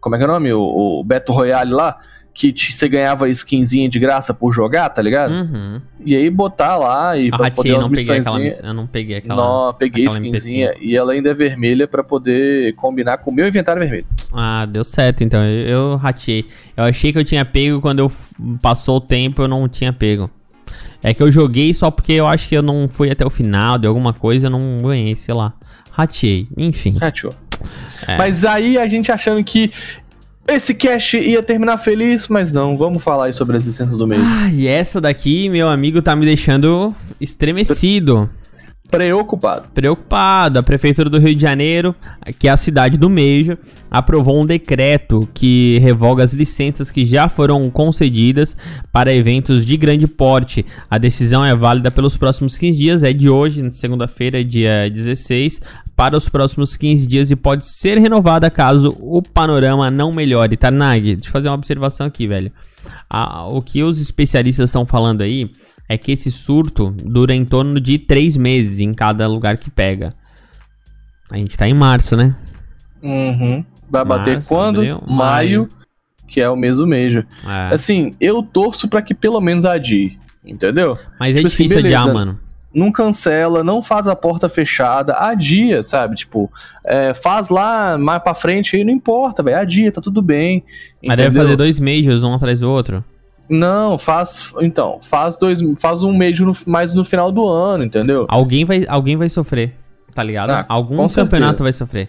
Como 0.00 0.14
é 0.14 0.18
que 0.18 0.24
é 0.24 0.28
o 0.28 0.30
nome? 0.30 0.52
O, 0.52 1.00
o 1.00 1.04
Battle 1.04 1.36
Royale 1.36 1.72
lá, 1.72 1.98
que 2.38 2.52
te- 2.52 2.72
você 2.72 2.88
ganhava 2.88 3.28
skinzinha 3.28 3.88
de 3.88 3.98
graça 3.98 4.32
por 4.32 4.52
jogar, 4.52 4.88
tá 4.90 5.02
ligado? 5.02 5.32
Uhum. 5.32 5.80
E 6.06 6.14
aí 6.14 6.30
botar 6.30 6.76
lá 6.76 7.18
e 7.18 7.30
pra 7.30 7.40
umas 7.40 7.50
peguei 7.58 7.72
aquela. 7.72 7.88
missõezinhas. 7.88 8.60
Eu 8.62 8.72
não 8.72 8.86
peguei 8.86 9.16
aquela. 9.16 9.34
Não, 9.34 9.74
peguei 9.74 10.06
aquela 10.06 10.24
skinzinha 10.24 10.72
e 10.80 10.96
ela 10.96 11.14
ainda 11.14 11.30
é 11.30 11.34
vermelha 11.34 11.88
pra 11.88 12.04
poder 12.04 12.74
combinar 12.76 13.18
com 13.18 13.32
o 13.32 13.34
meu 13.34 13.48
inventário 13.48 13.82
vermelho. 13.82 14.06
Ah, 14.32 14.64
deu 14.66 14.84
certo, 14.84 15.24
então. 15.24 15.42
Eu, 15.44 15.66
eu 15.66 15.96
ratei. 15.96 16.46
Eu 16.76 16.84
achei 16.84 17.12
que 17.12 17.18
eu 17.18 17.24
tinha 17.24 17.44
pego 17.44 17.80
quando 17.80 17.98
eu 17.98 18.12
passou 18.62 18.98
o 18.98 19.00
tempo, 19.00 19.42
eu 19.42 19.48
não 19.48 19.68
tinha 19.68 19.92
pego. 19.92 20.30
É 21.02 21.12
que 21.12 21.20
eu 21.22 21.32
joguei 21.32 21.74
só 21.74 21.90
porque 21.90 22.12
eu 22.12 22.26
acho 22.28 22.48
que 22.48 22.54
eu 22.56 22.62
não 22.62 22.88
fui 22.88 23.10
até 23.10 23.26
o 23.26 23.30
final 23.30 23.78
de 23.78 23.86
alguma 23.88 24.12
coisa, 24.12 24.46
eu 24.46 24.50
não 24.50 24.82
ganhei, 24.86 25.16
sei 25.16 25.34
lá. 25.34 25.52
Ratei, 25.90 26.46
enfim. 26.56 26.92
Rateou. 27.00 27.34
É. 28.06 28.16
Mas 28.16 28.44
aí 28.44 28.78
a 28.78 28.86
gente 28.86 29.10
achando 29.10 29.42
que 29.42 29.72
esse 30.48 30.74
cash 30.74 31.14
ia 31.14 31.42
terminar 31.42 31.76
feliz, 31.78 32.28
mas 32.28 32.52
não, 32.52 32.76
vamos 32.76 33.02
falar 33.02 33.26
aí 33.26 33.32
sobre 33.32 33.56
as 33.56 33.66
licenças 33.66 33.98
do 33.98 34.06
meio. 34.06 34.22
Ah, 34.24 34.50
e 34.52 34.66
essa 34.66 35.00
daqui, 35.00 35.48
meu 35.48 35.68
amigo, 35.68 36.00
tá 36.00 36.16
me 36.16 36.24
deixando 36.24 36.94
estremecido. 37.20 38.30
Preocupado. 38.90 39.68
Preocupado, 39.74 40.58
a 40.58 40.62
Prefeitura 40.62 41.10
do 41.10 41.18
Rio 41.18 41.34
de 41.34 41.42
Janeiro, 41.42 41.94
que 42.38 42.48
é 42.48 42.50
a 42.50 42.56
cidade 42.56 42.96
do 42.96 43.10
Meijo, 43.10 43.58
aprovou 43.90 44.40
um 44.40 44.46
decreto 44.46 45.28
que 45.34 45.78
revoga 45.80 46.24
as 46.24 46.32
licenças 46.32 46.90
que 46.90 47.04
já 47.04 47.28
foram 47.28 47.68
concedidas 47.68 48.56
para 48.90 49.12
eventos 49.12 49.66
de 49.66 49.76
grande 49.76 50.06
porte. 50.06 50.64
A 50.90 50.96
decisão 50.96 51.44
é 51.44 51.54
válida 51.54 51.90
pelos 51.90 52.16
próximos 52.16 52.56
15 52.56 52.78
dias, 52.78 53.02
é 53.02 53.12
de 53.12 53.28
hoje, 53.28 53.70
segunda-feira, 53.72 54.42
dia 54.42 54.88
16, 54.88 55.60
para 55.98 56.16
os 56.16 56.28
próximos 56.28 56.76
15 56.76 57.08
dias 57.08 57.30
e 57.32 57.34
pode 57.34 57.66
ser 57.66 57.98
renovada 57.98 58.48
caso 58.48 58.96
o 59.00 59.20
panorama 59.20 59.90
não 59.90 60.12
melhore. 60.12 60.56
Tarnag, 60.56 61.16
deixa 61.16 61.28
eu 61.28 61.32
fazer 61.32 61.48
uma 61.48 61.56
observação 61.56 62.06
aqui, 62.06 62.24
velho. 62.28 62.52
Ah, 63.10 63.44
o 63.48 63.60
que 63.60 63.82
os 63.82 64.00
especialistas 64.00 64.70
estão 64.70 64.86
falando 64.86 65.22
aí 65.22 65.50
é 65.88 65.98
que 65.98 66.12
esse 66.12 66.30
surto 66.30 66.94
dura 67.04 67.34
em 67.34 67.44
torno 67.44 67.80
de 67.80 67.98
três 67.98 68.36
meses 68.36 68.78
em 68.78 68.92
cada 68.92 69.26
lugar 69.26 69.58
que 69.58 69.72
pega. 69.72 70.14
A 71.28 71.36
gente 71.36 71.58
tá 71.58 71.68
em 71.68 71.74
março, 71.74 72.16
né? 72.16 72.32
Uhum. 73.02 73.64
Vai 73.90 74.04
bater 74.04 74.34
Março, 74.34 74.48
quando? 74.48 74.78
abril, 74.78 75.02
maio, 75.04 75.16
maio. 75.62 75.68
que 76.28 76.40
é 76.40 76.48
o 76.48 76.54
mês 76.54 76.78
do 76.78 76.86
Major. 76.86 77.26
É. 77.44 77.74
Assim, 77.74 78.14
eu 78.20 78.40
torço 78.40 78.86
pra 78.86 79.02
que 79.02 79.16
pelo 79.16 79.40
menos 79.40 79.64
adie, 79.64 80.16
entendeu? 80.44 80.96
Mas 81.18 81.34
é 81.34 81.38
tipo 81.38 81.48
assim, 81.48 81.64
difícil 81.64 81.78
adiar, 81.84 82.04
beleza. 82.04 82.14
mano. 82.14 82.47
Não 82.72 82.92
cancela, 82.92 83.64
não 83.64 83.82
faz 83.82 84.06
a 84.06 84.14
porta 84.14 84.48
fechada, 84.48 85.14
adia, 85.14 85.82
sabe? 85.82 86.16
Tipo, 86.16 86.50
é, 86.84 87.14
faz 87.14 87.48
lá 87.48 87.96
mais 87.96 88.22
pra 88.22 88.34
frente 88.34 88.76
aí, 88.76 88.84
não 88.84 88.92
importa, 88.92 89.42
velho. 89.42 89.56
Adia, 89.58 89.90
tá 89.90 90.00
tudo 90.00 90.20
bem. 90.20 90.62
Mas 91.02 91.16
deve 91.16 91.28
entendeu? 91.30 91.42
fazer 91.44 91.56
dois 91.56 91.80
majors, 91.80 92.22
um 92.22 92.34
atrás 92.34 92.60
do 92.60 92.70
outro. 92.70 93.02
Não, 93.48 93.98
faz. 93.98 94.52
Então, 94.60 94.98
faz 95.00 95.36
dois. 95.36 95.60
Faz 95.78 96.02
um 96.02 96.14
mês 96.14 96.38
no, 96.38 96.52
mais 96.66 96.94
no 96.94 97.04
final 97.04 97.32
do 97.32 97.48
ano, 97.48 97.84
entendeu? 97.84 98.26
Alguém 98.28 98.64
vai, 98.66 98.84
alguém 98.86 99.16
vai 99.16 99.30
sofrer, 99.30 99.74
tá 100.14 100.22
ligado? 100.22 100.50
Ah, 100.50 100.66
Algum 100.68 101.06
campeonato 101.06 101.10
certeza. 101.32 101.62
vai 101.62 101.72
sofrer. 101.72 102.08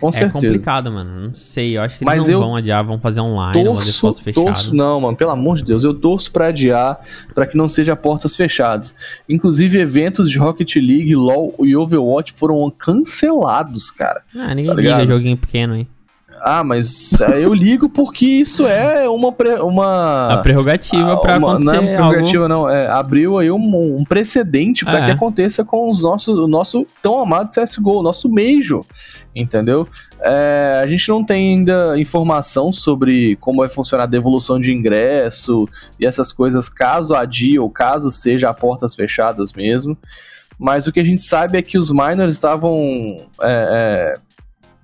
Com 0.00 0.08
é 0.08 0.12
certeza. 0.12 0.32
complicado, 0.46 0.90
mano. 0.90 1.28
Não 1.28 1.34
sei, 1.34 1.76
eu 1.76 1.82
acho 1.82 1.98
que 1.98 2.04
eles 2.04 2.16
Mas 2.16 2.28
não 2.28 2.40
vão 2.40 2.56
adiar, 2.56 2.82
vão 2.84 2.98
fazer 2.98 3.20
online, 3.20 3.62
vão 3.64 3.74
fazer 3.74 3.86
Torço, 3.86 4.00
fotos 4.00 4.20
fechadas. 4.20 4.52
torço, 4.52 4.74
não, 4.74 5.00
mano, 5.00 5.16
pelo 5.16 5.30
amor 5.30 5.56
de 5.58 5.64
Deus, 5.64 5.84
eu 5.84 5.92
torço 5.92 6.32
pra 6.32 6.46
adiar, 6.46 6.98
pra 7.34 7.46
que 7.46 7.56
não 7.56 7.68
seja 7.68 7.94
portas 7.94 8.34
fechadas. 8.34 8.94
Inclusive, 9.28 9.78
eventos 9.78 10.30
de 10.30 10.38
Rocket 10.38 10.74
League, 10.76 11.14
LoL 11.14 11.54
e 11.60 11.76
Overwatch 11.76 12.32
foram 12.32 12.70
cancelados, 12.76 13.90
cara. 13.90 14.22
Ah, 14.36 14.54
ninguém 14.54 14.74
Tá 14.74 14.80
liga 14.80 15.06
joguinho 15.06 15.36
pequeno 15.36 15.74
aí. 15.74 15.86
Ah, 16.42 16.64
mas 16.64 17.20
é, 17.20 17.44
eu 17.44 17.52
ligo 17.52 17.88
porque 17.88 18.24
isso 18.26 18.66
é 18.66 19.08
uma. 19.08 19.34
uma 19.62 20.32
A 20.34 20.38
prerrogativa 20.38 21.12
Ah, 21.12 21.20
uma- 21.38 21.52
acontecer 21.52 21.64
Não 21.64 21.72
é 21.72 21.76
algo... 21.76 21.92
prerrogativa, 22.08 22.48
não. 22.48 22.68
É, 22.68 22.86
abriu 22.88 23.38
aí 23.38 23.50
um, 23.50 23.98
um 23.98 24.04
precedente 24.04 24.84
para 24.84 25.00
É. 25.00 25.04
que 25.06 25.10
aconteça 25.10 25.64
com 25.64 25.90
os 25.90 26.00
nossos, 26.00 26.38
o 26.38 26.46
nosso 26.48 26.86
tão 27.02 27.18
amado 27.18 27.48
CSGO, 27.52 28.00
o 28.00 28.02
nosso 28.02 28.28
Major, 28.30 28.84
entendeu? 29.34 29.86
É, 30.22 30.80
a 30.82 30.86
gente 30.86 31.08
não 31.08 31.24
tem 31.24 31.54
ainda 31.56 31.98
informação 31.98 32.72
sobre 32.72 33.36
como 33.36 33.58
vai 33.60 33.68
funcionar 33.68 34.04
a 34.04 34.06
devolução 34.06 34.58
de 34.60 34.72
ingresso 34.72 35.68
e 35.98 36.06
essas 36.06 36.32
coisas, 36.32 36.68
caso 36.68 37.14
adie 37.14 37.58
ou 37.58 37.70
caso 37.70 38.10
seja 38.10 38.48
a 38.50 38.54
portas 38.54 38.94
fechadas 38.94 39.52
mesmo. 39.52 39.96
Mas 40.62 40.86
o 40.86 40.92
que 40.92 41.00
a 41.00 41.04
gente 41.04 41.22
sabe 41.22 41.56
é 41.56 41.62
que 41.62 41.78
os 41.78 41.90
minors 41.90 42.34
estavam. 42.34 43.16
é, 43.40 44.12
é, 44.12 44.12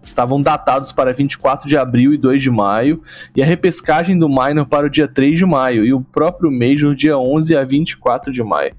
estavam 0.08 0.40
datados 0.40 0.92
para 0.92 1.12
24 1.12 1.68
de 1.68 1.76
abril 1.76 2.12
e 2.14 2.18
2 2.18 2.42
de 2.42 2.50
maio, 2.50 3.02
e 3.34 3.42
a 3.42 3.46
repescagem 3.46 4.18
do 4.18 4.28
minor 4.28 4.66
para 4.66 4.86
o 4.86 4.90
dia 4.90 5.08
3 5.08 5.38
de 5.38 5.44
maio, 5.46 5.84
e 5.84 5.92
o 5.92 6.00
próprio 6.00 6.50
Major 6.50 6.94
dia 6.94 7.18
11 7.18 7.56
a 7.56 7.64
24 7.64 8.32
de 8.32 8.42
maio. 8.42 8.72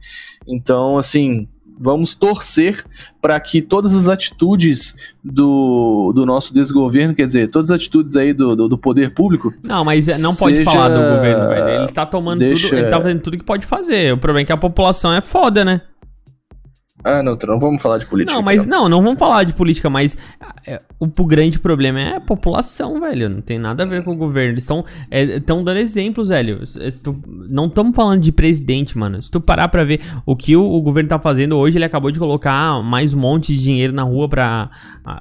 Então, 0.47 0.97
assim, 0.97 1.47
vamos 1.79 2.15
torcer 2.15 2.83
para 3.21 3.39
que 3.39 3.61
todas 3.61 3.93
as 3.93 4.07
atitudes 4.07 5.13
do, 5.23 6.11
do 6.15 6.25
nosso 6.25 6.53
desgoverno, 6.53 7.13
quer 7.13 7.25
dizer, 7.25 7.51
todas 7.51 7.69
as 7.69 7.75
atitudes 7.75 8.15
aí 8.15 8.33
do, 8.33 8.55
do, 8.55 8.67
do 8.67 8.77
poder 8.77 9.13
público, 9.13 9.53
Não, 9.67 9.83
mas 9.85 10.07
é, 10.07 10.17
não 10.17 10.35
pode 10.35 10.57
Seja- 10.57 10.71
falar 10.71 10.89
do 10.89 11.15
governo, 11.15 11.47
velho. 11.49 11.69
Ele 11.83 11.91
tá 11.91 12.05
tomando 12.05 12.39
Deixa- 12.39 12.69
tudo, 12.69 12.79
ele 12.79 12.89
tá 12.89 12.99
fazendo 12.99 13.21
tudo 13.21 13.37
que 13.37 13.43
pode 13.43 13.65
fazer. 13.65 14.13
O 14.13 14.17
problema 14.17 14.41
é 14.41 14.45
que 14.45 14.51
a 14.51 14.57
população 14.57 15.13
é 15.13 15.21
foda, 15.21 15.63
né? 15.63 15.81
Ah, 17.07 17.23
não, 17.23 17.37
não 17.47 17.59
vamos 17.59 17.81
falar 17.81 17.97
de 17.97 18.05
política. 18.05 18.33
Não, 18.35 18.41
mas 18.41 18.65
então. 18.65 18.81
não, 18.83 18.89
não 18.89 19.01
vamos 19.03 19.19
falar 19.19 19.43
de 19.43 19.53
política, 19.53 19.89
mas 19.89 20.17
é, 20.65 20.77
o, 20.99 21.05
o 21.05 21.25
grande 21.25 21.57
problema 21.59 21.99
é 21.99 22.15
a 22.17 22.19
população, 22.21 22.99
velho. 22.99 23.29
Não 23.29 23.41
tem 23.41 23.57
nada 23.57 23.83
a 23.83 23.85
ver 23.85 24.03
com 24.03 24.11
o 24.11 24.15
governo. 24.15 24.51
Eles 24.53 24.63
estão 24.63 24.83
estão 25.11 25.63
dando 25.63 25.77
exemplos, 25.77 26.29
velho. 26.29 26.65
Se 26.65 27.01
tu- 27.01 27.15
não 27.49 27.67
estamos 27.67 27.95
falando 27.95 28.21
de 28.21 28.31
presidente, 28.31 28.97
mano. 28.97 29.21
Se 29.21 29.31
tu 29.31 29.39
parar 29.39 29.67
pra 29.69 29.83
ver 29.83 30.01
o 30.25 30.35
que 30.35 30.55
o, 30.55 30.63
o 30.63 30.81
governo 30.81 31.09
tá 31.09 31.19
fazendo 31.19 31.55
hoje, 31.57 31.77
ele 31.77 31.85
acabou 31.85 32.11
de 32.11 32.19
colocar 32.19 32.83
mais 32.83 33.13
um 33.13 33.19
monte 33.19 33.53
de 33.53 33.63
dinheiro 33.63 33.93
na 33.93 34.03
rua 34.03 34.27
pra 34.27 34.69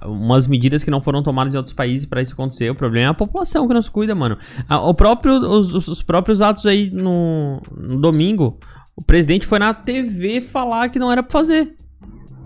umas 0.08 0.46
medidas 0.46 0.82
que 0.82 0.90
não 0.90 1.00
foram 1.00 1.22
tomadas 1.22 1.54
em 1.54 1.56
outros 1.56 1.74
países 1.74 2.06
pra 2.06 2.20
isso 2.20 2.32
acontecer. 2.32 2.70
O 2.70 2.74
problema 2.74 3.06
é 3.06 3.10
a 3.10 3.14
população 3.14 3.68
que 3.68 3.74
não 3.74 3.82
se 3.82 3.90
cuida, 3.90 4.14
mano. 4.14 4.36
Ah, 4.68 4.80
O 4.80 4.94
próprio, 4.94 5.34
os, 5.34 5.74
os- 5.74 5.88
os 5.88 6.02
próprios 6.02 6.42
atos 6.42 6.66
aí 6.66 6.90
no, 6.92 7.60
no 7.76 8.00
domingo, 8.00 8.58
o 8.96 9.04
presidente 9.04 9.46
foi 9.46 9.58
na 9.58 9.74
TV 9.74 10.40
falar 10.40 10.88
que 10.88 10.98
não 10.98 11.12
era 11.12 11.22
pra 11.22 11.32
fazer. 11.32 11.74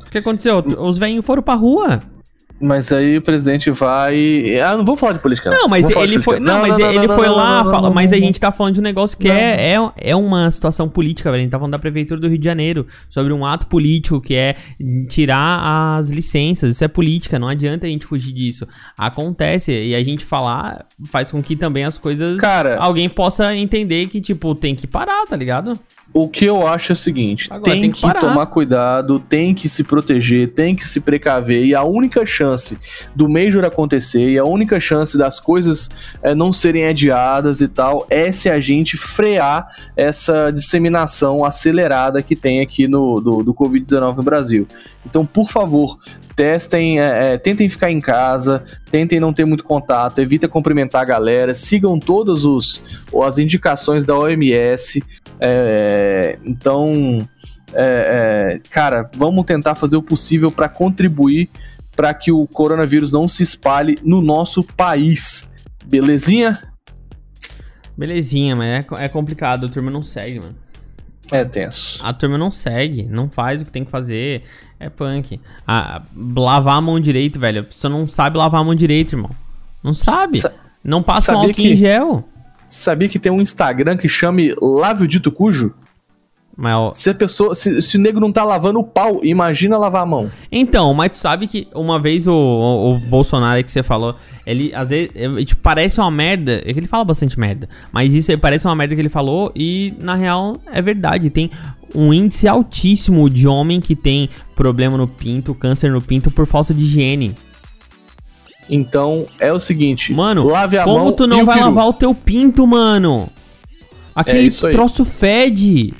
O 0.06 0.10
que 0.10 0.18
aconteceu? 0.18 0.58
Os 0.58 0.98
velhinhos 0.98 1.24
foram 1.24 1.42
pra 1.42 1.54
rua. 1.54 2.00
Mas 2.60 2.92
aí 2.92 3.16
o 3.16 3.22
presidente 3.22 3.70
vai. 3.70 4.58
Ah, 4.60 4.76
não 4.76 4.84
vou 4.84 4.96
falar 4.96 5.14
de 5.14 5.20
política. 5.20 5.48
Não, 5.50 5.66
mas 5.66 5.84
Vou 5.84 5.92
falar 5.92 6.06
de 6.06 6.12
ele 6.12 6.22
foi. 6.22 6.34
política. 6.36 6.52
Não, 6.54 6.60
mas 6.68 6.78
ele 6.78 7.06
não, 7.08 7.14
foi 7.16 7.26
não, 7.26 7.36
lá, 7.36 7.56
não, 7.58 7.64
não, 7.64 7.70
fala- 7.70 7.88
não, 7.88 7.94
mas 7.94 8.12
a 8.12 8.16
não, 8.16 8.22
gente 8.22 8.38
tá 8.40 8.52
falando 8.52 8.74
de 8.74 8.80
um 8.80 8.82
negócio 8.82 9.16
que 9.16 9.28
Não. 9.28 9.34
é, 9.34 9.72
é, 9.74 9.92
é 9.96 10.16
uma 10.16 10.50
situação 10.50 10.88
política, 10.88 11.30
velho. 11.30 11.40
A 11.40 11.42
gente 11.42 11.50
tá 11.52 11.58
falando 11.58 11.72
da 11.72 11.78
Prefeitura 11.78 12.20
do 12.20 12.28
Rio 12.28 12.38
de 12.38 12.44
Janeiro, 12.44 12.86
sobre 13.08 13.32
um 13.32 13.46
ato 13.46 13.66
político 13.66 14.20
que 14.20 14.34
é 14.34 14.56
tirar 15.08 15.96
as 15.98 16.10
licenças. 16.10 16.72
Isso 16.72 16.84
é 16.84 16.88
política, 16.88 17.38
não 17.38 17.48
adianta 17.48 17.86
a 17.86 17.88
gente 17.88 18.04
fugir 18.06 18.32
disso. 18.32 18.66
Acontece, 18.96 19.72
e 19.72 19.94
a 19.94 20.04
gente 20.04 20.24
falar 20.24 20.84
faz 21.06 21.30
com 21.30 21.42
que 21.42 21.56
também 21.56 21.84
as 21.84 21.96
coisas. 21.98 22.38
Cara- 22.40 22.76
alguém 22.78 23.08
possa 23.08 23.56
entender 23.56 24.06
que, 24.08 24.20
tipo, 24.20 24.54
tem 24.54 24.74
que 24.74 24.86
parar, 24.86 25.24
tá 25.26 25.36
ligado? 25.36 25.78
O 26.12 26.28
que 26.28 26.44
eu 26.44 26.66
acho 26.66 26.90
é 26.90 26.94
o 26.94 26.96
seguinte: 26.96 27.46
Agora 27.50 27.70
tem, 27.72 27.82
tem 27.82 27.90
que 27.92 28.00
que, 28.02 28.20
tomar 28.20 28.46
cuidado, 28.46 29.20
tem 29.20 29.54
que 29.54 29.68
se 29.68 29.84
proteger, 29.84 30.48
tem 30.48 30.74
que 30.74 30.84
se 30.84 31.00
precaver, 31.00 31.64
e 31.64 31.72
a 31.72 31.84
única 31.84 32.26
chance 32.26 32.49
chance 32.50 32.78
do 33.14 33.28
Major 33.28 33.64
acontecer 33.64 34.30
e 34.30 34.38
a 34.38 34.44
única 34.44 34.80
chance 34.80 35.16
das 35.16 35.38
coisas 35.38 35.88
é, 36.22 36.34
não 36.34 36.52
serem 36.52 36.86
adiadas 36.86 37.60
e 37.60 37.68
tal 37.68 38.06
é 38.10 38.32
se 38.32 38.48
a 38.48 38.58
gente 38.60 38.96
frear 38.96 39.66
essa 39.96 40.50
disseminação 40.50 41.44
acelerada 41.44 42.22
que 42.22 42.34
tem 42.34 42.60
aqui 42.60 42.88
no 42.88 43.20
do, 43.20 43.42
do 43.42 43.54
Covid-19 43.54 44.16
no 44.16 44.22
Brasil. 44.22 44.66
Então, 45.04 45.24
por 45.24 45.48
favor, 45.48 45.98
testem, 46.36 47.00
é, 47.00 47.34
é, 47.34 47.38
tentem 47.38 47.68
ficar 47.68 47.90
em 47.90 48.00
casa, 48.00 48.62
tentem 48.90 49.20
não 49.20 49.32
ter 49.32 49.44
muito 49.44 49.64
contato, 49.64 50.20
evita 50.20 50.48
cumprimentar 50.48 51.02
a 51.02 51.04
galera, 51.04 51.54
sigam 51.54 51.98
todas 51.98 52.44
os, 52.44 52.82
as 53.24 53.38
indicações 53.38 54.04
da 54.04 54.16
OMS. 54.18 55.02
é, 55.40 56.38
então, 56.44 57.26
cara, 58.70 59.08
vamos 59.16 59.44
tentar 59.44 59.74
fazer 59.74 59.96
o 59.96 60.02
possível 60.02 60.50
para 60.50 60.68
contribuir 60.68 61.48
para 61.94 62.12
que 62.14 62.30
o 62.32 62.46
coronavírus 62.46 63.10
não 63.12 63.26
se 63.28 63.42
espalhe 63.42 63.98
no 64.02 64.22
nosso 64.22 64.62
país. 64.64 65.48
Belezinha? 65.84 66.58
Belezinha, 67.96 68.56
mas 68.56 68.86
é, 68.98 69.04
é 69.04 69.08
complicado, 69.08 69.66
a 69.66 69.68
turma 69.68 69.90
não 69.90 70.02
segue, 70.02 70.40
mano. 70.40 70.54
É 71.30 71.44
tenso. 71.44 72.04
A 72.04 72.12
turma 72.12 72.36
não 72.36 72.50
segue, 72.50 73.04
não 73.04 73.28
faz 73.30 73.60
o 73.60 73.64
que 73.64 73.70
tem 73.70 73.84
que 73.84 73.90
fazer. 73.90 74.42
É 74.80 74.88
punk. 74.88 75.38
A- 75.66 76.02
lavar 76.36 76.76
a 76.78 76.80
mão 76.80 76.98
direito, 76.98 77.38
velho. 77.38 77.60
A 77.60 77.64
pessoa 77.64 77.90
não 77.90 78.08
sabe 78.08 78.36
lavar 78.38 78.62
a 78.62 78.64
mão 78.64 78.74
direito, 78.74 79.14
irmão. 79.14 79.30
Não 79.82 79.94
sabe. 79.94 80.38
Sa- 80.40 80.52
não 80.82 81.02
passa 81.02 81.32
um 81.34 81.38
álcool 81.38 81.54
que- 81.54 81.72
em 81.72 81.76
gel. 81.76 82.26
Sabia 82.66 83.08
que 83.08 83.18
tem 83.18 83.30
um 83.30 83.40
Instagram 83.40 83.96
que 83.96 84.08
chame 84.08 84.54
Lave 84.60 85.04
o 85.04 85.08
Dito 85.08 85.30
Cujo? 85.30 85.74
Mas, 86.60 86.98
Se 86.98 87.08
a 87.08 87.14
pessoa, 87.14 87.54
se, 87.54 87.80
se 87.80 87.96
o 87.96 88.00
nego 88.00 88.20
não 88.20 88.30
tá 88.30 88.44
lavando 88.44 88.80
o 88.80 88.84
pau, 88.84 89.20
imagina 89.24 89.78
lavar 89.78 90.02
a 90.02 90.06
mão. 90.06 90.30
Então, 90.52 90.92
mas 90.92 91.12
tu 91.12 91.16
sabe 91.16 91.46
que 91.46 91.66
uma 91.74 91.98
vez 91.98 92.26
o, 92.26 92.34
o, 92.34 92.90
o 92.90 92.98
Bolsonaro 92.98 93.64
que 93.64 93.70
você 93.70 93.82
falou, 93.82 94.14
ele 94.46 94.70
às 94.74 94.90
vezes 94.90 95.08
é, 95.14 95.42
tipo, 95.42 95.62
parece 95.62 95.98
uma 95.98 96.10
merda. 96.10 96.60
É 96.66 96.70
que 96.74 96.78
ele 96.78 96.86
fala 96.86 97.02
bastante 97.02 97.40
merda. 97.40 97.66
Mas 97.90 98.12
isso 98.12 98.30
aí 98.30 98.36
parece 98.36 98.66
uma 98.66 98.76
merda 98.76 98.94
que 98.94 99.00
ele 99.00 99.08
falou 99.08 99.50
e 99.56 99.94
na 100.00 100.14
real 100.14 100.58
é 100.70 100.82
verdade. 100.82 101.30
Tem 101.30 101.50
um 101.94 102.12
índice 102.12 102.46
altíssimo 102.46 103.30
de 103.30 103.48
homem 103.48 103.80
que 103.80 103.96
tem 103.96 104.28
problema 104.54 104.98
no 104.98 105.08
pinto, 105.08 105.54
câncer 105.54 105.90
no 105.90 106.02
pinto 106.02 106.30
por 106.30 106.46
falta 106.46 106.74
de 106.74 106.84
higiene. 106.84 107.34
Então 108.68 109.26
é 109.40 109.50
o 109.50 109.58
seguinte, 109.58 110.12
Mano, 110.12 110.44
lave 110.44 110.76
a 110.76 110.84
como 110.84 110.98
mão 110.98 111.12
tu 111.12 111.26
não 111.26 111.44
vai 111.46 111.56
peru. 111.56 111.68
lavar 111.68 111.88
o 111.88 111.92
teu 111.94 112.14
pinto, 112.14 112.66
mano? 112.66 113.30
Aquele 114.14 114.42
isso 114.48 114.66
aí. 114.66 114.72
troço 114.72 115.06
fede. 115.06 115.94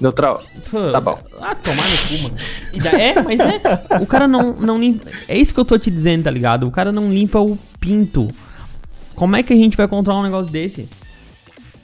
Neutral. 0.00 0.42
Pô, 0.70 0.90
Tá 0.90 1.00
bom. 1.00 1.18
Ah, 1.40 1.54
tomar 1.54 1.84
no 1.88 1.96
cu, 1.98 2.22
mano. 2.22 2.36
E 2.72 2.88
É, 2.88 3.22
mas 3.22 3.38
é. 3.40 3.60
O 4.00 4.06
cara 4.06 4.26
não, 4.26 4.54
não 4.54 4.78
limpa. 4.78 5.10
É 5.28 5.36
isso 5.36 5.52
que 5.52 5.60
eu 5.60 5.64
tô 5.64 5.78
te 5.78 5.90
dizendo, 5.90 6.24
tá 6.24 6.30
ligado? 6.30 6.66
O 6.66 6.70
cara 6.70 6.90
não 6.90 7.12
limpa 7.12 7.38
o 7.38 7.58
pinto. 7.78 8.28
Como 9.14 9.36
é 9.36 9.42
que 9.42 9.52
a 9.52 9.56
gente 9.56 9.76
vai 9.76 9.86
controlar 9.86 10.20
um 10.20 10.24
negócio 10.24 10.50
desse? 10.50 10.88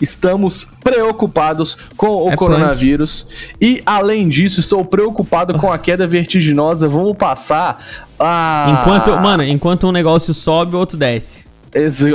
Estamos 0.00 0.66
preocupados 0.84 1.76
com 1.96 2.24
o 2.24 2.30
É 2.30 2.36
coronavírus. 2.36 3.26
E 3.60 3.82
além 3.86 4.28
disso, 4.28 4.60
estou 4.60 4.84
preocupado 4.84 5.58
com 5.58 5.72
a 5.72 5.78
queda 5.78 6.06
vertiginosa. 6.06 6.86
Vamos 6.88 7.16
passar 7.16 7.82
a. 8.18 8.78
Enquanto, 8.80 9.16
mano, 9.22 9.42
enquanto 9.42 9.86
um 9.86 9.92
negócio 9.92 10.34
sobe, 10.34 10.76
o 10.76 10.78
outro 10.78 10.98
desce. 10.98 11.45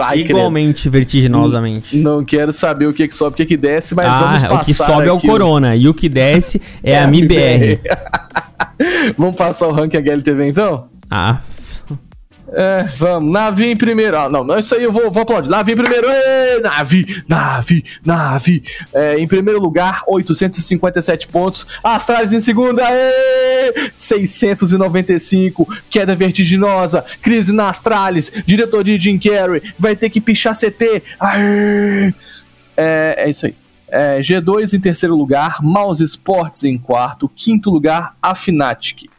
Ai, 0.01 0.23
credo. 0.23 0.39
Igualmente, 0.39 0.89
vertiginosamente. 0.89 1.97
Não 1.97 2.23
quero 2.23 2.51
saber 2.51 2.87
o 2.87 2.93
que, 2.93 3.07
que 3.07 3.15
sobe, 3.15 3.33
o 3.33 3.37
que, 3.37 3.45
que 3.45 3.57
desce, 3.57 3.93
mas 3.93 4.07
vamos 4.19 4.43
ah, 4.43 4.47
passar. 4.47 4.61
o 4.61 4.65
que 4.65 4.73
sobe 4.73 5.07
é 5.07 5.11
o 5.11 5.17
aqui 5.17 5.27
Corona 5.27 5.75
e 5.75 5.87
o 5.87 5.93
que 5.93 6.09
desce 6.09 6.61
é, 6.83 6.97
a 6.97 7.07
MIBR. 7.07 7.79
vamos 9.17 9.35
passar 9.35 9.67
o 9.67 9.71
ranking 9.71 9.97
HLTV 9.97 10.47
então? 10.47 10.87
Ah, 11.09 11.39
É, 12.53 12.83
vamos. 12.83 13.31
Navi 13.31 13.67
em 13.67 13.77
primeiro. 13.77 14.17
Ah, 14.17 14.29
não, 14.29 14.43
não, 14.43 14.59
isso 14.59 14.75
aí 14.75 14.83
eu 14.83 14.91
vou, 14.91 15.09
vou 15.09 15.23
aplaudir. 15.23 15.49
Navi 15.49 15.71
em 15.71 15.75
primeiro. 15.75 16.05
Ê, 16.09 16.59
Navi, 16.59 17.23
Navi, 17.27 17.85
Navi. 18.05 18.63
É, 18.93 19.17
em 19.17 19.27
primeiro 19.27 19.61
lugar, 19.61 20.03
857 20.07 21.27
pontos. 21.27 21.65
Astralis 21.83 22.33
em 22.33 22.41
segunda. 22.41 22.83
Ê, 22.83 23.91
695. 23.95 25.67
Queda 25.89 26.15
vertiginosa. 26.15 27.05
Crise 27.21 27.53
na 27.53 27.69
Astralis. 27.69 28.31
Diretoria 28.45 28.97
de 28.97 29.05
Jim 29.05 29.17
Carrey. 29.17 29.61
Vai 29.79 29.95
ter 29.95 30.09
que 30.09 30.19
pichar 30.19 30.55
CT. 30.55 31.03
Aê. 31.19 32.13
É, 32.75 33.15
é 33.17 33.29
isso 33.29 33.45
aí. 33.45 33.55
É, 33.87 34.19
G2 34.19 34.73
em 34.73 34.79
terceiro 34.79 35.15
lugar. 35.15 35.61
Mouse 35.61 36.03
Sports 36.03 36.65
em 36.65 36.77
quarto. 36.77 37.31
Quinto 37.33 37.69
lugar, 37.69 38.13
a 38.21 38.35
Fnatic. 38.35 39.09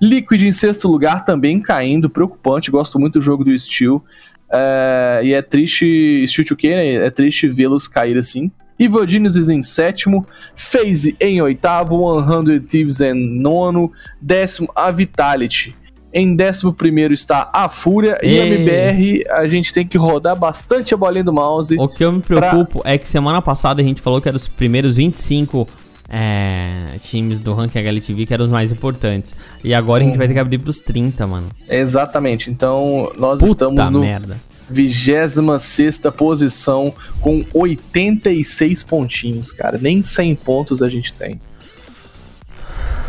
Liquid 0.00 0.42
em 0.42 0.52
sexto 0.52 0.88
lugar, 0.88 1.24
também 1.24 1.60
caindo, 1.60 2.10
preocupante. 2.10 2.70
Gosto 2.70 2.98
muito 2.98 3.18
do 3.18 3.22
jogo 3.22 3.44
do 3.44 3.58
Steel. 3.58 4.02
É, 4.50 5.20
e 5.24 5.32
é 5.32 5.42
triste. 5.42 6.24
Steel 6.26 6.46
2K, 6.46 6.70
né? 6.70 6.94
É 7.06 7.10
triste 7.10 7.48
vê-los 7.48 7.88
cair 7.88 8.16
assim. 8.16 8.50
Evil 8.78 9.08
Geniuses 9.08 9.48
em 9.48 9.62
sétimo, 9.62 10.26
FaZe 10.54 11.16
em 11.18 11.40
oitavo, 11.40 12.22
100 12.22 12.60
Thieves 12.60 13.00
em 13.00 13.14
nono, 13.14 13.90
décimo 14.20 14.68
a 14.76 14.90
Vitality. 14.90 15.74
Em 16.12 16.34
décimo 16.34 16.72
primeiro 16.72 17.12
está 17.12 17.50
a 17.52 17.68
Fúria 17.68 18.18
e. 18.22 18.36
MBR. 18.36 19.24
A 19.30 19.48
gente 19.48 19.72
tem 19.72 19.86
que 19.86 19.98
rodar 19.98 20.36
bastante 20.36 20.94
a 20.94 20.96
bolinha 20.96 21.24
do 21.24 21.32
mouse. 21.32 21.76
o 21.78 21.88
que 21.88 22.04
eu 22.04 22.12
me 22.12 22.20
preocupo 22.20 22.80
é 22.84 22.96
que 22.96 23.08
semana 23.08 23.42
passada 23.42 23.82
a 23.82 23.84
gente 23.84 24.00
falou 24.00 24.20
que 24.20 24.28
eram 24.28 24.36
os 24.36 24.48
primeiros 24.48 24.96
25 24.96 25.68
é, 26.08 26.98
times 27.02 27.40
do 27.40 27.52
ranking 27.52 27.78
HLTV 27.78 28.26
que 28.26 28.34
eram 28.34 28.44
os 28.44 28.50
mais 28.50 28.70
importantes. 28.72 29.34
E 29.62 29.74
agora 29.74 30.02
a 30.02 30.06
gente 30.06 30.18
vai 30.18 30.26
ter 30.28 30.34
que 30.34 30.40
abrir 30.40 30.58
pros 30.58 30.80
30, 30.80 31.26
mano. 31.26 31.48
Exatamente. 31.68 32.50
Então, 32.50 33.12
nós 33.18 33.40
Puta 33.40 33.64
estamos 33.64 33.90
no 33.90 34.00
merda. 34.00 34.36
26 34.68 36.00
posição 36.16 36.92
com 37.20 37.44
86 37.54 38.82
pontinhos, 38.82 39.52
cara. 39.52 39.78
Nem 39.80 40.02
100 40.02 40.34
pontos 40.36 40.82
a 40.82 40.88
gente 40.88 41.12
tem. 41.12 41.40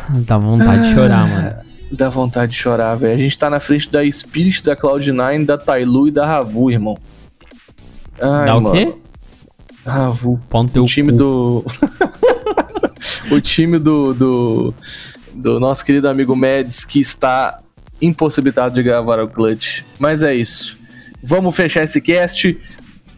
Dá 0.09 0.37
vontade 0.37 0.87
de 0.87 0.93
chorar, 0.93 1.27
mano. 1.27 1.55
Dá 1.91 2.09
vontade 2.09 2.51
de 2.51 2.57
chorar, 2.57 2.95
velho. 2.95 3.15
A 3.15 3.17
gente 3.17 3.37
tá 3.37 3.49
na 3.49 3.59
frente 3.59 3.89
da 3.89 4.09
Spirit, 4.11 4.63
da 4.63 4.75
Cloud9, 4.75 5.45
da 5.45 5.57
Tailu 5.57 6.07
e 6.07 6.11
da 6.11 6.25
Ravu, 6.25 6.69
irmão. 6.69 6.97
Ai, 8.19 8.45
Dá 8.45 8.55
o 8.57 8.61
mano. 8.61 8.75
quê? 8.75 8.93
Ravu. 9.85 10.41
Teu 10.71 10.83
O 10.83 10.85
time 10.85 11.11
cu. 11.11 11.17
do. 11.17 11.65
o 13.32 13.41
time 13.41 13.80
do, 13.80 14.13
do. 14.13 14.73
do 15.34 15.59
nosso 15.59 15.84
querido 15.84 16.07
amigo 16.07 16.36
Mads, 16.36 16.86
que 16.86 16.99
está 16.99 17.59
impossibilitado 18.01 18.75
de 18.75 18.84
gravar 18.84 19.19
o 19.19 19.28
Clutch. 19.28 19.84
Mas 19.99 20.23
é 20.23 20.34
isso. 20.34 20.78
Vamos 21.23 21.55
fechar 21.55 21.84
esse 21.84 21.99
cast. 21.99 22.59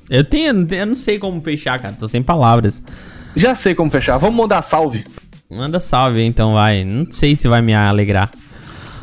Eu 0.09 0.23
tenho, 0.23 0.67
eu 0.71 0.85
não 0.85 0.95
sei 0.95 1.19
como 1.19 1.41
fechar, 1.41 1.79
cara. 1.79 1.95
Tô 1.97 2.07
sem 2.07 2.23
palavras. 2.23 2.81
Já 3.35 3.53
sei 3.53 3.75
como 3.75 3.91
fechar. 3.91 4.17
Vamos 4.17 4.35
mandar 4.35 4.61
salve. 4.61 5.03
Manda 5.49 5.79
salve, 5.79 6.23
então, 6.23 6.53
vai. 6.53 6.83
Não 6.83 7.11
sei 7.11 7.35
se 7.35 7.47
vai 7.47 7.61
me 7.61 7.73
alegrar. 7.73 8.29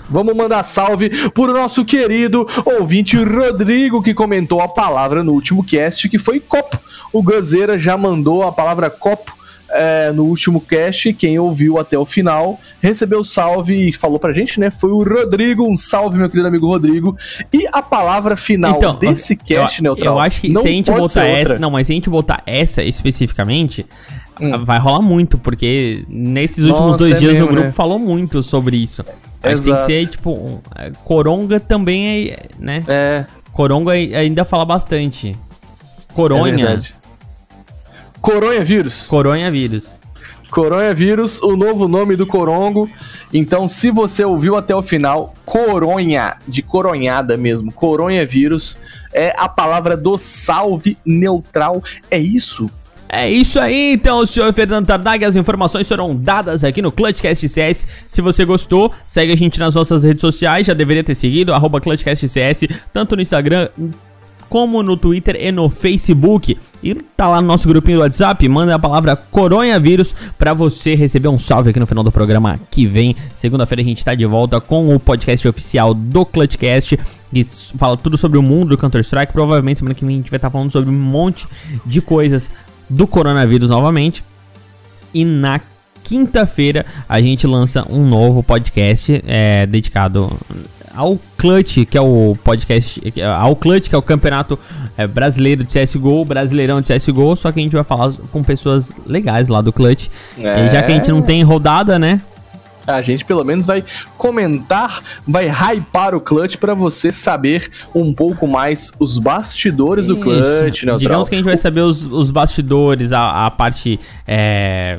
Vamos 0.09 0.37
mandar 0.37 0.63
salve 0.63 1.11
pro 1.31 1.53
nosso 1.53 1.85
querido 1.85 2.47
ouvinte 2.65 3.17
Rodrigo, 3.17 4.03
que 4.03 4.15
comentou 4.15 4.61
a 4.61 4.69
palavra 4.69 5.25
no 5.25 5.33
último 5.33 5.65
cast, 5.65 6.09
que 6.09 6.19
foi 6.19 6.39
copo. 6.39 6.79
O 7.13 7.23
Gazeira 7.23 7.79
já 7.79 7.97
mandou 7.97 8.45
a 8.45 8.53
palavra 8.53 8.89
copo 8.89 9.36
é, 9.77 10.13
no 10.13 10.25
último 10.25 10.61
cast. 10.61 11.13
Quem 11.13 11.39
ouviu 11.39 11.79
até 11.79 11.99
o 11.99 12.05
final 12.07 12.59
recebeu 12.81 13.23
salve 13.23 13.89
e 13.89 13.93
falou 13.93 14.19
pra 14.19 14.33
gente, 14.33 14.59
né? 14.59 14.71
Foi 14.71 14.91
o 14.91 15.03
Rodrigo. 15.03 15.69
Um 15.69 15.77
salve, 15.77 16.17
meu 16.19 16.29
querido 16.29 16.49
amigo 16.49 16.67
Rodrigo. 16.67 17.17
E 17.53 17.67
a 17.73 17.83
palavra 17.83 18.37
final 18.37 18.79
desse 18.97 19.37
cast, 19.37 19.79
eu, 19.81 19.85
neutral. 19.85 20.15
Eu 20.15 20.21
acho 20.21 20.41
que 20.41 20.49
não 20.49 20.63
se 20.63 20.69
a 20.69 20.71
gente 20.71 20.91
botar 20.91 21.25
essa. 21.25 21.59
Não, 21.59 21.71
mas 21.71 21.87
se 21.87 21.93
a 21.93 21.95
gente 21.97 22.11
botar 22.11 22.43
essa 22.47 22.83
especificamente, 22.83 23.87
Hum. 24.41 24.65
vai 24.67 24.79
rolar 24.79 25.01
muito, 25.01 25.39
porque 25.39 26.05
nesses 26.09 26.59
últimos 26.65 26.81
Nossa, 26.93 26.99
dois 26.99 27.13
é 27.13 27.19
dias 27.19 27.33
no 27.33 27.45
mesmo, 27.45 27.53
grupo 27.53 27.67
né? 27.69 27.73
falou 27.73 27.99
muito 27.99 28.43
sobre 28.43 28.77
isso. 28.77 29.03
Que 29.43 29.55
tem 29.63 29.75
que 29.77 29.81
ser, 29.83 30.07
tipo, 30.09 30.61
é, 30.75 30.91
Coronga 31.05 31.59
também 31.59 32.29
é, 32.31 32.39
né? 32.59 32.83
É, 32.87 33.25
Coronga 33.53 33.93
ai- 33.93 34.15
ainda 34.15 34.45
fala 34.45 34.65
bastante. 34.67 35.31
é 35.31 36.13
Coronha. 36.13 36.55
verdade. 36.57 36.95
Coronha 38.27 38.65
vírus. 38.65 39.07
Coronha 39.07 39.49
vírus. 39.53 40.01
Coronavírus, 40.51 41.41
o 41.41 41.57
novo 41.57 41.87
nome 41.87 42.17
do 42.17 42.27
corongo. 42.27 42.91
Então, 43.33 43.69
se 43.69 43.89
você 43.89 44.25
ouviu 44.25 44.57
até 44.57 44.75
o 44.75 44.83
final, 44.83 45.33
coronha, 45.45 46.37
de 46.49 46.61
coronhada 46.61 47.37
mesmo, 47.37 47.73
coronavírus, 47.73 48.77
é 49.15 49.33
a 49.37 49.49
palavra 49.49 49.97
do 49.97 50.19
salve 50.19 50.99
neutral. 51.07 51.81
É 52.11 52.19
isso? 52.19 52.69
É 53.09 53.31
isso 53.31 53.61
aí, 53.61 53.93
então, 53.93 54.27
senhor 54.27 54.53
Fernando 54.53 54.89
Tardag, 54.89 55.25
as 55.25 55.37
informações 55.37 55.87
foram 55.87 56.17
dadas 56.17 56.65
aqui 56.65 56.83
no 56.83 56.91
Clutchcast 56.91 57.49
CS. 57.49 57.87
Se 58.09 58.21
você 58.21 58.45
gostou, 58.45 58.93
segue 59.07 59.33
a 59.33 59.37
gente 59.37 59.61
nas 59.61 59.77
nossas 59.77 60.03
redes 60.03 60.21
sociais, 60.21 60.67
já 60.67 60.75
deveria 60.75 61.05
ter 61.05 61.15
seguido, 61.15 61.55
arroba 61.55 61.81
Clutchcast 61.81 62.29
CS, 62.29 62.67
tanto 62.93 63.15
no 63.15 63.23
Instagram 63.23 63.69
como 64.49 64.83
no 64.83 64.97
Twitter 64.97 65.37
e 65.39 65.51
no 65.51 65.69
Facebook. 65.69 66.57
E 66.83 66.95
tá 66.95 67.29
lá 67.29 67.41
no 67.41 67.47
nosso 67.47 67.69
grupinho 67.69 67.99
do 67.99 68.03
WhatsApp, 68.03 68.49
manda 68.49 68.75
a 68.75 68.79
palavra 68.79 69.17
coronavírus 69.17 70.15
para 70.39 70.55
você 70.55 70.95
receber 70.95 71.29
um 71.29 71.39
salve 71.39 71.71
aqui 71.71 71.81
no 71.81 71.87
final 71.87 72.05
do 72.05 72.13
programa 72.13 72.61
que 72.71 72.87
vem. 72.87 73.17
Segunda-feira 73.37 73.83
a 73.83 73.85
gente 73.85 74.05
tá 74.05 74.15
de 74.15 74.25
volta 74.25 74.61
com 74.61 74.95
o 74.95 75.01
podcast 75.01 75.47
oficial 75.49 75.95
do 75.95 76.25
Clutchcast 76.25 76.99
que 77.33 77.45
fala 77.77 77.97
tudo 77.97 78.17
sobre 78.17 78.39
o 78.39 78.43
mundo 78.43 78.71
do 78.71 78.79
Counter-Strike. 78.79 79.33
Provavelmente 79.33 79.79
semana 79.79 79.95
que 79.95 80.05
vem 80.05 80.17
a 80.17 80.19
gente 80.19 80.31
vai 80.31 80.39
estar 80.39 80.51
falando 80.51 80.71
sobre 80.71 80.91
um 80.91 80.93
monte 80.93 81.47
de 81.85 82.01
coisas 82.01 82.51
do 82.89 83.07
coronavírus 83.07 83.69
novamente. 83.69 84.25
E 85.13 85.25
na 85.25 85.61
quinta-feira 86.05 86.87
a 87.09 87.21
gente 87.21 87.47
lança 87.47 87.87
um 87.91 88.07
novo 88.07 88.43
podcast 88.43 89.23
é, 89.27 89.67
dedicado 89.67 90.31
ao 90.97 91.19
Clutch, 91.37 91.85
que 91.85 91.99
é 91.99 92.01
o 92.01 92.37
podcast, 92.43 93.01
ao 93.39 93.55
Clutch, 93.55 93.89
que 93.89 93.95
é 93.95 93.99
o 93.99 94.03
campeonato 94.03 94.59
é, 94.97 95.07
brasileiro 95.07 95.63
de 95.63 95.79
CSGO, 95.79 96.25
brasileirão 96.25 96.81
de 96.81 96.93
CSGO, 96.93 97.37
só 97.37 97.53
que 97.53 97.61
a 97.61 97.63
gente 97.63 97.75
vai 97.75 97.85
falar 97.85 98.13
com 98.33 98.43
pessoas 98.43 98.93
legais 99.07 99.49
lá 99.49 99.61
do 99.61 99.73
Clutch. 99.73 100.09
É. 100.39 100.67
E 100.67 100.71
já 100.71 100.83
que 100.83 100.93
a 100.93 100.95
gente 100.95 101.11
não 101.11 101.21
tem 101.21 101.43
rodada, 101.43 101.99
né? 101.99 102.21
A 102.87 103.03
gente 103.03 103.25
pelo 103.25 103.45
menos 103.45 103.67
vai 103.67 103.85
comentar, 104.17 105.03
vai 105.27 105.49
hypar 105.49 106.15
o 106.15 106.21
Clutch 106.21 106.57
pra 106.57 106.73
você 106.73 107.11
saber 107.11 107.69
um 107.95 108.15
pouco 108.15 108.47
mais 108.47 108.93
os 109.01 109.19
bastidores 109.19 110.07
do 110.07 110.15
Isso. 110.15 110.23
Clutch, 110.23 110.85
né? 110.85 110.97
Digamos 110.97 111.29
que 111.29 111.35
a 111.35 111.39
gente 111.39 111.47
vai 111.47 111.57
saber 111.57 111.81
os, 111.81 112.05
os 112.05 112.31
bastidores, 112.31 113.13
a, 113.13 113.47
a 113.47 113.51
parte 113.51 113.99
é, 114.27 114.99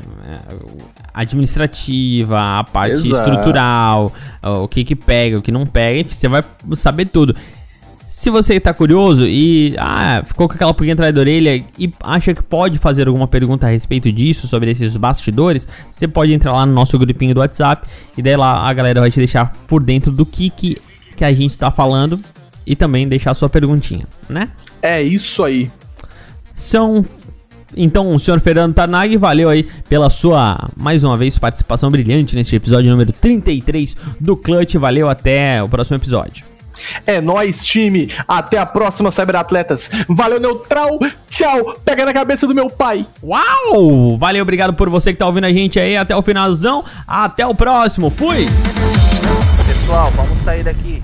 administrativa, 1.22 2.60
a 2.60 2.64
parte 2.64 2.94
Exato. 2.94 3.30
estrutural, 3.30 4.14
o 4.44 4.68
que 4.68 4.84
que 4.84 4.96
pega, 4.96 5.38
o 5.38 5.42
que 5.42 5.52
não 5.52 5.66
pega, 5.66 6.00
enfim, 6.00 6.14
você 6.14 6.28
vai 6.28 6.44
saber 6.74 7.06
tudo. 7.06 7.36
Se 8.08 8.30
você 8.30 8.60
tá 8.60 8.74
curioso 8.74 9.28
e 9.28 9.76
ah, 9.78 10.24
ficou 10.26 10.48
com 10.48 10.56
aquela 10.56 10.74
pulguinha 10.74 10.94
atrás 10.94 11.14
da 11.14 11.22
orelha 11.22 11.64
e 11.78 11.94
acha 12.02 12.34
que 12.34 12.42
pode 12.42 12.80
fazer 12.80 13.08
alguma 13.08 13.28
pergunta 13.28 13.68
a 13.68 13.70
respeito 13.70 14.12
disso, 14.12 14.48
sobre 14.48 14.72
esses 14.72 14.96
bastidores, 14.96 15.68
você 15.92 16.08
pode 16.08 16.34
entrar 16.34 16.54
lá 16.54 16.66
no 16.66 16.74
nosso 16.74 16.98
grupinho 16.98 17.36
do 17.36 17.42
WhatsApp 17.42 17.88
e 18.18 18.22
daí 18.22 18.36
lá 18.36 18.68
a 18.68 18.74
galera 18.74 19.02
vai 19.02 19.12
te 19.12 19.18
deixar 19.18 19.52
por 19.68 19.84
dentro 19.84 20.12
do 20.12 20.26
que, 20.26 20.50
que, 20.50 20.82
que 21.16 21.24
a 21.24 21.34
gente 21.34 21.56
tá 21.58 21.70
falando 21.70 22.20
e 22.66 22.76
também 22.76 23.08
deixar 23.08 23.32
a 23.32 23.36
sua 23.36 23.50
perguntinha, 23.50 24.08
né? 24.28 24.50
É 24.82 25.02
isso 25.02 25.44
aí. 25.44 25.70
São. 26.56 27.06
Então, 27.78 28.14
o 28.14 28.20
senhor 28.20 28.40
Fernando 28.40 28.74
Tarnag, 28.74 29.16
valeu 29.18 29.50
aí 29.50 29.68
pela 29.88 30.10
sua, 30.10 30.58
mais 30.76 31.04
uma 31.04 31.16
vez, 31.16 31.38
participação 31.38 31.90
brilhante 31.90 32.36
neste 32.36 32.56
episódio 32.56 32.90
número 32.90 33.14
33 33.14 33.96
do 34.20 34.36
Clutch. 34.36 34.76
Valeu, 34.76 35.10
até 35.10 35.62
o 35.62 35.70
próximo 35.70 35.98
episódio. 35.98 36.44
É 37.06 37.20
nóis, 37.22 37.66
time. 37.66 38.12
Até 38.28 38.58
a 38.58 38.66
próxima, 38.66 39.12
Cyberatletas. 39.12 39.90
Valeu, 40.08 40.40
Neutral. 40.40 41.00
Tchau. 41.28 41.76
Pega 41.84 42.06
na 42.06 42.14
cabeça 42.14 42.48
do 42.48 42.56
meu 42.56 42.70
pai. 42.70 43.06
Uau! 43.24 44.18
Valeu, 44.18 44.42
obrigado 44.42 44.74
por 44.74 44.90
você 44.90 45.14
que 45.14 45.20
tá 45.20 45.26
ouvindo 45.26 45.46
a 45.46 45.52
gente 45.52 45.80
aí 45.80 45.98
até 45.98 46.16
o 46.16 46.22
finalzão. 46.22 46.84
Até 47.08 47.46
o 47.46 47.56
próximo. 47.56 48.10
Fui! 48.10 48.46
Pessoal, 49.68 50.12
vamos 50.12 50.38
sair 50.44 50.64
daqui. 50.64 51.02